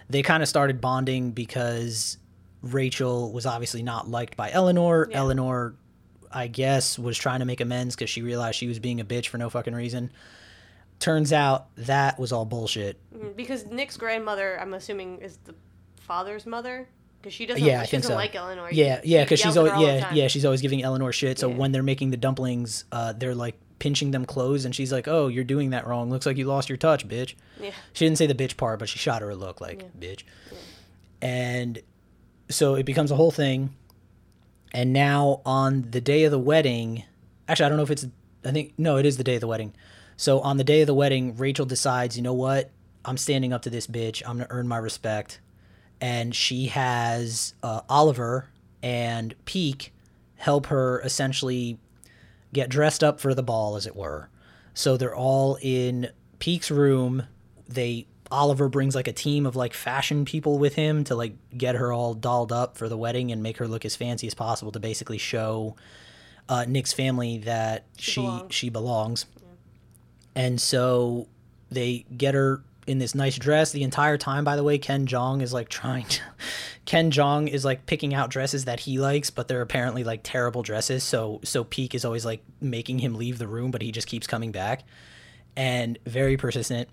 they 0.09 0.21
kind 0.21 0.43
of 0.43 0.49
started 0.49 0.79
bonding 0.81 1.31
because 1.31 2.17
Rachel 2.61 3.31
was 3.31 3.45
obviously 3.45 3.83
not 3.83 4.07
liked 4.09 4.35
by 4.37 4.51
Eleanor. 4.51 5.07
Yeah. 5.09 5.17
Eleanor 5.17 5.75
I 6.35 6.47
guess, 6.47 6.97
was 6.97 7.15
trying 7.15 7.41
to 7.41 7.45
make 7.45 7.61
amends 7.61 7.95
because 7.95 8.09
she 8.09 8.23
realized 8.23 8.57
she 8.57 8.67
was 8.67 8.79
being 8.79 8.99
a 8.99 9.05
bitch 9.05 9.27
for 9.27 9.37
no 9.37 9.51
fucking 9.51 9.75
reason. 9.75 10.11
Turns 10.99 11.31
out 11.31 11.67
that 11.75 12.17
was 12.17 12.31
all 12.31 12.43
bullshit. 12.43 12.97
Mhm, 13.15 13.35
Because 13.35 13.65
Nick's 13.67 13.97
grandmother, 13.97 14.59
I'm 14.59 14.73
assuming, 14.73 15.19
is 15.19 15.37
the 15.45 15.53
father's 15.99 16.47
mother. 16.47 16.87
Because 17.21 17.33
she 17.35 17.45
doesn't, 17.45 17.63
Yeah, 17.63 17.81
I 17.81 17.85
think 17.85 18.01
doesn't 18.03 18.13
so. 18.13 18.15
like 18.15 18.33
Eleanor. 18.35 18.69
Yeah, 18.71 18.99
yeah, 19.03 19.23
because 19.23 19.39
she's 19.41 19.55
always 19.57 19.73
at 19.73 19.77
her 19.77 19.79
all 19.79 19.85
the 19.85 19.97
yeah 19.99 20.13
yeah 20.13 20.27
she's 20.27 20.43
always 20.43 20.61
giving 20.61 20.81
Eleanor 20.83 21.11
shit. 21.13 21.37
So 21.37 21.49
Yeah. 21.49 21.55
when 21.55 21.71
they're 21.71 21.83
making 21.83 22.09
the 22.09 22.17
dumplings, 22.17 22.85
uh, 22.91 23.13
they're 23.13 23.35
like 23.35 23.59
pinching 23.83 24.11
them 24.11 24.23
closed, 24.23 24.63
and 24.65 24.73
she's 24.73 24.93
like, 24.93 25.09
"Oh, 25.09 25.27
you're 25.27 25.43
doing 25.43 25.71
that 25.71 25.85
wrong. 25.85 26.09
Looks 26.09 26.25
like 26.25 26.37
you 26.37 26.45
lost 26.45 26.69
your 26.69 26.77
touch, 26.77 27.05
bitch." 27.05 27.35
Yeah. 27.59 27.71
She 27.91 28.05
didn't 28.05 28.17
say 28.17 28.27
the 28.27 28.33
bitch 28.33 28.55
part, 28.55 28.79
but 28.79 28.87
she 28.87 28.97
shot 28.97 29.21
her 29.21 29.29
a 29.29 29.35
look 29.35 29.59
like 29.59 29.99
bitch. 29.99 30.23
And 31.21 31.81
so 32.49 32.75
it 32.75 32.85
becomes 32.85 33.11
a 33.11 33.17
whole 33.17 33.31
thing. 33.31 33.75
And 34.73 34.93
now 34.93 35.41
on 35.45 35.91
the 35.91 35.99
day 35.99 36.23
of 36.23 36.31
the 36.31 36.39
wedding, 36.39 37.03
actually, 37.49 37.65
I 37.65 37.69
don't 37.69 37.77
know 37.77 37.83
if 37.83 37.91
it's, 37.91 38.07
I 38.45 38.51
think, 38.51 38.73
no, 38.77 38.95
it 38.95 39.05
is 39.05 39.17
the 39.17 39.23
day 39.23 39.35
of 39.35 39.41
the 39.41 39.47
wedding. 39.47 39.73
So 40.15 40.39
on 40.39 40.55
the 40.55 40.63
day 40.63 40.79
of 40.79 40.87
the 40.87 40.93
wedding, 40.93 41.35
Rachel 41.35 41.65
decides, 41.65 42.15
you 42.15 42.23
know 42.23 42.33
what? 42.33 42.71
I'm 43.03 43.17
standing 43.17 43.51
up 43.51 43.63
to 43.63 43.69
this 43.69 43.85
bitch. 43.85 44.23
I'm 44.25 44.37
going 44.37 44.47
to 44.47 44.53
earn 44.53 44.67
my 44.67 44.77
respect. 44.77 45.41
And 45.99 46.33
she 46.33 46.67
has 46.67 47.53
uh, 47.61 47.81
Oliver 47.89 48.49
and 48.81 49.35
Peik 49.45 49.89
help 50.37 50.67
her 50.67 51.01
essentially 51.01 51.79
get 52.53 52.69
dressed 52.69 53.03
up 53.03 53.19
for 53.19 53.33
the 53.33 53.43
ball, 53.43 53.75
as 53.75 53.85
it 53.85 53.95
were. 53.95 54.29
So 54.73 54.95
they're 54.97 55.15
all 55.15 55.57
in 55.61 56.09
Peik's 56.39 56.71
room. 56.71 57.23
They 57.67 58.07
Oliver 58.31 58.67
brings 58.67 58.95
like 58.95 59.07
a 59.07 59.13
team 59.13 59.45
of 59.45 59.55
like 59.55 59.73
fashion 59.73 60.25
people 60.25 60.57
with 60.57 60.73
him 60.75 61.03
to 61.05 61.15
like 61.15 61.35
get 61.55 61.75
her 61.75 61.93
all 61.93 62.13
dolled 62.13 62.51
up 62.51 62.77
for 62.77 62.89
the 62.89 62.97
wedding 62.97 63.31
and 63.31 63.43
make 63.43 63.57
her 63.57 63.67
look 63.67 63.85
as 63.85 63.95
fancy 63.95 64.25
as 64.25 64.33
possible 64.33 64.71
to 64.71 64.79
basically 64.79 65.19
show 65.19 65.75
uh, 66.49 66.65
Nick's 66.67 66.93
family 66.93 67.39
that 67.39 67.85
she 67.97 68.21
she 68.49 68.69
belongs. 68.69 69.25
belongs. 69.25 69.25
And 70.35 70.59
so 70.59 71.27
they 71.69 72.05
get 72.15 72.33
her 72.33 72.63
in 72.87 72.99
this 72.99 73.15
nice 73.15 73.37
dress 73.37 73.71
the 73.71 73.83
entire 73.83 74.17
time. 74.17 74.43
By 74.43 74.55
the 74.55 74.63
way, 74.63 74.77
Ken 74.77 75.05
Jeong 75.05 75.41
is 75.41 75.53
like 75.53 75.69
trying 75.69 76.05
to. 76.05 76.21
Ken 76.85 77.11
Jeong 77.11 77.47
is 77.47 77.63
like 77.63 77.85
picking 77.85 78.13
out 78.13 78.29
dresses 78.29 78.65
that 78.65 78.81
he 78.81 78.99
likes, 78.99 79.29
but 79.29 79.47
they're 79.47 79.61
apparently 79.61 80.03
like 80.03 80.21
terrible 80.23 80.63
dresses. 80.63 81.03
So 81.03 81.39
so 81.43 81.63
Peik 81.63 81.95
is 81.95 82.05
always 82.05 82.25
like 82.25 82.43
making 82.61 82.99
him 82.99 83.15
leave 83.15 83.39
the 83.39 83.47
room, 83.47 83.71
but 83.71 83.81
he 83.81 83.91
just 83.91 84.07
keeps 84.07 84.27
coming 84.27 84.51
back, 84.51 84.83
and 85.55 85.97
very 86.05 86.37
persistent. 86.37 86.89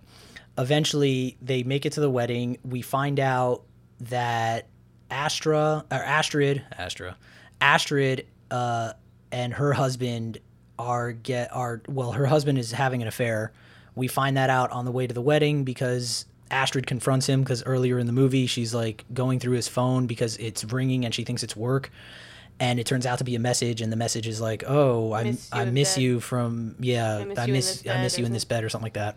Eventually, 0.58 1.36
they 1.40 1.62
make 1.62 1.86
it 1.86 1.92
to 1.94 2.00
the 2.00 2.10
wedding. 2.10 2.58
We 2.64 2.82
find 2.82 3.18
out 3.18 3.62
that 4.00 4.68
Astra 5.10 5.84
or 5.90 5.96
Astrid, 5.96 6.64
Astra, 6.76 7.16
Astrid, 7.60 8.26
uh, 8.50 8.92
and 9.32 9.52
her 9.54 9.72
husband 9.72 10.38
are 10.78 11.12
get 11.12 11.52
are 11.54 11.82
well. 11.88 12.12
Her 12.12 12.26
husband 12.26 12.58
is 12.58 12.72
having 12.72 13.02
an 13.02 13.08
affair. 13.08 13.52
We 13.94 14.08
find 14.08 14.36
that 14.36 14.50
out 14.50 14.70
on 14.70 14.84
the 14.84 14.92
way 14.92 15.06
to 15.06 15.14
the 15.14 15.20
wedding 15.20 15.64
because 15.64 16.26
Astrid 16.50 16.86
confronts 16.86 17.26
him 17.28 17.42
because 17.42 17.62
earlier 17.64 17.98
in 17.98 18.06
the 18.06 18.12
movie 18.12 18.46
she's 18.46 18.74
like 18.74 19.04
going 19.14 19.38
through 19.40 19.54
his 19.56 19.68
phone 19.68 20.06
because 20.06 20.36
it's 20.38 20.64
ringing 20.64 21.04
and 21.04 21.14
she 21.14 21.24
thinks 21.24 21.42
it's 21.42 21.56
work. 21.56 21.90
And 22.58 22.78
it 22.78 22.84
turns 22.86 23.06
out 23.06 23.16
to 23.18 23.24
be 23.24 23.34
a 23.36 23.38
message, 23.38 23.80
and 23.80 23.90
the 23.90 23.96
message 23.96 24.28
is 24.28 24.38
like, 24.38 24.64
"Oh, 24.66 25.14
I 25.14 25.24
Miss 25.24 25.48
you 25.54 25.60
I 25.60 25.64
miss 25.64 25.96
you 25.96 26.20
from 26.20 26.76
yeah, 26.78 27.16
I 27.16 27.24
miss 27.24 27.38
I 27.38 27.44
you 27.44 27.48
in 27.48 27.52
miss 27.54 27.66
this 27.68 27.80
I 27.80 27.84
bed 27.84 27.90
or 27.90 28.18
you 28.18 28.26
in 28.26 28.32
this 28.34 28.42
something. 28.42 28.48
bed 28.56 28.64
or 28.64 28.68
something 28.68 28.84
like 28.84 28.92
that." 28.94 29.16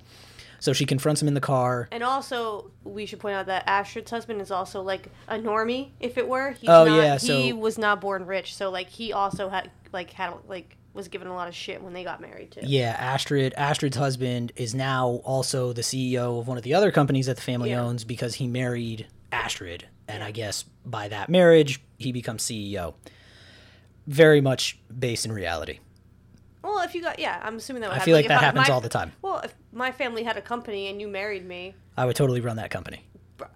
So 0.62 0.72
she 0.72 0.86
confronts 0.86 1.22
him 1.22 1.28
in 1.28 1.34
the 1.34 1.42
car. 1.42 1.90
And 1.92 2.04
also, 2.04 2.72
we 2.86 3.06
should 3.06 3.20
point 3.20 3.36
out 3.36 3.48
that 3.48 3.66
Astrid's 3.68 4.10
husband 4.12 4.40
is 4.40 4.50
also 4.50 4.82
like 4.82 5.10
a 5.28 5.36
normie, 5.38 5.90
if 6.00 6.18
it 6.18 6.26
were. 6.26 6.52
He's 6.52 6.70
Oh, 6.70 6.86
not, 6.86 6.96
yeah, 6.96 7.18
He 7.18 7.52
was 7.52 7.78
not 7.78 8.00
born 8.00 8.26
rich, 8.26 8.56
so 8.56 8.72
like 8.72 8.88
he 8.88 9.12
also 9.12 9.50
had 9.50 9.70
like 9.92 10.12
had 10.12 10.34
like 10.48 10.78
was 10.94 11.08
given 11.08 11.28
a 11.28 11.34
lot 11.34 11.48
of 11.48 11.56
shit 11.56 11.82
when 11.82 11.94
they 11.94 12.04
got 12.04 12.22
married 12.22 12.52
too. 12.52 12.62
Yeah, 12.64 12.96
Astrid. 13.00 13.54
Astrid's 13.56 13.98
husband 13.98 14.52
is 14.56 14.76
now 14.76 15.22
also 15.26 15.74
the 15.74 15.82
CEO 15.82 16.40
of 16.40 16.48
one 16.48 16.58
of 16.58 16.64
the 16.64 16.74
other 16.74 16.92
companies 16.92 17.26
that 17.26 17.36
the 17.36 17.42
family 17.42 17.72
Yeah. 17.72 17.82
owns 17.82 18.04
because 18.04 18.36
he 18.36 18.48
married 18.48 19.08
Astrid, 19.32 19.88
and 20.08 20.24
I 20.24 20.32
guess 20.32 20.66
by 20.86 21.08
that 21.08 21.30
marriage 21.30 21.82
he 21.98 22.12
becomes 22.12 22.44
CEO. 22.44 22.94
Very 24.06 24.42
much 24.42 24.78
based 25.00 25.26
in 25.26 25.32
reality. 25.32 25.80
Well, 26.62 26.80
if 26.84 26.94
you 26.96 27.02
got 27.02 27.20
yeah, 27.20 27.40
I'm 27.44 27.56
assuming 27.58 27.82
that. 27.82 27.88
Would 27.88 27.94
I 27.94 27.96
happen. 28.00 28.06
feel 28.06 28.16
like 28.16 28.26
if 28.26 28.30
that 28.30 28.42
I- 28.42 28.46
happens 28.46 28.68
my- 28.68 28.74
all 28.74 28.82
the 28.82 28.90
time. 28.90 29.14
Well, 29.22 29.40
if 29.40 29.54
my 29.72 29.92
family 29.92 30.24
had 30.24 30.38
a 30.38 30.42
company 30.42 30.88
and 30.88 31.00
you 31.02 31.08
married 31.08 31.46
me, 31.46 31.76
I 31.98 32.06
would 32.06 32.16
totally 32.16 32.42
run 32.42 32.58
that 32.58 32.70
company. 32.70 33.06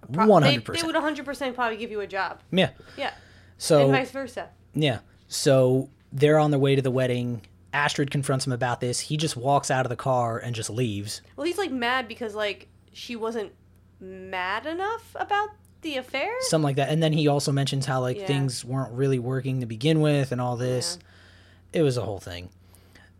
One 0.08 0.42
they- 0.42 0.50
hundred 0.50 0.62
They 0.62 0.66
percent. 0.66 0.86
would 0.88 0.96
100 0.96 1.26
percent 1.26 1.56
probably 1.56 1.78
give 1.78 1.92
you 1.92 2.00
a 2.02 2.08
job. 2.08 2.42
Yeah. 2.52 2.70
Yeah, 2.98 3.12
So 3.58 3.84
and 3.84 3.92
vice 3.92 4.12
versa. 4.12 4.50
Yeah. 4.74 5.00
So 5.28 5.90
they're 6.18 6.40
on 6.40 6.52
their 6.52 6.60
way 6.60 6.76
to 6.76 6.82
the 6.82 6.92
wedding. 6.92 7.42
Astrid 7.74 8.10
confronts 8.12 8.48
him 8.48 8.54
about 8.54 8.80
this. 8.82 9.00
He 9.00 9.18
just 9.18 9.36
walks 9.38 9.70
out 9.70 9.86
of 9.86 9.90
the 9.90 9.96
car 9.96 10.38
and 10.40 10.56
just 10.56 10.70
leaves. 10.70 11.22
Well, 11.36 11.46
he's 11.46 11.58
like 11.58 11.72
mad 11.72 12.08
because 12.08 12.34
like 12.34 12.68
she 12.94 13.16
wasn't 13.16 13.52
mad 14.00 14.66
enough 14.66 15.16
about 15.16 15.50
the 15.82 15.98
affair. 15.98 16.32
Something 16.42 16.64
like 16.64 16.76
that. 16.78 16.90
And 16.90 17.04
then 17.04 17.14
he 17.14 17.28
also 17.28 17.52
mentions 17.52 17.86
how 17.86 18.02
like 18.02 18.18
Yeah. 18.18 18.26
things 18.26 18.66
weren't 18.66 18.92
really 18.94 19.20
working 19.20 19.60
to 19.60 19.66
begin 19.66 20.02
with 20.02 20.32
and 20.32 20.42
all 20.42 20.56
this. 20.58 20.98
It 21.74 21.82
was 21.84 21.98
a 21.98 22.02
whole 22.02 22.20
thing. 22.20 22.50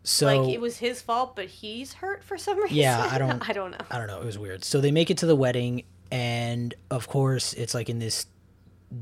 So 0.04 0.26
like 0.26 0.54
it 0.54 0.62
was 0.62 0.78
his 0.78 1.02
fault, 1.02 1.36
but 1.36 1.46
he's 1.46 1.94
hurt 1.94 2.24
for 2.24 2.38
some 2.38 2.58
reason. 2.58 2.78
Yeah, 2.78 3.08
I 3.12 3.18
don't- 3.18 3.48
I 3.50 3.54
don't 3.54 3.72
know. 3.72 3.86
I 3.92 3.98
don't 3.98 4.08
know, 4.08 4.22
it 4.22 4.26
was 4.26 4.40
weird. 4.40 4.64
So 4.64 4.80
they 4.82 4.92
make 4.92 5.12
it 5.12 5.18
to 5.20 5.26
the 5.26 5.36
wedding 5.36 5.84
and 6.10 6.74
of 6.90 7.08
course 7.10 7.54
it's 7.54 7.74
like 7.74 7.90
in 7.90 8.00
this 8.00 8.26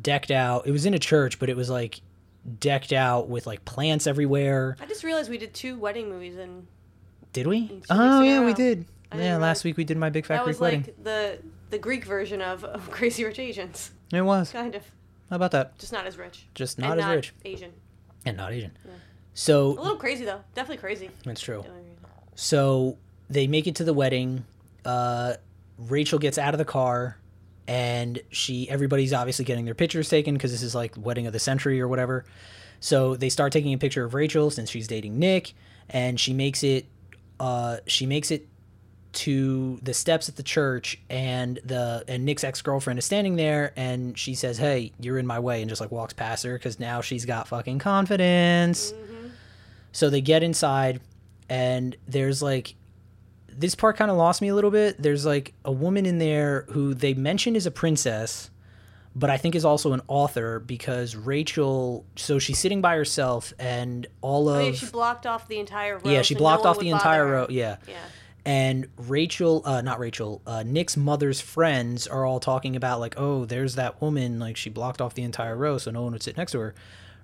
decked 0.02 0.32
out 0.32 0.66
it 0.66 0.72
was 0.72 0.86
in 0.88 0.94
a 0.96 1.00
church, 1.00 1.38
but 1.40 1.48
it 1.50 1.56
was 1.56 1.70
like 1.70 2.02
decked 2.60 2.94
out 2.94 3.28
with 3.30 3.48
like 3.48 3.66
plants 3.66 4.08
everywhere. 4.08 4.78
I 4.80 4.86
just 4.86 5.04
realized 5.04 5.30
we 5.30 5.38
did 5.38 5.54
two 5.54 5.78
wedding 5.78 6.10
movies, 6.10 6.36
and 6.38 6.68
Did 7.34 7.48
we? 7.48 7.64
weeks 7.64 7.88
Oh 7.90 8.22
yeah, 8.22 8.44
we 8.46 8.54
did. 8.54 8.86
I 9.12 9.18
Yeah, 9.18 9.24
last 9.24 9.38
realize- 9.40 9.64
week 9.64 9.78
we 9.78 9.84
did 9.84 9.98
my 9.98 10.10
big 10.10 10.26
fat 10.26 10.38
that 10.38 10.44
Greek 10.44 10.54
was 10.56 10.60
wedding. 10.60 10.82
like 10.84 11.04
the 11.04 11.40
the 11.72 11.78
Greek 11.80 12.06
version 12.06 12.42
of, 12.42 12.64
of 12.64 12.90
Crazy 12.92 13.24
Rich 13.26 13.40
Asians, 13.40 13.92
it 14.14 14.22
was. 14.22 14.52
kind 14.52 14.76
of, 14.76 14.84
How 15.30 15.36
about 15.38 15.52
that? 15.52 15.78
just 15.80 15.92
not 15.92 16.06
as 16.06 16.18
rich, 16.18 16.46
Just 16.54 16.78
and 16.78 16.88
not 16.88 17.00
as 17.00 17.06
rich 17.16 17.34
Asian. 17.44 17.72
and 18.26 18.38
not 18.38 18.54
Asian. 18.54 18.72
A 18.86 18.90
So 19.34 19.70
a 19.72 19.82
little 19.82 19.98
crazy 19.98 20.26
though, 20.26 20.42
definitely 20.54 20.78
crazy. 20.78 21.10
that's 21.26 21.42
true. 21.42 21.62
The 21.64 21.70
only 21.70 21.82
reason. 21.82 21.96
So 22.36 22.98
they 23.30 23.48
make 23.48 23.66
it 23.68 23.76
to 23.78 23.84
the 23.84 23.94
wedding. 23.94 24.46
Uh, 24.86 25.34
Rachel 25.80 26.20
gets 26.20 26.38
out 26.38 26.54
of 26.54 26.58
the 26.60 26.66
car, 26.66 27.18
and 27.68 28.22
she 28.30 28.70
everybody's 28.70 29.14
obviously 29.14 29.46
getting 29.46 29.66
their 29.66 29.76
pictures 29.76 30.10
taken 30.10 30.36
because 30.36 30.52
this 30.52 30.62
is 30.62 30.76
like 30.76 30.94
wedding 30.98 31.28
of 31.28 31.34
the 31.34 31.40
century 31.40 31.82
or 31.82 31.88
whatever. 31.88 32.26
So 32.80 33.16
they 33.16 33.30
start 33.30 33.52
taking 33.52 33.74
a 33.74 33.78
picture 33.78 34.04
of 34.04 34.14
Rachel 34.14 34.52
since 34.52 34.70
she's 34.70 34.88
dating 34.88 35.18
Nick, 35.18 35.54
and 35.90 36.20
she 36.20 36.34
makes 36.34 36.64
it. 36.64 36.86
Uh, 37.40 37.78
she 37.86 38.06
makes 38.06 38.32
it 38.32 38.48
to 39.16 39.80
the 39.82 39.94
steps 39.94 40.30
at 40.30 40.36
the 40.36 40.44
church, 40.44 41.00
and 41.10 41.60
the 41.64 42.04
and 42.08 42.26
Nick's 42.26 42.44
ex 42.44 42.62
girlfriend 42.62 43.00
is 43.00 43.06
standing 43.06 43.36
there, 43.38 43.74
and 43.76 44.18
she 44.18 44.36
says, 44.36 44.58
"Hey, 44.58 44.92
you're 45.00 45.18
in 45.18 45.26
my 45.26 45.40
way," 45.40 45.62
and 45.62 45.70
just 45.70 45.82
like 45.82 45.92
walks 45.92 46.14
past 46.14 46.44
her 46.44 46.54
because 46.54 46.80
now 46.80 47.02
she's 47.02 47.26
got 47.26 47.48
fucking 47.48 47.80
confidence. 47.80 48.94
So 49.92 50.10
they 50.10 50.22
get 50.22 50.44
inside, 50.44 51.00
and 51.50 51.96
there's 52.08 52.42
like 52.42 52.76
this 53.58 53.76
part 53.76 53.98
kind 53.98 54.12
of 54.12 54.18
lost 54.18 54.42
me 54.42 54.50
a 54.50 54.56
little 54.56 54.72
bit. 54.72 55.02
There's 55.02 55.26
like 55.26 55.54
a 55.64 55.72
woman 55.72 56.06
in 56.06 56.18
there 56.18 56.66
who 56.72 56.94
they 56.94 57.14
mention 57.14 57.56
is 57.56 57.66
a 57.66 57.72
princess, 57.72 58.50
but 59.16 59.30
I 59.30 59.38
think 59.38 59.56
is 59.56 59.66
also 59.66 59.94
an 59.94 60.02
author 60.08 60.60
because 60.60 61.16
Rachel. 61.16 62.06
So 62.16 62.40
she's 62.40 62.60
sitting 62.60 62.82
by 62.82 62.96
herself, 62.96 63.54
and 63.60 64.08
all 64.22 64.50
of 64.50 64.58
Oh 64.58 64.66
yeah, 64.66 64.72
she 64.74 64.86
blocked 64.88 65.26
off 65.26 65.48
the 65.48 65.60
entire 65.60 65.98
row. 65.98 66.12
yeah, 66.12 66.22
she 66.22 66.34
so 66.34 66.40
blocked 66.40 66.64
no 66.64 66.70
off 66.72 66.80
the 66.80 66.90
entire 66.90 67.26
row. 67.26 67.48
Yeah. 67.50 67.78
Yeah. 67.88 67.98
And 68.48 68.88
Rachel, 68.98 69.64
uh, 69.66 69.82
not 69.82 69.98
Rachel, 70.00 70.40
uh, 70.46 70.62
Nick's 70.64 70.96
mother's 70.96 71.42
friends 71.42 72.06
are 72.06 72.26
all 72.26 72.40
talking 72.40 72.76
about 72.76 73.00
like, 73.00 73.16
oh, 73.18 73.46
there's 73.46 73.74
that 73.76 74.00
woman, 74.02 74.40
like 74.40 74.56
she 74.56 74.70
blocked 74.70 75.02
off 75.02 75.16
the 75.16 75.24
entire 75.24 75.56
row 75.56 75.80
so 75.80 75.90
no 75.90 76.04
one 76.04 76.12
would 76.12 76.22
sit 76.22 76.38
next 76.38 76.52
to 76.52 76.60
her. 76.60 76.76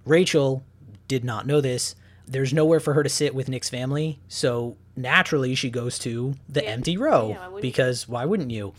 Rachel 0.04 0.64
did 1.08 1.24
not 1.24 1.46
know 1.46 1.62
this. 1.62 1.96
There's 2.26 2.54
nowhere 2.54 2.80
for 2.80 2.94
her 2.96 3.04
to 3.04 3.10
sit 3.10 3.36
with 3.36 3.50
Nick's 3.50 3.70
family, 3.70 4.20
so 4.30 4.78
naturally 4.96 5.56
she 5.56 5.70
goes 5.70 5.98
to 6.00 6.36
the 6.50 6.64
Yeah. 6.64 6.70
empty 6.70 6.98
row 6.98 7.30
Yeah, 7.30 7.38
why 7.40 7.48
wouldn't 7.48 7.56
you? 7.56 7.62
because 7.72 8.08
why 8.10 8.26
wouldn't 8.26 8.52
you? 8.52 8.74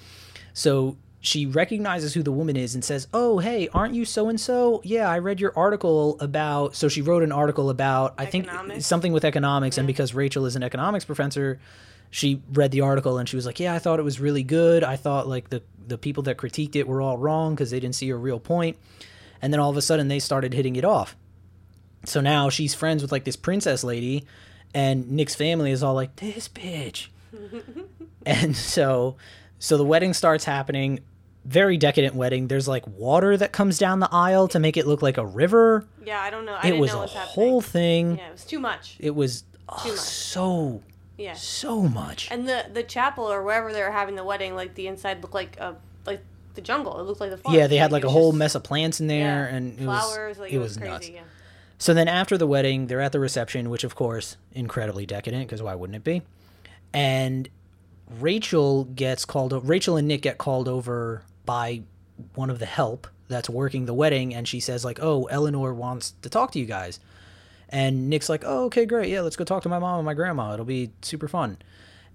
So 0.54 0.96
she 1.20 1.46
recognizes 1.46 2.14
who 2.14 2.22
the 2.22 2.32
woman 2.32 2.56
is 2.56 2.74
and 2.74 2.84
says, 2.84 3.06
"Oh, 3.14 3.38
hey, 3.38 3.68
aren't 3.72 3.94
you 3.94 4.04
so 4.04 4.28
and 4.28 4.40
so? 4.40 4.80
Yeah, 4.84 5.08
I 5.08 5.18
read 5.18 5.40
your 5.40 5.52
article 5.56 6.16
about." 6.20 6.74
So 6.74 6.88
she 6.88 7.00
wrote 7.00 7.22
an 7.22 7.30
article 7.32 7.70
about 7.70 8.14
I 8.18 8.26
think 8.26 8.48
something 8.80 9.12
with 9.12 9.24
economics, 9.24 9.78
and 9.78 9.86
because 9.86 10.14
Rachel 10.14 10.46
is 10.46 10.56
an 10.56 10.62
economics 10.64 11.04
professor, 11.04 11.60
she 12.10 12.42
read 12.52 12.72
the 12.72 12.80
article 12.80 13.18
and 13.18 13.28
she 13.28 13.36
was 13.36 13.46
like, 13.46 13.60
"Yeah, 13.60 13.72
I 13.72 13.78
thought 13.78 14.00
it 14.00 14.02
was 14.02 14.18
really 14.20 14.42
good. 14.42 14.82
I 14.82 14.96
thought 14.96 15.28
like 15.28 15.50
the 15.50 15.62
the 15.86 15.96
people 15.96 16.24
that 16.24 16.36
critiqued 16.38 16.74
it 16.76 16.86
were 16.88 17.00
all 17.00 17.16
wrong 17.18 17.54
because 17.54 17.70
they 17.70 17.78
didn't 17.80 17.94
see 17.94 18.10
a 18.10 18.16
real 18.16 18.40
point." 18.40 18.76
And 19.40 19.52
then 19.52 19.60
all 19.60 19.70
of 19.70 19.76
a 19.76 19.82
sudden 19.82 20.08
they 20.08 20.18
started 20.18 20.52
hitting 20.54 20.74
it 20.76 20.84
off. 20.84 21.16
So 22.04 22.20
now 22.20 22.48
she's 22.50 22.74
friends 22.74 23.00
with 23.00 23.12
like 23.12 23.22
this 23.24 23.36
princess 23.36 23.84
lady, 23.84 24.24
and 24.74 25.10
Nick's 25.12 25.34
family 25.34 25.70
is 25.70 25.82
all 25.82 25.94
like, 25.94 26.16
"This 26.16 26.48
bitch." 26.48 27.08
and 28.26 28.56
so, 28.56 29.16
so 29.58 29.76
the 29.76 29.84
wedding 29.84 30.12
starts 30.14 30.44
happening. 30.44 31.00
Very 31.44 31.76
decadent 31.76 32.14
wedding. 32.14 32.46
There's 32.48 32.68
like 32.68 32.86
water 32.86 33.36
that 33.36 33.50
comes 33.52 33.78
down 33.78 33.98
the 34.00 34.08
aisle 34.12 34.46
to 34.48 34.58
make 34.60 34.76
it 34.76 34.86
look 34.86 35.02
like 35.02 35.18
a 35.18 35.26
river. 35.26 35.86
Yeah, 36.04 36.20
I 36.20 36.30
don't 36.30 36.44
know. 36.44 36.54
I 36.54 36.58
it 36.60 36.62
didn't 36.62 36.80
was 36.80 36.92
know 36.92 37.02
a 37.02 37.06
whole 37.08 37.60
thing. 37.60 38.18
Yeah, 38.18 38.28
it 38.28 38.32
was 38.32 38.44
too 38.44 38.60
much. 38.60 38.96
It 39.00 39.14
was 39.16 39.42
oh, 39.68 39.82
much. 39.88 39.98
so 39.98 40.82
Yeah. 41.18 41.32
so 41.34 41.82
much. 41.82 42.28
And 42.30 42.48
the 42.48 42.66
the 42.72 42.84
chapel 42.84 43.24
or 43.24 43.42
wherever 43.42 43.72
they 43.72 43.82
were 43.82 43.90
having 43.90 44.14
the 44.14 44.22
wedding, 44.24 44.54
like 44.54 44.74
the 44.76 44.86
inside 44.86 45.20
looked 45.20 45.34
like 45.34 45.56
a 45.58 45.74
like 46.06 46.22
the 46.54 46.60
jungle. 46.60 47.00
It 47.00 47.04
looked 47.04 47.20
like 47.20 47.30
the 47.30 47.38
forest. 47.38 47.58
yeah, 47.58 47.66
they 47.66 47.78
had 47.78 47.90
like 47.90 48.04
it 48.04 48.06
a 48.06 48.10
whole 48.10 48.30
just- 48.30 48.38
mess 48.38 48.54
of 48.54 48.62
plants 48.62 49.00
in 49.00 49.08
there, 49.08 49.48
yeah, 49.50 49.56
and 49.56 49.80
it 49.80 49.82
flowers. 49.84 50.36
was 50.36 50.38
like 50.38 50.52
it, 50.52 50.58
was, 50.58 50.76
crazy. 50.76 50.90
nuts. 50.92 51.08
Yeah. 51.08 51.20
So 51.82 51.92
then 51.94 52.06
after 52.06 52.38
the 52.38 52.46
wedding, 52.46 52.86
they're 52.86 53.00
at 53.00 53.10
the 53.10 53.18
reception, 53.18 53.68
which 53.68 53.82
of 53.82 53.96
course 53.96 54.36
incredibly 54.52 55.04
decadent 55.04 55.48
because 55.48 55.60
why 55.60 55.74
wouldn't 55.74 55.96
it 55.96 56.04
be? 56.04 56.22
And 56.94 57.48
Rachel 58.20 58.84
gets 58.84 59.24
called. 59.24 59.52
o- 59.52 59.58
Rachel 59.58 59.96
and 59.96 60.06
Nick 60.06 60.22
get 60.22 60.38
called 60.38 60.68
over 60.68 61.24
by 61.44 61.82
one 62.36 62.50
of 62.50 62.60
the 62.60 62.66
help 62.66 63.08
that's 63.26 63.50
working 63.50 63.86
the 63.86 63.94
wedding 63.94 64.32
and 64.32 64.46
she 64.46 64.60
says 64.60 64.84
like 64.84 65.00
oh 65.02 65.24
eleanor 65.24 65.74
wants 65.74 66.12
to 66.22 66.28
talk 66.30 66.52
to 66.52 66.60
you 66.60 66.66
guys 66.66 67.00
and 67.68 68.08
nick's 68.08 68.28
like 68.28 68.44
oh 68.46 68.66
okay 68.66 68.84
great 68.86 69.08
yeah 69.08 69.22
let's 69.22 69.34
go 69.34 69.42
talk 69.42 69.62
to 69.62 69.68
my 69.68 69.78
mom 69.78 69.98
and 69.98 70.04
my 70.04 70.14
grandma 70.14 70.52
it'll 70.52 70.64
be 70.66 70.92
super 71.00 71.26
fun 71.26 71.56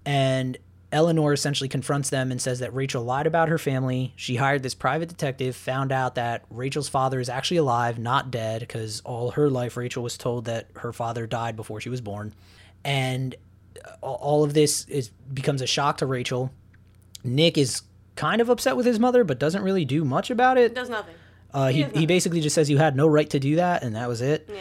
and 0.05 0.57
eleanor 0.91 1.33
essentially 1.33 1.67
confronts 1.67 2.09
them 2.09 2.31
and 2.31 2.41
says 2.41 2.59
that 2.59 2.73
rachel 2.73 3.03
lied 3.03 3.27
about 3.27 3.49
her 3.49 3.57
family 3.57 4.13
she 4.15 4.37
hired 4.37 4.63
this 4.63 4.73
private 4.73 5.09
detective 5.09 5.55
found 5.55 5.91
out 5.91 6.15
that 6.15 6.45
rachel's 6.49 6.87
father 6.87 7.19
is 7.19 7.27
actually 7.27 7.57
alive 7.57 7.99
not 7.99 8.31
dead 8.31 8.61
because 8.61 9.01
all 9.01 9.31
her 9.31 9.49
life 9.49 9.75
rachel 9.75 10.01
was 10.01 10.17
told 10.17 10.45
that 10.45 10.67
her 10.77 10.93
father 10.93 11.27
died 11.27 11.55
before 11.55 11.81
she 11.81 11.89
was 11.89 11.99
born 11.99 12.33
and 12.85 13.35
all 14.01 14.43
of 14.43 14.53
this 14.53 14.85
is 14.87 15.09
becomes 15.33 15.61
a 15.61 15.67
shock 15.67 15.97
to 15.97 16.05
rachel 16.05 16.51
nick 17.23 17.57
is 17.57 17.81
kind 18.17 18.41
of 18.41 18.49
upset 18.49 18.75
with 18.75 18.85
his 18.85 18.99
mother, 18.99 19.23
but 19.23 19.39
doesn't 19.39 19.61
really 19.61 19.85
do 19.85 20.03
much 20.03 20.29
about 20.29 20.57
it. 20.57 20.75
Does 20.75 20.89
nothing. 20.89 21.15
Uh, 21.53 21.67
he, 21.67 21.83
he, 21.83 21.99
he 21.99 22.05
basically 22.05 22.41
just 22.41 22.53
says 22.53 22.69
you 22.69 22.77
had 22.77 22.95
no 22.95 23.07
right 23.07 23.29
to 23.29 23.39
do 23.39 23.55
that, 23.55 23.83
and 23.83 23.95
that 23.95 24.09
was 24.09 24.21
it. 24.21 24.49
Yeah. 24.51 24.59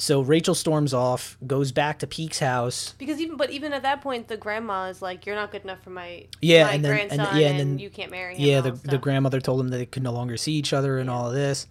So 0.00 0.20
Rachel 0.20 0.54
storms 0.54 0.94
off, 0.94 1.36
goes 1.46 1.72
back 1.72 1.98
to 1.98 2.06
Peik's 2.06 2.38
house. 2.38 2.94
Because 2.98 3.20
even 3.20 3.36
but 3.36 3.50
even 3.50 3.72
at 3.72 3.82
that 3.82 4.00
point, 4.00 4.28
the 4.28 4.36
grandma 4.36 4.86
is 4.88 5.02
like, 5.02 5.26
"You're 5.26 5.34
not 5.34 5.50
good 5.50 5.64
enough 5.64 5.82
for 5.82 5.90
my 5.90 6.26
yeah, 6.40 6.64
my 6.64 6.72
and 6.74 6.84
then 6.84 6.92
grandson, 6.92 7.20
and, 7.20 7.38
yeah, 7.40 7.48
and 7.48 7.58
then 7.58 7.78
you 7.80 7.90
can't 7.90 8.10
marry 8.10 8.36
him." 8.36 8.40
Yeah, 8.48 8.60
the 8.60 8.72
the 8.72 8.98
grandmother 8.98 9.40
told 9.40 9.60
him 9.60 9.68
that 9.68 9.78
they 9.78 9.86
could 9.86 10.04
no 10.04 10.12
longer 10.12 10.36
see 10.36 10.52
each 10.52 10.72
other 10.72 10.98
and 10.98 11.10
all 11.10 11.26
of 11.28 11.34
this. 11.34 11.66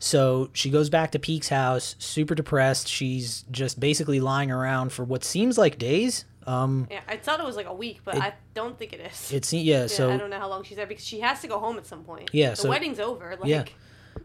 So 0.00 0.50
she 0.52 0.70
goes 0.70 0.90
back 0.90 1.12
to 1.12 1.18
Peik's 1.18 1.48
house, 1.48 1.96
super 1.98 2.34
depressed. 2.34 2.88
She's 2.88 3.44
just 3.50 3.80
basically 3.80 4.20
lying 4.20 4.50
around 4.50 4.92
for 4.92 5.04
what 5.04 5.24
seems 5.24 5.56
like 5.58 5.78
days. 5.78 6.24
Um, 6.46 6.86
Yeah, 6.90 7.00
I 7.06 7.16
thought 7.16 7.40
it 7.40 7.46
was 7.46 7.56
like 7.56 7.66
a 7.66 7.74
week, 7.74 8.00
but 8.04 8.14
It- 8.16 8.22
I 8.22 8.32
don't 8.54 8.78
think 8.78 8.92
it 8.92 9.00
is. 9.00 9.32
it's 9.32 9.52
yeah, 9.52 9.80
yeah, 9.82 9.86
so 9.86 10.10
I 10.10 10.16
don't 10.16 10.30
know 10.30 10.38
how 10.38 10.48
long 10.48 10.62
she's 10.64 10.76
there 10.76 10.86
because 10.86 11.04
she 11.04 11.20
has 11.20 11.40
to 11.42 11.46
go 11.48 11.58
home 11.58 11.76
at 11.76 11.86
some 11.86 12.04
point. 12.04 12.30
Yeah, 12.32 12.50
the 12.50 12.56
so- 12.56 12.68
wedding's 12.70 12.98
over. 12.98 13.36
Like, 13.38 13.48
Yeah. 13.50 13.64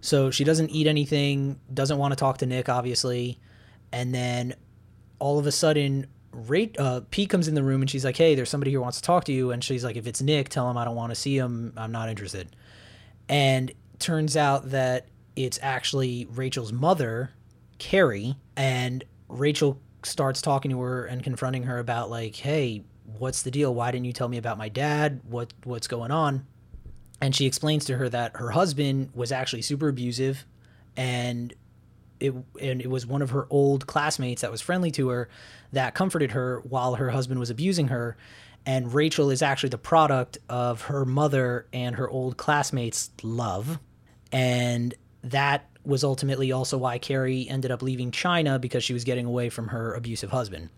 So 0.03 0.31
she 0.31 0.43
doesn't 0.43 0.69
eat 0.69 0.85
anything, 0.85 1.61
doesn't 1.73 1.97
want 1.97 2.11
to 2.11 2.17
talk 2.17 2.39
to 2.39 2.45
Nick, 2.45 2.67
obviously. 2.67 3.39
And 3.93 4.13
then 4.13 4.53
all 5.17 5.39
of 5.39 5.47
a 5.47 5.51
sudden, 5.51 6.07
Rate, 6.33 6.77
uh, 6.77 7.01
P 7.09 7.25
comes 7.25 7.47
in 7.47 7.55
the 7.55 7.63
room 7.63 7.79
and 7.79 7.89
she's 7.89 8.03
like, 8.03 8.17
Hey, 8.17 8.35
there's 8.35 8.49
somebody 8.49 8.71
here 8.71 8.79
who 8.79 8.83
wants 8.83 8.97
to 8.99 9.03
talk 9.03 9.23
to 9.25 9.31
you. 9.31 9.51
And 9.51 9.63
she's 9.63 9.85
like, 9.85 9.95
If 9.95 10.05
it's 10.05 10.21
Nick, 10.21 10.49
tell 10.49 10.69
him 10.69 10.77
I 10.77 10.83
don't 10.83 10.97
want 10.97 11.11
to 11.11 11.15
see 11.15 11.37
him. 11.37 11.71
I'm 11.77 11.93
not 11.93 12.09
interested. 12.09 12.53
And 13.29 13.71
turns 13.97 14.35
out 14.35 14.71
that 14.71 15.07
it's 15.37 15.57
actually 15.61 16.27
Rachel's 16.31 16.73
mother, 16.73 17.31
Kerry. 17.77 18.35
And 18.57 19.05
Rachel 19.29 19.79
starts 20.03 20.41
talking 20.41 20.69
to 20.71 20.81
her 20.81 21.05
and 21.05 21.23
confronting 21.23 21.63
her 21.63 21.79
about, 21.79 22.09
like, 22.09 22.35
Hey, 22.35 22.83
what's 23.05 23.41
the 23.41 23.51
deal? 23.51 23.73
Why 23.73 23.91
didn't 23.91 24.05
you 24.05 24.13
tell 24.13 24.27
me 24.27 24.37
about 24.37 24.57
my 24.57 24.67
dad? 24.67 25.21
What 25.29 25.53
What's 25.63 25.87
going 25.87 26.11
on? 26.11 26.45
And 27.23 27.33
she 27.33 27.45
explains 27.45 27.85
to 27.85 27.95
her 27.95 28.09
that 28.09 28.35
her 28.35 28.49
husband 28.49 29.11
was 29.15 29.31
actually 29.31 29.61
super 29.61 29.87
abusive 29.87 30.45
and 30.97 31.53
it 32.19 32.33
and 32.59 32.81
it 32.81 32.89
was 32.89 33.07
one 33.07 33.21
of 33.21 33.29
her 33.29 33.47
old 33.49 33.87
classmates 33.87 34.41
that 34.41 34.51
was 34.51 34.59
friendly 34.59 34.91
to 34.91 35.07
her 35.07 35.29
that 35.71 35.95
comforted 35.95 36.31
her 36.31 36.59
while 36.67 36.95
her 36.95 37.11
husband 37.11 37.39
was 37.39 37.49
abusing 37.49 37.87
her. 37.87 38.17
And 38.65 38.93
Rachel 38.93 39.29
is 39.29 39.41
actually 39.41 39.69
the 39.69 39.77
product 39.77 40.37
of 40.49 40.81
her 40.81 41.05
mother 41.05 41.65
and 41.71 41.95
her 41.95 42.09
old 42.09 42.35
classmates 42.35 43.09
love. 43.21 43.79
And 44.33 44.93
that 45.23 45.69
was 45.85 46.03
ultimately 46.03 46.51
also 46.51 46.77
why 46.77 46.97
Kerry 46.97 47.47
ended 47.47 47.71
up 47.71 47.81
leaving 47.81 48.11
China 48.11 48.59
because 48.59 48.83
she 48.83 48.93
was 48.93 49.05
getting 49.05 49.25
away 49.25 49.47
from 49.47 49.69
her 49.69 49.93
abusive 49.93 50.31
husband. 50.31 50.71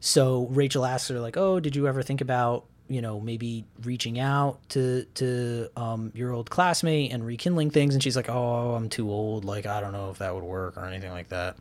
So 0.00 0.48
Rachel 0.50 0.84
asks 0.84 1.08
her 1.08 1.20
like, 1.20 1.36
"Oh, 1.36 1.60
did 1.60 1.76
you 1.76 1.86
ever 1.86 2.02
think 2.02 2.20
about 2.20 2.64
you 2.92 3.00
know 3.00 3.20
maybe 3.20 3.64
reaching 3.82 4.18
out 4.18 4.58
to 4.70 5.04
to 5.14 5.68
um, 5.76 6.12
your 6.14 6.32
old 6.32 6.50
classmate 6.50 7.12
and 7.12 7.24
rekindling 7.24 7.70
things?" 7.70 7.94
And 7.94 8.02
she's 8.02 8.16
like, 8.16 8.28
"Oh, 8.28 8.74
I'm 8.74 8.88
too 8.88 9.10
old. 9.10 9.44
Like 9.44 9.66
I 9.66 9.80
don't 9.80 9.92
know 9.92 10.10
if 10.10 10.18
that 10.18 10.34
would 10.34 10.44
work 10.44 10.76
or 10.76 10.84
anything 10.84 11.10
like 11.10 11.28
that." 11.30 11.56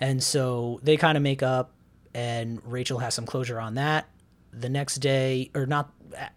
And 0.00 0.22
so 0.22 0.80
they 0.82 0.96
kind 0.96 1.16
of 1.16 1.22
make 1.22 1.42
up, 1.42 1.72
and 2.14 2.60
Rachel 2.64 2.98
has 2.98 3.14
some 3.14 3.26
closure 3.26 3.60
on 3.60 3.74
that. 3.74 4.08
The 4.52 4.68
next 4.68 4.96
day, 4.96 5.50
or 5.54 5.66
not 5.66 5.90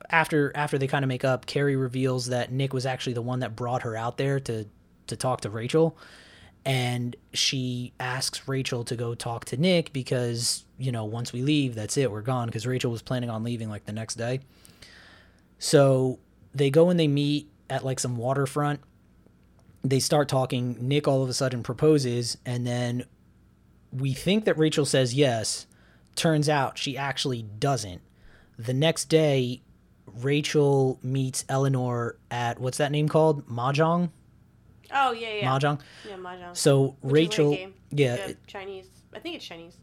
after 0.09 0.51
after 0.55 0.78
they 0.78 0.88
kind 0.88 1.05
of 1.05 1.09
make 1.09 1.24
up, 1.24 1.45
Kerry 1.45 1.76
reveals 1.76 2.28
that 2.28 2.51
Nick 2.51 2.74
was 2.74 2.86
actually 2.86 3.14
the 3.14 3.22
one 3.22 3.39
that 3.39 3.55
brought 3.55 3.84
her 3.84 3.95
out 3.95 4.18
there 4.18 4.39
to 4.41 4.66
to 5.07 5.16
talk 5.16 5.41
to 5.41 5.49
Rachel 5.49 5.97
and 6.66 7.16
she 7.34 7.93
asks 7.99 8.47
Rachel 8.47 8.84
to 8.86 8.95
go 8.95 9.16
talk 9.16 9.45
to 9.45 9.57
Nick 9.57 9.93
because, 9.93 10.64
you 10.82 10.91
know, 10.91 11.05
once 11.05 11.32
we 11.32 11.41
leave, 11.41 11.75
that's 11.75 11.95
it, 11.97 12.11
we're 12.11 12.21
gone 12.21 12.47
because 12.47 12.65
Rachel 12.65 12.91
was 12.91 13.01
planning 13.01 13.29
on 13.29 13.43
leaving 13.43 13.69
like 13.69 13.86
the 13.86 13.91
next 13.93 14.15
day. 14.15 14.39
So 15.59 16.19
they 16.53 16.69
go 16.69 16.89
and 16.89 16.99
they 16.99 17.07
meet 17.07 17.49
at 17.69 17.86
like 17.86 17.99
some 17.99 18.17
waterfront. 18.17 18.82
They 19.84 19.99
start 19.99 20.27
talking. 20.27 20.77
Nick 20.79 21.07
all 21.07 21.23
of 21.23 21.29
a 21.29 21.34
sudden 21.34 21.63
proposes, 21.63 22.38
and 22.45 22.65
then 22.65 23.05
we 23.91 24.13
think 24.13 24.45
that 24.45 24.57
Rachel 24.57 24.86
says 24.86 25.13
yes. 25.13 25.67
Turns 26.15 26.49
out 26.49 26.77
she 26.77 26.97
actually 26.97 27.43
doesn't. 27.43 28.01
The 28.57 28.73
next 28.73 29.05
day, 29.05 29.61
Rachel 30.05 30.99
meets 31.01 31.45
Eleanor 31.49 32.17
at 32.29 32.59
what's 32.59 32.77
that 32.77 32.91
name 32.91 33.07
called? 33.07 33.47
Mahjong? 33.47 34.09
Oh 34.93 35.13
yeah, 35.13 35.34
yeah. 35.36 35.47
Mahjong? 35.49 35.79
Yeah, 36.07 36.17
mahjong. 36.17 36.55
So 36.55 36.82
Which 36.82 36.93
is 36.93 37.03
like 37.03 37.11
a 37.11 37.13
Rachel, 37.13 37.51
yeah, 37.53 37.67
Yeah, 37.91 38.15
it- 38.27 38.47
Chinese. 38.47 38.88
I 39.13 39.19
think 39.19 39.36
it's 39.36 39.45
Chinese. 39.45 39.77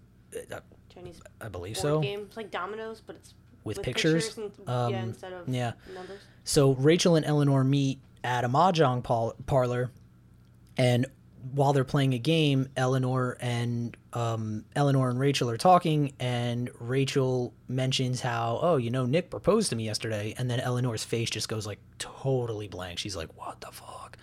uh, 0.53 0.61
Chinese 0.99 1.21
I 1.41 1.49
believe 1.49 1.77
so. 1.77 2.01
game. 2.01 2.21
It's 2.27 2.37
like 2.37 2.51
dominoes, 2.51 3.03
but 3.05 3.17
it's 3.17 3.35
With 3.65 3.83
pictures? 3.83 4.37
and, 4.39 4.51
Um, 4.67 4.93
yeah, 4.93 5.03
instead 5.03 5.33
of 5.33 5.49
yeah. 5.49 5.73
numbers. 5.95 6.21
So 6.45 6.73
Rachel 6.75 7.17
and 7.17 7.25
Eleanor 7.27 7.65
meet 7.65 8.01
at 8.25 8.45
a 8.45 8.49
mahjong 8.49 9.03
par- 9.03 9.35
parlor, 9.47 9.91
and 10.77 11.07
while 11.53 11.73
they're 11.73 11.85
playing 11.85 12.15
a 12.15 12.19
game, 12.19 12.69
Eleanor 12.77 13.37
and 13.41 13.97
um, 14.13 14.65
Eleanor 14.75 15.09
and 15.09 15.21
Rachel 15.21 15.49
are 15.51 15.57
talking, 15.57 16.13
and 16.19 16.69
Rachel 16.81 17.55
mentions 17.69 18.21
how, 18.21 18.59
oh, 18.61 18.77
you 18.77 18.91
know, 18.91 19.07
Nick 19.07 19.31
proposed 19.31 19.71
to 19.71 19.77
me 19.77 19.85
yesterday, 19.85 20.35
and 20.37 20.51
then 20.51 20.59
Eleanor's 20.61 21.05
face 21.05 21.31
just 21.31 21.49
goes 21.49 21.67
like 21.67 21.79
totally 21.99 22.67
blank. 22.69 22.99
She's 22.99 23.15
like, 23.17 23.31
what 23.39 23.61
the 23.61 23.69
fuck? 23.69 24.17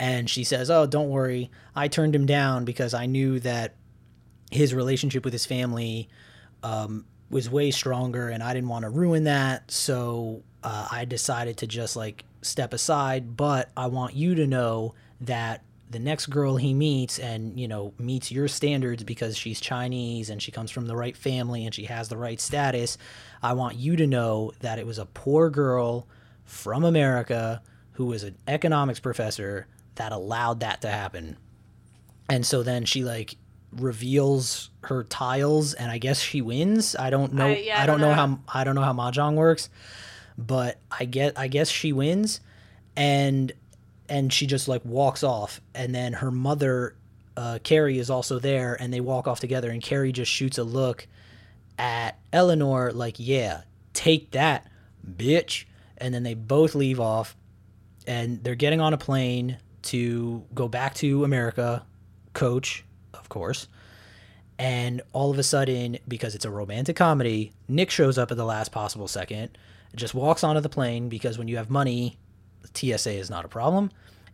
And 0.00 0.28
she 0.28 0.42
says, 0.42 0.70
oh, 0.70 0.86
don't 0.86 1.10
worry, 1.10 1.50
I 1.76 1.86
turned 1.88 2.14
him 2.16 2.26
down 2.26 2.64
because 2.64 2.94
I 2.94 3.06
knew 3.06 3.38
that 3.40 3.74
his 4.52 4.74
relationship 4.74 5.24
with 5.24 5.32
his 5.32 5.46
family 5.46 6.08
um, 6.62 7.04
was 7.30 7.48
way 7.50 7.70
stronger 7.70 8.28
and 8.28 8.42
I 8.42 8.52
didn't 8.54 8.68
want 8.68 8.84
to 8.84 8.90
ruin 8.90 9.24
that. 9.24 9.70
So 9.70 10.42
uh, 10.62 10.88
I 10.90 11.04
decided 11.04 11.56
to 11.58 11.66
just 11.66 11.96
like 11.96 12.24
step 12.42 12.72
aside. 12.72 13.36
But 13.36 13.70
I 13.76 13.86
want 13.86 14.14
you 14.14 14.34
to 14.36 14.46
know 14.46 14.94
that 15.22 15.62
the 15.90 15.98
next 15.98 16.26
girl 16.26 16.56
he 16.56 16.72
meets 16.72 17.18
and, 17.18 17.58
you 17.58 17.68
know, 17.68 17.92
meets 17.98 18.32
your 18.32 18.48
standards 18.48 19.04
because 19.04 19.36
she's 19.36 19.60
Chinese 19.60 20.30
and 20.30 20.40
she 20.40 20.50
comes 20.50 20.70
from 20.70 20.86
the 20.86 20.96
right 20.96 21.16
family 21.16 21.64
and 21.64 21.74
she 21.74 21.84
has 21.84 22.08
the 22.08 22.16
right 22.16 22.40
status. 22.40 22.96
I 23.42 23.52
want 23.54 23.76
you 23.76 23.96
to 23.96 24.06
know 24.06 24.52
that 24.60 24.78
it 24.78 24.86
was 24.86 24.98
a 24.98 25.06
poor 25.06 25.50
girl 25.50 26.06
from 26.44 26.84
America 26.84 27.62
who 27.92 28.06
was 28.06 28.22
an 28.22 28.36
economics 28.48 29.00
professor 29.00 29.66
that 29.96 30.12
allowed 30.12 30.60
that 30.60 30.80
to 30.82 30.88
happen 30.88 31.36
and 32.32 32.46
so 32.46 32.62
then 32.62 32.84
she 32.84 33.04
like 33.04 33.36
reveals 33.72 34.70
her 34.82 35.04
tiles 35.04 35.74
and 35.74 35.90
i 35.90 35.98
guess 35.98 36.20
she 36.20 36.42
wins 36.42 36.94
i 36.96 37.08
don't 37.10 37.32
know 37.32 37.46
I- 37.46 37.52
i, 37.52 37.56
yeah, 37.58 37.82
I 37.82 37.86
don't 37.86 38.00
don't 38.00 38.08
know 38.10 38.26
know. 38.26 38.36
how 38.48 38.60
i 38.60 38.64
don't 38.64 38.74
know 38.74 38.82
how 38.82 38.92
mahjong 38.92 39.34
works 39.34 39.70
but 40.36 40.78
i 40.90 41.04
get 41.04 41.38
i 41.38 41.48
guess 41.48 41.68
she 41.70 41.92
wins 41.92 42.40
and 42.96 43.52
and 44.08 44.32
she 44.32 44.46
just 44.46 44.68
like 44.68 44.84
walks 44.84 45.22
off 45.22 45.60
and 45.74 45.94
then 45.94 46.12
her 46.14 46.30
mother 46.30 46.96
uh, 47.36 47.58
kerry 47.62 47.98
is 47.98 48.10
also 48.10 48.38
there 48.38 48.76
and 48.78 48.92
they 48.92 49.00
walk 49.00 49.26
off 49.26 49.40
together 49.40 49.70
and 49.70 49.82
kerry 49.82 50.12
just 50.12 50.30
shoots 50.30 50.58
a 50.58 50.64
look 50.64 51.06
at 51.78 52.18
eleanor 52.32 52.92
like 52.92 53.14
yeah 53.18 53.62
take 53.94 54.32
that 54.32 54.70
bitch 55.16 55.64
and 55.96 56.12
then 56.12 56.22
they 56.24 56.34
both 56.34 56.74
leave 56.74 57.00
off 57.00 57.36
and 58.06 58.42
they're 58.44 58.54
getting 58.54 58.80
on 58.80 58.92
a 58.92 58.98
plane 58.98 59.56
to 59.82 60.44
go 60.54 60.66
back 60.68 60.94
to 60.94 61.24
America, 61.24 61.84
coach, 62.34 62.84
of 63.14 63.28
course. 63.28 63.68
And 64.58 65.02
all 65.12 65.30
of 65.30 65.38
a 65.38 65.42
sudden, 65.42 65.98
because 66.06 66.34
it's 66.34 66.44
a 66.44 66.50
romantic 66.50 66.96
comedy, 66.96 67.52
Nick 67.68 67.90
shows 67.90 68.18
up 68.18 68.30
at 68.30 68.36
the 68.36 68.44
last 68.44 68.70
possible 68.70 69.08
second, 69.08 69.56
just 69.96 70.14
walks 70.14 70.44
onto 70.44 70.60
the 70.60 70.68
plane 70.68 71.08
because 71.08 71.38
when 71.38 71.48
you 71.48 71.56
have 71.56 71.70
money, 71.70 72.18
TSA 72.74 73.12
is 73.12 73.30
not 73.30 73.44
a 73.44 73.48
problem. 73.48 73.90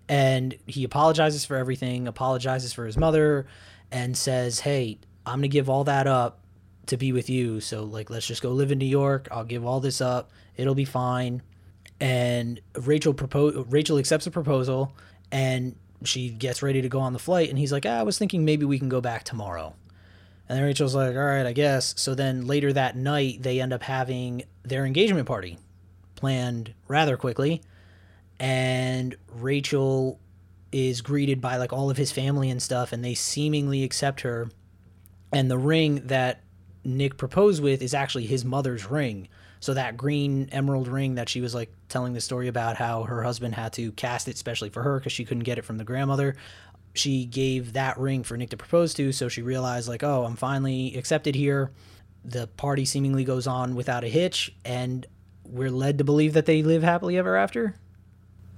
And 0.08 0.56
he 0.66 0.84
apologizes 0.84 1.44
for 1.44 1.56
everything, 1.56 2.08
apologizes 2.08 2.72
for 2.72 2.86
his 2.86 2.96
mother, 2.96 3.46
and 3.90 4.16
says, 4.16 4.60
Hey, 4.60 4.98
I'm 5.26 5.40
going 5.40 5.42
to 5.42 5.48
give 5.48 5.68
all 5.68 5.84
that 5.84 6.06
up 6.06 6.40
to 6.86 6.96
be 6.96 7.12
with 7.12 7.28
you. 7.28 7.60
So, 7.60 7.84
like, 7.84 8.08
let's 8.08 8.26
just 8.26 8.42
go 8.42 8.50
live 8.50 8.72
in 8.72 8.78
New 8.78 8.86
York. 8.86 9.28
I'll 9.30 9.44
give 9.44 9.66
all 9.66 9.80
this 9.80 10.00
up. 10.00 10.30
It'll 10.56 10.74
be 10.74 10.86
fine 10.86 11.42
and 12.00 12.60
Rachel 12.76 13.12
Rachel 13.68 13.98
accepts 13.98 14.24
the 14.24 14.30
proposal 14.30 14.92
and 15.32 15.74
she 16.04 16.30
gets 16.30 16.62
ready 16.62 16.82
to 16.82 16.88
go 16.88 17.00
on 17.00 17.12
the 17.12 17.18
flight 17.18 17.48
and 17.48 17.58
he's 17.58 17.72
like, 17.72 17.86
ah, 17.86 17.98
I 18.00 18.02
was 18.02 18.18
thinking 18.18 18.44
maybe 18.44 18.64
we 18.64 18.78
can 18.78 18.88
go 18.88 19.00
back 19.00 19.24
tomorrow. 19.24 19.74
And 20.48 20.56
then 20.56 20.64
Rachel's 20.64 20.94
like, 20.94 21.14
all 21.14 21.22
right, 21.22 21.46
I 21.46 21.52
guess. 21.52 21.94
So 21.96 22.14
then 22.14 22.46
later 22.46 22.72
that 22.72 22.96
night 22.96 23.42
they 23.42 23.60
end 23.60 23.72
up 23.72 23.82
having 23.82 24.44
their 24.62 24.86
engagement 24.86 25.26
party 25.26 25.58
planned 26.14 26.74
rather 26.88 27.16
quickly 27.16 27.62
and 28.40 29.16
Rachel 29.28 30.20
is 30.70 31.00
greeted 31.00 31.40
by 31.40 31.56
like 31.56 31.72
all 31.72 31.90
of 31.90 31.96
his 31.96 32.12
family 32.12 32.50
and 32.50 32.62
stuff, 32.62 32.92
and 32.92 33.04
they 33.04 33.14
seemingly 33.14 33.82
accept 33.82 34.20
her. 34.20 34.50
And 35.32 35.50
the 35.50 35.58
ring 35.58 36.06
that 36.06 36.42
Nick 36.84 37.16
proposed 37.16 37.62
with 37.62 37.82
is 37.82 37.94
actually 37.94 38.26
his 38.26 38.44
mother's 38.44 38.90
ring. 38.90 39.28
So 39.60 39.74
that 39.74 39.96
green 39.96 40.48
emerald 40.52 40.88
ring 40.88 41.16
that 41.16 41.28
she 41.28 41.40
was 41.40 41.54
like 41.54 41.70
telling 41.88 42.12
the 42.12 42.20
story 42.20 42.48
about 42.48 42.76
how 42.76 43.04
her 43.04 43.22
husband 43.22 43.54
had 43.54 43.72
to 43.74 43.92
cast 43.92 44.28
it 44.28 44.38
specially 44.38 44.70
for 44.70 44.82
her 44.82 44.98
because 44.98 45.12
she 45.12 45.24
couldn't 45.24 45.44
get 45.44 45.58
it 45.58 45.64
from 45.64 45.78
the 45.78 45.84
grandmother. 45.84 46.36
She 46.94 47.26
gave 47.26 47.74
that 47.74 47.98
ring 47.98 48.22
for 48.22 48.36
Nick 48.36 48.50
to 48.50 48.56
propose 48.56 48.94
to, 48.94 49.12
so 49.12 49.28
she 49.28 49.42
realized 49.42 49.88
like, 49.88 50.02
oh, 50.02 50.24
I'm 50.24 50.36
finally 50.36 50.96
accepted 50.96 51.34
here. 51.34 51.70
The 52.24 52.46
party 52.46 52.84
seemingly 52.84 53.24
goes 53.24 53.46
on 53.46 53.74
without 53.74 54.04
a 54.04 54.08
hitch, 54.08 54.52
and 54.64 55.06
we're 55.44 55.70
led 55.70 55.98
to 55.98 56.04
believe 56.04 56.32
that 56.34 56.46
they 56.46 56.62
live 56.62 56.82
happily 56.82 57.16
ever 57.16 57.36
after. 57.36 57.74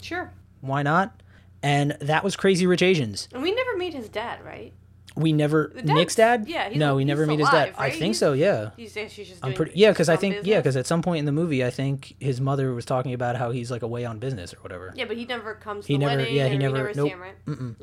Sure. 0.01 0.33
Why 0.61 0.83
not? 0.83 1.21
And 1.63 1.93
that 2.01 2.25
was 2.25 2.37
Crazy 2.37 2.67
Rich 2.67 2.83
Asians. 2.83 3.29
And 3.33 3.43
we 3.43 3.53
never 3.53 3.77
meet 3.77 3.93
his 3.93 4.09
dad, 4.09 4.43
right? 4.45 4.73
We 5.17 5.33
never 5.33 5.73
Nick's 5.85 6.15
dad. 6.15 6.45
yeah, 6.49 6.69
he's 6.69 6.79
no, 6.79 6.95
we 6.95 7.05
never 7.05 7.27
meet 7.27 7.41
his 7.41 7.49
alive, 7.49 7.75
dad. 7.75 7.75
I 7.79 7.91
think 7.91 8.03
He's- 8.15 8.19
so. 8.19 8.33
Yeah. 8.33 8.71
He's, 8.77 8.93
she's 8.93 9.29
just 9.29 9.45
I'm 9.45 9.53
pretty 9.55 9.73
yeah, 9.75 9.91
because 9.91 10.09
I 10.09 10.13
his 10.13 10.21
think 10.21 10.37
yeah, 10.47 10.59
because 10.61 10.77
at 10.77 10.87
some 10.87 11.03
point 11.03 11.19
in 11.19 11.25
the 11.25 11.33
movie, 11.33 11.65
I 11.65 11.71
think 11.71 12.15
his 12.21 12.41
mother 12.41 12.73
was 12.75 12.85
talking 12.85 13.13
about 13.13 13.35
how 13.37 13.51
he's 13.51 13.71
like 13.73 13.83
away 13.83 14.05
on 14.05 14.19
business 14.21 14.55
or 14.55 14.59
whatever. 14.59 14.93
Yeah, 14.95 15.07
but 15.07 15.17
he 15.17 15.25
never 15.25 15.55
comes 15.55 15.87
to 15.87 15.93
He 15.93 15.99
never- 15.99 16.17
wedding. 16.19 16.35
yeah, 16.35 16.47
he 16.49 16.57
never- 16.59 16.77
never 16.77 16.93
nope. 16.95 17.09
see 17.09 17.13
him, 17.13 17.21
right? 17.21 17.47
Mm-mm. 17.47 17.75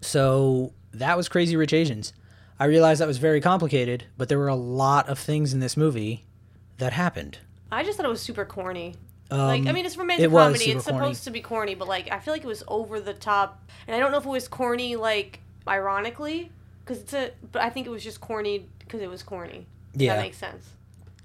So 0.00 0.72
that 0.92 1.16
was 1.16 1.28
Crazy 1.28 1.56
Rich 1.56 1.72
Asians. 1.72 2.12
I 2.58 2.64
realized 2.66 3.00
that 3.00 3.08
was 3.08 3.18
very 3.18 3.40
complicated, 3.40 4.04
but 4.16 4.28
there 4.28 4.38
were 4.38 4.48
a 4.48 4.54
lot 4.54 5.08
of 5.08 5.18
things 5.18 5.52
in 5.54 5.60
this 5.60 5.76
movie 5.76 6.24
that 6.78 6.92
happened. 6.92 7.38
I 7.72 7.82
just 7.84 7.96
thought 7.96 8.06
it 8.06 8.10
was 8.10 8.20
super 8.20 8.44
corny. 8.44 8.94
Um, 9.30 9.38
like, 9.40 9.66
I 9.66 9.72
mean, 9.72 9.86
it's 9.86 9.96
romantic 9.96 10.26
it 10.26 10.30
comedy. 10.32 10.64
It's 10.72 10.84
corny. 10.86 10.98
supposed 10.98 11.24
to 11.24 11.30
be 11.30 11.40
corny, 11.40 11.74
but 11.74 11.86
like, 11.88 12.10
I 12.10 12.18
feel 12.18 12.34
like 12.34 12.42
it 12.42 12.48
was 12.48 12.64
over 12.68 13.00
the 13.00 13.14
top. 13.14 13.70
And 13.86 13.94
I 13.94 13.98
don't 13.98 14.10
know 14.10 14.18
if 14.18 14.26
it 14.26 14.30
was 14.30 14.48
corny, 14.48 14.96
like, 14.96 15.40
ironically, 15.68 16.50
because 16.84 16.98
it's 17.02 17.14
a. 17.14 17.30
But 17.52 17.62
I 17.62 17.70
think 17.70 17.86
it 17.86 17.90
was 17.90 18.02
just 18.04 18.20
corny 18.20 18.66
because 18.78 19.00
it 19.00 19.08
was 19.10 19.22
corny. 19.22 19.66
Yeah. 19.94 20.16
That 20.16 20.22
makes 20.22 20.36
sense. 20.38 20.64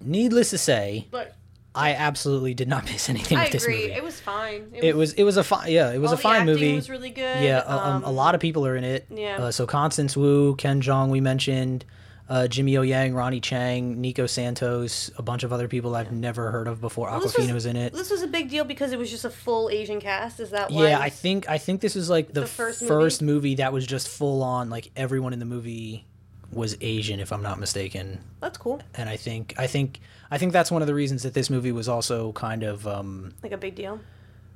Needless 0.01 0.49
to 0.51 0.57
say, 0.57 1.07
But 1.11 1.35
I 1.73 1.93
absolutely 1.93 2.53
did 2.53 2.67
not 2.67 2.85
miss 2.91 3.09
anything 3.09 3.37
I 3.37 3.43
with 3.43 3.51
this 3.53 3.63
agree. 3.63 3.81
movie. 3.81 3.93
It 3.93 4.03
was 4.03 4.19
fine. 4.19 4.71
It 4.73 4.95
was 4.95 5.13
it 5.13 5.23
was 5.23 5.37
a 5.37 5.43
fine 5.43 5.71
yeah 5.71 5.91
it 5.91 5.99
was 5.99 6.11
a 6.11 6.17
fine 6.17 6.45
movie. 6.45 6.75
was 6.75 6.89
really 6.89 7.09
good. 7.09 7.43
Yeah, 7.43 7.63
a- 7.65 7.77
um, 7.89 8.03
a 8.03 8.11
lot 8.11 8.35
of 8.35 8.41
people 8.41 8.65
are 8.65 8.75
in 8.75 8.83
it. 8.83 9.05
yeah. 9.09 9.37
Uh, 9.37 9.51
so 9.51 9.65
Constance 9.65 10.15
Wu, 10.17 10.55
Ken 10.55 10.81
Jeong, 10.81 11.09
we 11.09 11.21
mentioned, 11.21 11.85
uh, 12.27 12.47
Jimmy 12.47 12.75
O 12.77 12.81
Yang, 12.81 13.13
Ronny 13.13 13.39
Chieng, 13.39 13.97
Nico 13.97 14.25
Santos, 14.25 15.11
a 15.17 15.21
bunch 15.21 15.43
of 15.43 15.53
other 15.53 15.67
people 15.67 15.95
I've 15.95 16.11
never 16.11 16.49
heard 16.51 16.67
of 16.67 16.81
before. 16.81 17.09
Well, 17.09 17.19
was- 17.21 17.35
was 17.37 17.65
in 17.65 17.75
it. 17.75 17.93
This 17.93 18.09
was 18.09 18.21
a 18.23 18.27
big 18.27 18.49
deal 18.49 18.63
because 18.65 18.91
it 18.93 18.99
was 18.99 19.11
just 19.11 19.25
a 19.25 19.29
full 19.29 19.69
Asian 19.69 19.99
cast. 20.01 20.39
Is 20.39 20.49
that 20.51 20.71
why? 20.71 20.89
Yeah, 20.89 20.99
I 20.99 21.09
think 21.09 21.47
I 21.49 21.57
think 21.57 21.81
this 21.81 21.95
is 21.95 22.09
like 22.09 22.33
the, 22.33 22.41
The 22.41 22.47
first 22.47 22.83
first, 22.85 23.21
movie? 23.21 23.33
movie? 23.49 23.55
that 23.55 23.71
was 23.73 23.85
just 23.85 24.07
full 24.07 24.41
on 24.43 24.69
like 24.69 24.89
everyone 24.95 25.33
in 25.33 25.39
the 25.39 25.45
movie 25.45 26.05
was 26.51 26.77
Asian 26.81 27.19
if 27.19 27.31
I'm 27.33 27.41
not 27.41 27.59
mistaken. 27.59 28.19
That's 28.39 28.57
cool. 28.57 28.81
And 28.95 29.09
I 29.09 29.17
think 29.17 29.53
I 29.57 29.67
think 29.67 29.99
I 30.31 30.37
think 30.37 30.53
that's 30.53 30.71
one 30.71 30.81
of 30.81 30.87
the 30.87 30.95
reasons 30.95 31.23
that 31.23 31.33
this 31.33 31.49
movie 31.49 31.71
was 31.71 31.87
also 31.89 32.31
kind 32.31 32.63
of 32.63 32.87
um 32.87 33.33
Like 33.43 33.51
a 33.51 33.57
big 33.57 33.75
deal. 33.75 33.99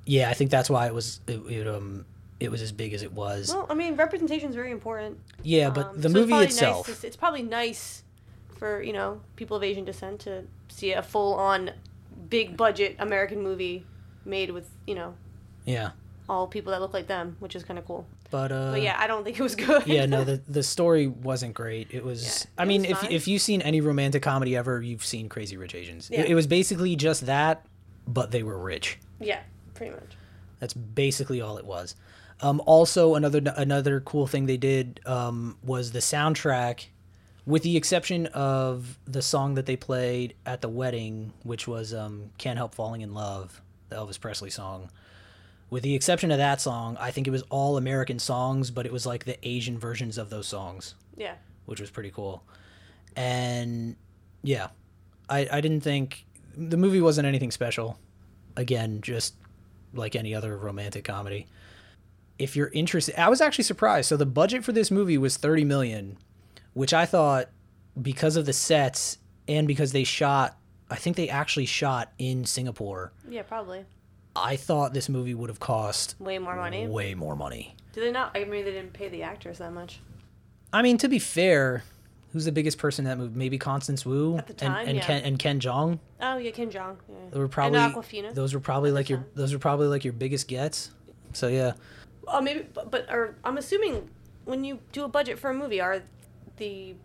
yeah, 0.05 0.29
I 0.29 0.33
think 0.33 0.49
that's 0.49 0.69
why 0.69 0.87
it 0.87 0.93
was 0.93 1.19
it, 1.27 1.37
it 1.51 1.67
um 1.67 2.05
it 2.39 2.49
was 2.51 2.61
as 2.61 2.71
big 2.71 2.93
as 2.93 3.03
it 3.03 3.11
was. 3.13 3.53
Well, 3.53 3.67
I 3.69 3.73
mean, 3.73 3.95
representation 3.95 4.49
is 4.49 4.55
very 4.55 4.71
important. 4.71 5.19
yeah, 5.43 5.69
but 5.69 5.87
Um, 5.87 6.01
the 6.01 6.09
so 6.09 6.13
movie 6.13 6.29
probably 6.29 6.45
itself 6.45 6.87
Nice 6.87 7.03
it's 7.03 7.15
probably 7.15 7.43
nice 7.43 8.03
for 8.57 8.81
you 8.81 8.93
know 8.93 9.21
people 9.35 9.55
of 9.57 9.63
Asian 9.63 9.85
descent 9.85 10.19
to 10.21 10.43
see 10.67 10.91
a 10.91 11.01
full-on, 11.01 11.71
big 12.29 12.57
budget 12.57 12.95
American 12.99 13.41
movie 13.41 13.85
made 14.25 14.51
with 14.51 14.69
you 14.85 14.95
know 14.95 15.15
yeah. 15.65 15.91
all 16.27 16.47
people 16.47 16.71
that 16.71 16.81
look 16.81 16.93
like 16.93 17.07
them, 17.07 17.35
which 17.39 17.55
is 17.55 17.63
kind 17.63 17.79
of 17.79 17.85
cool. 17.85 18.05
But 18.31 18.51
uh 18.51 18.71
But 18.71 18.81
yeah, 18.81 18.95
I 18.99 19.07
don't 19.07 19.23
think 19.23 19.39
it 19.39 19.43
was 19.43 19.55
good. 19.55 19.87
yeah, 19.87 20.05
no, 20.05 20.23
the 20.23 20.41
the 20.47 20.63
story 20.63 21.07
wasn't 21.07 21.53
great. 21.55 21.87
It 21.91 22.03
was. 22.03 22.23
Yeah, 22.23 22.61
I 22.61 22.63
it 22.63 22.67
mean, 22.67 22.81
was 22.81 22.91
if 22.91 22.97
fine. 22.99 23.11
if 23.11 23.27
you've 23.27 23.41
seen 23.41 23.61
any 23.61 23.81
romantic 23.81 24.21
comedy 24.23 24.55
ever, 24.55 24.81
you've 24.81 25.05
seen 25.05 25.29
Crazy 25.29 25.57
Rich 25.57 25.75
Asians. 25.75 26.09
Yeah. 26.11 26.21
It, 26.21 26.31
it 26.31 26.35
was 26.35 26.47
basically 26.47 26.95
just 26.95 27.25
that, 27.25 27.65
but 28.07 28.31
they 28.31 28.43
were 28.43 28.57
rich. 28.57 28.99
yeah, 29.19 29.41
pretty 29.73 29.93
much. 29.93 30.15
That's 30.59 30.73
basically 30.73 31.39
all 31.41 31.57
it 31.57 31.65
was. 31.65 31.95
Um, 32.41 32.61
also, 32.65 33.15
another 33.15 33.41
another 33.57 33.99
cool 33.99 34.27
thing 34.27 34.45
they 34.45 34.57
did 34.57 35.01
um, 35.05 35.57
was 35.63 35.91
the 35.91 35.99
soundtrack, 35.99 36.85
with 37.45 37.63
the 37.63 37.75
exception 37.75 38.27
of 38.27 38.97
the 39.05 39.21
song 39.21 39.55
that 39.55 39.65
they 39.65 39.75
played 39.75 40.35
at 40.45 40.61
the 40.61 40.69
wedding, 40.69 41.33
which 41.43 41.67
was 41.67 41.93
um, 41.93 42.29
"Can't 42.37 42.57
Help 42.57 42.73
Falling 42.73 43.01
in 43.01 43.13
Love," 43.13 43.61
the 43.89 43.97
Elvis 43.97 44.19
Presley 44.19 44.49
song. 44.49 44.89
With 45.69 45.83
the 45.83 45.93
exception 45.93 46.31
of 46.31 46.39
that 46.39 46.61
song, 46.61 46.97
I 46.99 47.11
think 47.11 47.27
it 47.27 47.31
was 47.31 47.43
all 47.49 47.77
American 47.77 48.17
songs, 48.17 48.71
but 48.71 48.85
it 48.87 48.91
was 48.91 49.05
like 49.05 49.25
the 49.25 49.37
Asian 49.47 49.77
versions 49.77 50.17
of 50.17 50.31
those 50.31 50.47
songs 50.47 50.95
Yeah, 51.15 51.35
which 51.65 51.79
was 51.79 51.91
pretty 51.91 52.09
cool. 52.09 52.43
And 53.15 53.95
yeah, 54.41 54.69
I 55.29 55.47
I 55.51 55.61
didn't 55.61 55.81
think 55.81 56.25
the 56.55 56.77
movie 56.77 57.01
wasn't 57.01 57.27
anything 57.27 57.51
special. 57.51 57.99
Again, 58.55 59.01
just 59.01 59.35
like 59.93 60.15
any 60.15 60.33
other 60.33 60.57
romantic 60.57 61.03
comedy. 61.03 61.47
If 62.39 62.55
you're 62.55 62.69
interested, 62.69 63.19
I 63.19 63.29
was 63.29 63.41
actually 63.41 63.65
surprised. 63.65 64.09
So 64.09 64.17
the 64.17 64.25
budget 64.25 64.63
for 64.63 64.71
this 64.71 64.89
movie 64.89 65.17
was 65.17 65.37
30 65.37 65.65
million, 65.65 66.17
which 66.73 66.93
I 66.93 67.05
thought 67.05 67.49
because 68.01 68.35
of 68.35 68.45
the 68.45 68.53
sets 68.53 69.17
and 69.47 69.67
because 69.67 69.91
they 69.91 70.03
shot 70.03 70.55
I 70.91 70.95
think 70.95 71.17
they 71.17 71.29
actually 71.29 71.67
shot 71.67 72.11
in 72.17 72.45
Singapore. 72.45 73.13
yeah, 73.29 73.43
probably 73.43 73.85
I 74.35 74.55
thought 74.55 74.93
this 74.93 75.09
movie 75.09 75.33
would 75.33 75.49
have 75.49 75.59
cost 75.59 76.15
way 76.19 76.39
more 76.39 76.55
money. 76.55 76.87
way 76.87 77.13
more 77.13 77.35
money. 77.35 77.75
Do 77.93 78.01
they 78.01 78.11
not? 78.11 78.31
I 78.35 78.45
mean, 78.45 78.63
they 78.63 78.71
didn't 78.71 78.93
pay 78.93 79.09
the 79.09 79.23
actors 79.23 79.57
that 79.57 79.73
much. 79.73 79.99
I 80.71 80.81
mean, 80.81 80.97
to 80.99 81.09
be 81.09 81.19
fair, 81.19 81.83
who's 82.31 82.45
the 82.45 82.51
biggest 82.51 82.77
person 82.77 83.05
in 83.05 83.09
that 83.09 83.17
movie? 83.17 83.37
Maybe 83.37 83.57
Constance 83.57 84.05
Wu 84.05 84.37
At 84.37 84.47
the 84.47 84.53
time, 84.53 84.71
and, 84.71 84.89
and 84.89 84.89
oh, 84.89 84.93
yeah. 85.01 85.05
Ken 85.05 85.23
and 85.23 85.39
Ken 85.39 85.59
Jeong. 85.59 85.99
Oh 86.21 86.37
yeah, 86.37 86.51
Kim 86.51 86.69
Jong. 86.69 86.97
Yeah. 87.09 87.15
They 87.31 87.39
were 87.39 87.47
probably 87.47 87.79
and 87.79 87.93
Awkwafina. 87.93 88.33
those 88.33 88.53
were 88.53 88.59
probably 88.59 88.91
at 88.91 88.95
like 88.95 89.09
your 89.09 89.19
time. 89.19 89.27
those 89.35 89.51
were 89.51 89.59
probably 89.59 89.87
like 89.87 90.03
your 90.03 90.13
biggest 90.13 90.47
gets. 90.47 90.91
So 91.33 91.47
yeah, 91.47 91.73
Oh, 92.31 92.41
maybe, 92.41 92.65
but, 92.73 92.91
but 92.91 93.11
or, 93.11 93.35
I'm 93.43 93.57
assuming 93.57 94.09
when 94.45 94.63
you 94.63 94.79
do 94.91 95.03
a 95.03 95.07
budget 95.07 95.39
for 95.39 95.49
a 95.49 95.53
movie, 95.53 95.81
are 95.81 96.01
the 96.57 96.95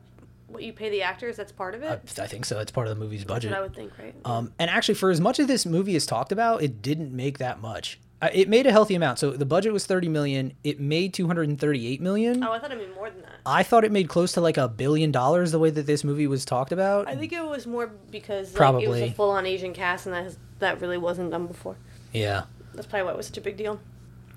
what 0.48 0.62
you 0.62 0.72
pay 0.72 0.90
the 0.90 1.02
actors 1.02 1.36
that's 1.36 1.52
part 1.52 1.74
of 1.74 1.82
it? 1.82 2.18
I 2.20 2.26
think 2.26 2.44
so. 2.44 2.60
It's 2.60 2.70
part 2.70 2.86
of 2.86 2.96
the 2.96 3.02
movie's 3.02 3.20
that's 3.20 3.28
budget. 3.28 3.50
what 3.50 3.58
I 3.58 3.62
would 3.62 3.74
think, 3.74 3.92
right? 3.98 4.14
Um, 4.24 4.52
and 4.58 4.70
actually, 4.70 4.94
for 4.94 5.10
as 5.10 5.20
much 5.20 5.40
as 5.40 5.46
this 5.46 5.64
movie 5.66 5.96
is 5.96 6.06
talked 6.06 6.32
about, 6.32 6.62
it 6.62 6.82
didn't 6.82 7.12
make 7.14 7.38
that 7.38 7.60
much. 7.60 7.98
Uh, 8.22 8.28
It 8.32 8.48
made 8.48 8.66
a 8.66 8.70
healthy 8.70 8.94
amount. 8.94 9.18
So 9.18 9.30
the 9.32 9.46
budget 9.46 9.72
was 9.72 9.86
thirty 9.86 10.08
million. 10.08 10.52
It 10.62 10.78
made 10.78 11.12
two 11.14 11.26
hundred 11.26 11.48
and 11.48 11.58
thirty-eight 11.58 12.00
million. 12.00 12.44
oh, 12.44 12.52
I 12.52 12.58
thought 12.58 12.70
it 12.72 12.78
made 12.78 12.94
more 12.94 13.10
than 13.10 13.22
that. 13.22 13.32
I 13.46 13.62
thought 13.62 13.84
it 13.84 13.90
made 13.92 14.08
close 14.08 14.32
to 14.32 14.40
like 14.40 14.56
a 14.56 14.68
billion 14.68 15.10
dollars 15.10 15.50
the 15.50 15.58
way 15.58 15.70
that 15.70 15.86
this 15.86 16.04
movie 16.04 16.26
was 16.26 16.44
talked 16.44 16.72
about. 16.72 17.08
I 17.08 17.16
think 17.16 17.32
it 17.32 17.44
was 17.44 17.66
more 17.66 17.88
because 18.10 18.54
like, 18.54 18.74
it 18.82 18.88
was 18.88 18.98
Probably. 18.98 19.02
a 19.02 19.10
full-on 19.12 19.46
Asian 19.46 19.72
cast, 19.72 20.06
and 20.06 20.14
that 20.14 20.24
has, 20.24 20.38
that 20.60 20.80
really 20.80 20.98
wasn't 20.98 21.30
done 21.30 21.46
before. 21.46 21.76
yeah. 22.12 22.44
That's 22.74 22.86
probably 22.88 23.04
why 23.04 23.12
it 23.12 23.16
was 23.16 23.26
such 23.26 23.38
a 23.38 23.40
big 23.40 23.56
deal. 23.56 23.78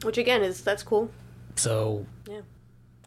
Which 0.04 0.18
again 0.18 0.44
is 0.44 0.62
that's 0.64 0.84
cool. 0.84 1.10
So 1.56 2.06
Yeah. 2.30 2.42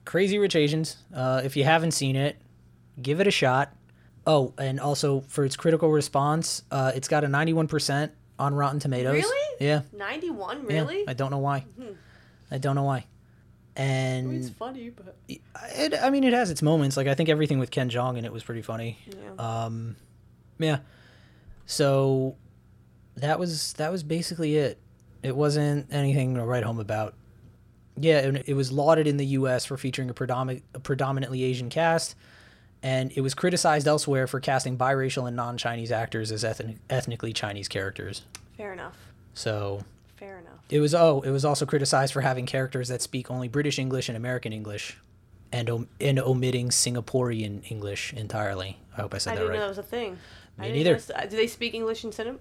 Crazy 0.05 0.39
Rich 0.39 0.57
Asians. 0.57 0.97
Uh, 1.15 1.41
if 1.45 1.57
you 1.57 1.65
haven't 1.65 1.93
seen 1.93 2.17
it, 2.17 2.37
give 3.01 3.21
it 3.21 3.27
a 3.27 3.31
shot. 3.31 3.75
Oh, 4.27 4.53
and 4.59 4.81
also 4.81 5.21
for 5.21 5.45
its 5.45 5.57
critical 5.57 5.91
response, 5.91 6.63
uh, 6.71 6.93
it's 6.95 7.09
got 7.09 7.23
a 7.25 7.27
91% 7.27 8.11
on 8.39 8.55
Rotten 8.55 8.81
Tomatoes. 8.81 9.15
Really? 9.15 9.57
Yeah. 9.61 9.83
Ninety-one, 9.93 10.67
really? 10.67 10.99
yeah. 10.99 11.05
I 11.11 11.13
don't 11.15 11.31
know 11.31 11.39
why. 11.39 11.61
Hmm. 11.61 11.93
I 12.51 12.59
don't 12.59 12.75
know 12.75 12.83
why. 12.85 13.07
I 13.77 14.23
mean, 14.23 14.41
it's 14.41 14.51
funny, 14.51 14.91
but 14.91 15.17
it, 15.29 15.95
I 16.03 16.11
mean, 16.11 16.25
it 16.25 16.33
has 16.33 16.51
its 16.51 16.61
moments. 16.61 16.97
Like 16.97 17.07
I 17.07 17.15
think 17.15 17.29
everything 17.29 17.59
with 17.59 17.71
Ken 17.71 17.89
Jeong 17.89 18.19
in 18.19 18.25
it 18.25 18.33
was 18.33 18.43
pretty 18.43 18.63
funny. 18.63 18.99
yeah. 19.07 19.65
Um, 19.65 19.97
yeah. 20.59 20.79
So 21.67 22.37
that 23.17 23.39
was 23.39 23.73
that 23.75 23.91
was 23.93 24.03
basically 24.03 24.57
it. 24.57 24.79
It 25.23 25.37
wasn't 25.37 25.93
anything 25.93 26.35
to 26.35 26.45
write 26.45 26.63
home 26.63 26.81
about. 26.81 27.15
Yeah, 27.97 28.19
and 28.21 28.43
it 28.47 28.55
was 28.55 28.73
lauded 28.73 29.07
in 29.07 29.17
the 29.19 29.27
U.S. 29.27 29.65
for 29.65 29.77
featuring 29.77 30.09
a, 30.09 30.15
predominant, 30.15 30.65
a 30.75 30.81
predominantly 30.81 31.43
Asian 31.43 31.69
cast, 31.69 32.15
and 32.83 33.13
it 33.15 33.21
was 33.21 33.35
criticized 33.35 33.87
elsewhere 33.87 34.27
for 34.27 34.41
casting 34.41 34.79
biracial 34.79 35.27
and 35.27 35.37
non-Chinese 35.37 35.93
actors 35.93 36.33
as 36.33 36.45
ethnic, 36.45 36.77
ethnically 36.89 37.33
Chinese 37.33 37.69
characters. 37.69 38.23
Fair 38.57 38.73
enough. 38.73 38.97
So 39.35 39.85
Fair 40.17 40.39
enough. 40.39 40.55
it 40.71 40.81
was 40.81 40.95
oh, 40.95 41.21
it 41.21 41.31
was 41.31 41.45
also 41.45 41.67
criticized 41.67 42.13
for 42.13 42.23
having 42.23 42.47
characters 42.47 42.89
that 42.89 43.03
speak 43.03 43.31
only 43.31 43.49
British 43.49 43.79
English 43.79 44.09
and 44.09 44.17
American 44.17 44.53
English, 44.53 44.97
and 45.53 45.69
om- 45.69 45.89
and 46.01 46.19
omitting 46.19 46.71
Singaporean 46.71 47.71
English 47.71 48.15
entirely. 48.15 48.79
I 48.97 49.03
hope 49.03 49.15
I 49.15 49.19
said 49.19 49.33
I 49.33 49.35
that 49.37 49.41
didn't 49.43 49.55
know 49.57 49.61
that 49.61 49.69
was 49.69 49.79
a 49.79 49.83
thing. 49.83 50.19
Me 50.61 50.69
I 50.69 50.73
neither. 50.73 50.95
know 50.95 51.15
uh, 51.17 51.27
Do 51.27 51.37
they 51.37 51.47
speak 51.47 51.75
English 51.75 52.05
in 52.05 52.13
Singapore? 52.13 52.41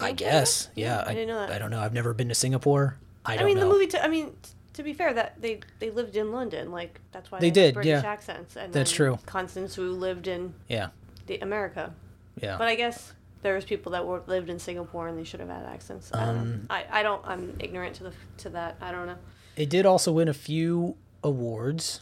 I 0.00 0.12
guess. 0.12 0.68
Yeah, 0.74 1.02
I, 1.06 1.14
didn't 1.14 1.28
know 1.28 1.38
that. 1.40 1.50
I 1.50 1.58
don't 1.58 1.70
know. 1.70 1.80
I've 1.80 1.92
never 1.94 2.12
been 2.14 2.28
to 2.28 2.34
Singapore. 2.34 2.96
I 3.24 3.34
I, 3.34 3.36
don't 3.36 3.44
I 3.44 3.46
mean, 3.46 3.56
know. 3.58 3.64
the 3.64 3.72
movie. 3.72 3.86
T- 3.86 3.98
I 3.98 4.08
mean, 4.08 4.30
t- 4.42 4.50
to 4.74 4.82
be 4.82 4.92
fair, 4.92 5.12
that 5.14 5.40
they 5.40 5.60
they 5.78 5.90
lived 5.90 6.16
in 6.16 6.32
London, 6.32 6.70
like 6.72 7.00
that's 7.12 7.30
why 7.30 7.38
They 7.40 7.50
did, 7.50 7.74
British 7.74 8.02
yeah. 8.02 8.08
accents. 8.10 8.56
And 8.56 8.72
That's 8.72 8.90
true. 8.90 9.18
Constance 9.26 9.76
Wu 9.76 9.92
lived 9.92 10.26
in 10.26 10.54
Yeah, 10.68 10.88
the 11.26 11.38
America, 11.38 11.92
yeah. 12.40 12.56
but 12.56 12.68
I 12.68 12.74
guess 12.76 13.12
there 13.42 13.54
was 13.54 13.64
people 13.64 13.92
that 13.92 14.06
were, 14.06 14.22
lived 14.26 14.48
in 14.50 14.58
Singapore 14.58 15.08
and 15.08 15.18
they 15.18 15.24
should 15.24 15.40
have 15.40 15.48
had 15.48 15.64
accents. 15.66 16.10
I 16.14 16.24
don't 16.26 16.38
Um. 16.38 16.66
I, 16.70 16.84
I 16.90 17.02
don't. 17.02 17.24
I'm 17.26 17.56
ignorant 17.58 17.96
to 17.96 18.04
the 18.04 18.12
to 18.38 18.50
that. 18.50 18.76
I 18.80 18.90
don't 18.92 19.06
know. 19.06 19.16
It 19.56 19.68
did 19.70 19.84
also 19.86 20.12
win 20.12 20.28
a 20.28 20.34
few 20.34 20.96
awards. 21.22 22.00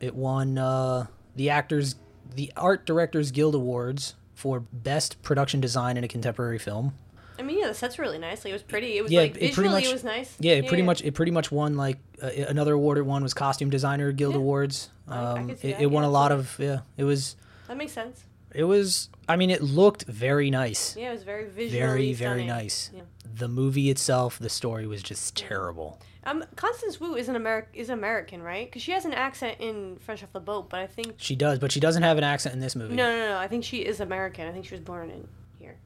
It 0.00 0.14
won 0.14 0.58
uh, 0.58 1.06
the 1.34 1.50
actors, 1.50 1.96
the 2.34 2.52
Art 2.56 2.84
Directors 2.86 3.30
Guild 3.30 3.54
Awards 3.54 4.14
for 4.34 4.60
best 4.72 5.22
production 5.22 5.60
design 5.60 5.96
in 5.96 6.04
a 6.04 6.08
contemporary 6.08 6.58
film. 6.58 6.94
I 7.38 7.42
mean, 7.42 7.58
yeah, 7.58 7.66
the 7.68 7.74
set's 7.74 7.98
really 7.98 8.18
nice. 8.18 8.44
Like, 8.44 8.50
it 8.50 8.54
was 8.54 8.62
pretty. 8.62 8.96
It 8.96 9.02
was 9.02 9.10
Yeah, 9.10 9.22
like 9.22 9.30
it 9.32 9.38
pretty 9.38 9.48
visually, 9.48 9.68
much- 9.70 9.84
it 9.86 9.92
was 9.92 10.04
nice. 10.04 10.36
Yeah, 10.38 10.52
it 10.54 10.68
pretty 10.68 10.82
much 10.84 11.02
it 11.02 11.14
pretty 11.14 11.32
much 11.32 11.50
won 11.50 11.76
like 11.76 11.98
uh, 12.22 12.26
another 12.48 12.74
award. 12.74 12.98
It 12.98 13.02
won 13.06 13.22
was 13.22 13.34
Costume 13.34 13.70
Designer 13.70 14.12
Guild 14.12 14.34
Yeah. 14.34 14.38
Awards. 14.40 14.90
Um, 15.08 15.48
could 15.48 15.58
see 15.58 15.68
it, 15.70 15.72
that, 15.78 15.82
it 15.82 15.86
won 15.86 16.04
a 16.04 16.10
lot 16.10 16.30
of 16.30 16.54
yeah. 16.60 16.80
It 16.96 17.04
was 17.04 17.34
That 17.66 17.76
makes 17.76 17.92
sense. 17.92 18.22
it 18.54 18.64
was. 18.64 19.08
I 19.28 19.34
mean, 19.36 19.50
it 19.50 19.62
looked 19.62 20.04
very 20.04 20.48
nice. 20.50 20.96
Yeah, 20.96 21.08
it 21.08 21.12
was 21.14 21.22
very 21.24 21.46
visually 21.48 21.78
very 21.80 22.12
very 22.12 22.42
stunning. 22.42 22.46
nice. 22.46 22.90
Yeah. 23.34 23.38
The 23.40 23.48
movie 23.48 23.90
itself, 23.90 24.38
the 24.38 24.48
story 24.48 24.86
was 24.86 25.02
just 25.02 25.36
terrible. 25.36 26.00
Um, 26.24 26.44
Constance 26.56 27.00
Wu 27.00 27.16
is 27.16 27.28
an 27.28 27.36
Ameri- 27.36 27.66
is 27.74 27.90
American, 27.90 28.42
right? 28.42 28.66
Because 28.66 28.80
she 28.82 28.92
has 28.92 29.04
an 29.04 29.12
accent 29.12 29.56
in 29.60 29.96
Fresh 29.96 30.22
Off 30.22 30.32
the 30.32 30.40
Boat, 30.40 30.70
but 30.70 30.80
I 30.80 30.86
think 30.86 31.14
She 31.18 31.36
does, 31.36 31.58
but 31.58 31.70
she 31.70 31.80
doesn't 31.80 32.02
have 32.02 32.16
an 32.16 32.24
accent 32.24 32.54
in 32.54 32.60
this 32.60 32.74
movie. 32.74 32.94
no, 32.94 33.10
no, 33.10 33.28
no. 33.32 33.38
I 33.38 33.46
think 33.48 33.64
she 33.64 33.78
is 33.78 34.00
American. 34.00 34.48
I 34.48 34.52
think 34.52 34.64
she 34.64 34.74
was 34.74 34.80
born 34.80 35.10
in 35.10 35.28
here. 35.58 35.76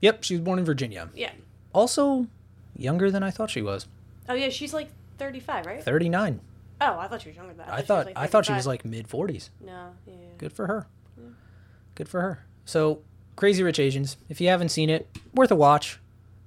Yep, 0.00 0.24
she 0.24 0.34
was 0.34 0.40
born 0.40 0.58
in 0.58 0.64
Virginia. 0.64 1.08
Yeah. 1.14 1.30
Also, 1.72 2.26
younger 2.76 3.10
than 3.10 3.22
I 3.22 3.30
thought 3.30 3.50
she 3.50 3.62
was. 3.62 3.86
Oh 4.28 4.34
yeah, 4.34 4.48
she's 4.48 4.74
like 4.74 4.88
thirty 5.18 5.38
five, 5.40 5.66
right? 5.66 5.82
Thirty 5.82 6.08
nine. 6.08 6.40
Oh, 6.80 6.98
I 6.98 7.06
thought 7.06 7.22
she 7.22 7.28
was 7.28 7.36
younger 7.36 7.52
than 7.54 7.58
that. 7.66 7.72
I 7.72 7.76
was, 7.78 7.86
thought 7.86 8.06
like, 8.06 8.18
I 8.18 8.26
thought 8.26 8.46
she 8.46 8.52
was 8.52 8.66
like 8.66 8.84
mid 8.84 9.06
forties. 9.08 9.50
No, 9.60 9.90
yeah. 10.06 10.14
yeah. 10.14 10.18
Good 10.38 10.52
for 10.52 10.66
her. 10.66 10.86
Good 11.94 12.08
for 12.08 12.20
her. 12.20 12.44
So, 12.64 13.02
Crazy 13.36 13.62
Rich 13.62 13.78
Asians. 13.78 14.16
If 14.28 14.40
you 14.40 14.48
haven't 14.48 14.70
seen 14.70 14.90
it, 14.90 15.08
worth 15.34 15.52
a 15.52 15.56
watch, 15.56 16.00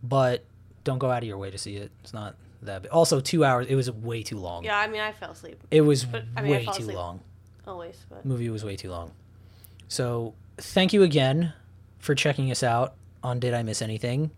but 0.07 0.43
don't 0.83 0.99
go 0.99 1.09
out 1.11 1.23
of 1.23 1.27
your 1.27 1.37
way 1.37 1.51
to 1.51 1.57
see 1.57 1.75
it. 1.77 1.91
It's 2.01 2.13
not 2.13 2.35
that 2.61 2.83
big. 2.83 2.91
Also, 2.91 3.19
two 3.19 3.43
hours. 3.43 3.67
It 3.67 3.75
was 3.75 3.91
way 3.91 4.23
too 4.23 4.37
long. 4.37 4.63
Yeah, 4.63 4.77
I 4.77 4.87
mean, 4.87 5.01
I 5.01 5.11
fell 5.11 5.31
asleep 5.31 5.59
It 5.71 5.81
was 5.81 6.05
But, 6.05 6.23
I 6.35 6.41
mean, 6.41 6.51
way 6.51 6.63
too 6.65 6.71
asleep. 6.71 6.95
long. 6.97 7.19
always, 7.65 8.05
but 8.09 8.25
movie 8.25 8.49
was 8.49 8.63
way 8.63 8.75
too 8.75 8.89
long. 8.89 9.11
So, 9.87 10.33
thank 10.57 10.93
you 10.93 11.03
again 11.03 11.53
for 11.99 12.15
checking 12.15 12.49
us 12.51 12.63
out 12.63 12.95
on 13.23 13.39
Did 13.39 13.53
I 13.53 13.63
Miss 13.63 13.81
Anything. 13.81 14.31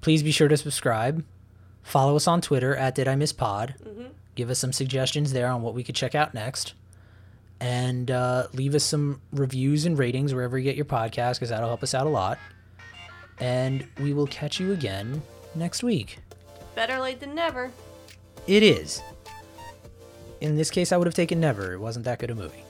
Please 0.00 0.22
be 0.22 0.30
sure 0.30 0.48
to 0.48 0.56
subscribe. 0.56 1.24
Follow 1.82 2.16
us 2.16 2.26
on 2.26 2.40
Twitter 2.40 2.74
at 2.76 2.94
Did 2.94 3.08
I 3.08 3.14
Miss 3.16 3.32
Pod. 3.32 3.74
Mhm. 3.84 4.10
Give 4.34 4.50
us 4.50 4.58
some 4.58 4.72
suggestions 4.72 5.32
there 5.32 5.48
on 5.48 5.62
what 5.62 5.72
we 5.74 5.82
could 5.82 5.94
check 5.94 6.14
out 6.14 6.34
next. 6.34 6.74
And 7.58 8.10
uh, 8.10 8.48
leave 8.52 8.74
us 8.74 8.84
some 8.84 9.20
reviews 9.32 9.86
and 9.86 9.98
ratings 9.98 10.34
wherever 10.34 10.58
you 10.58 10.64
get 10.64 10.76
your 10.76 10.84
podcast 10.84 11.34
because 11.34 11.48
that'll 11.48 11.68
help 11.68 11.82
us 11.82 11.94
out 11.94 12.06
a 12.06 12.10
lot. 12.10 12.38
And 13.38 13.86
we 14.00 14.12
will 14.14 14.26
catch 14.28 14.58
you 14.60 14.72
again 14.72 15.22
next 15.54 15.82
week. 15.82 16.18
better 16.74 16.98
late 16.98 17.20
than 17.20 17.34
never. 17.34 17.70
It 18.46 18.62
is. 18.62 19.02
In 20.40 20.56
this 20.56 20.70
case, 20.70 20.92
I 20.92 20.96
would 20.96 21.06
have 21.06 21.14
taken 21.14 21.40
Never. 21.40 21.72
It 21.72 21.80
wasn't 21.80 22.04
that 22.04 22.18
good 22.18 22.30
a 22.30 22.34
movie. 22.34 22.62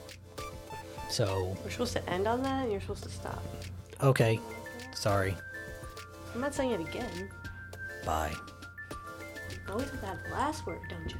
So, 1.11 1.57
We're 1.65 1.71
supposed 1.71 1.93
to 1.95 2.11
end 2.11 2.27
on 2.27 2.43
that, 2.43 2.63
and 2.65 2.73
you're 2.73 2.81
supposed 2.81 3.03
to 3.05 3.09
stop. 3.11 3.43
okay. 4.03 4.41
Sorry. 4.95 5.35
I'm 6.35 6.41
not 6.41 6.55
saying 6.55 6.71
it 6.73 6.81
again. 6.81 7.29
Bye. 8.05 8.33
You 9.51 9.73
always 9.73 9.91
have 9.91 10.01
to 10.01 10.07
have 10.07 10.19
the 10.25 10.31
last 10.31 10.67
word, 10.67 10.79
don't 10.89 11.11
you? 11.11 11.19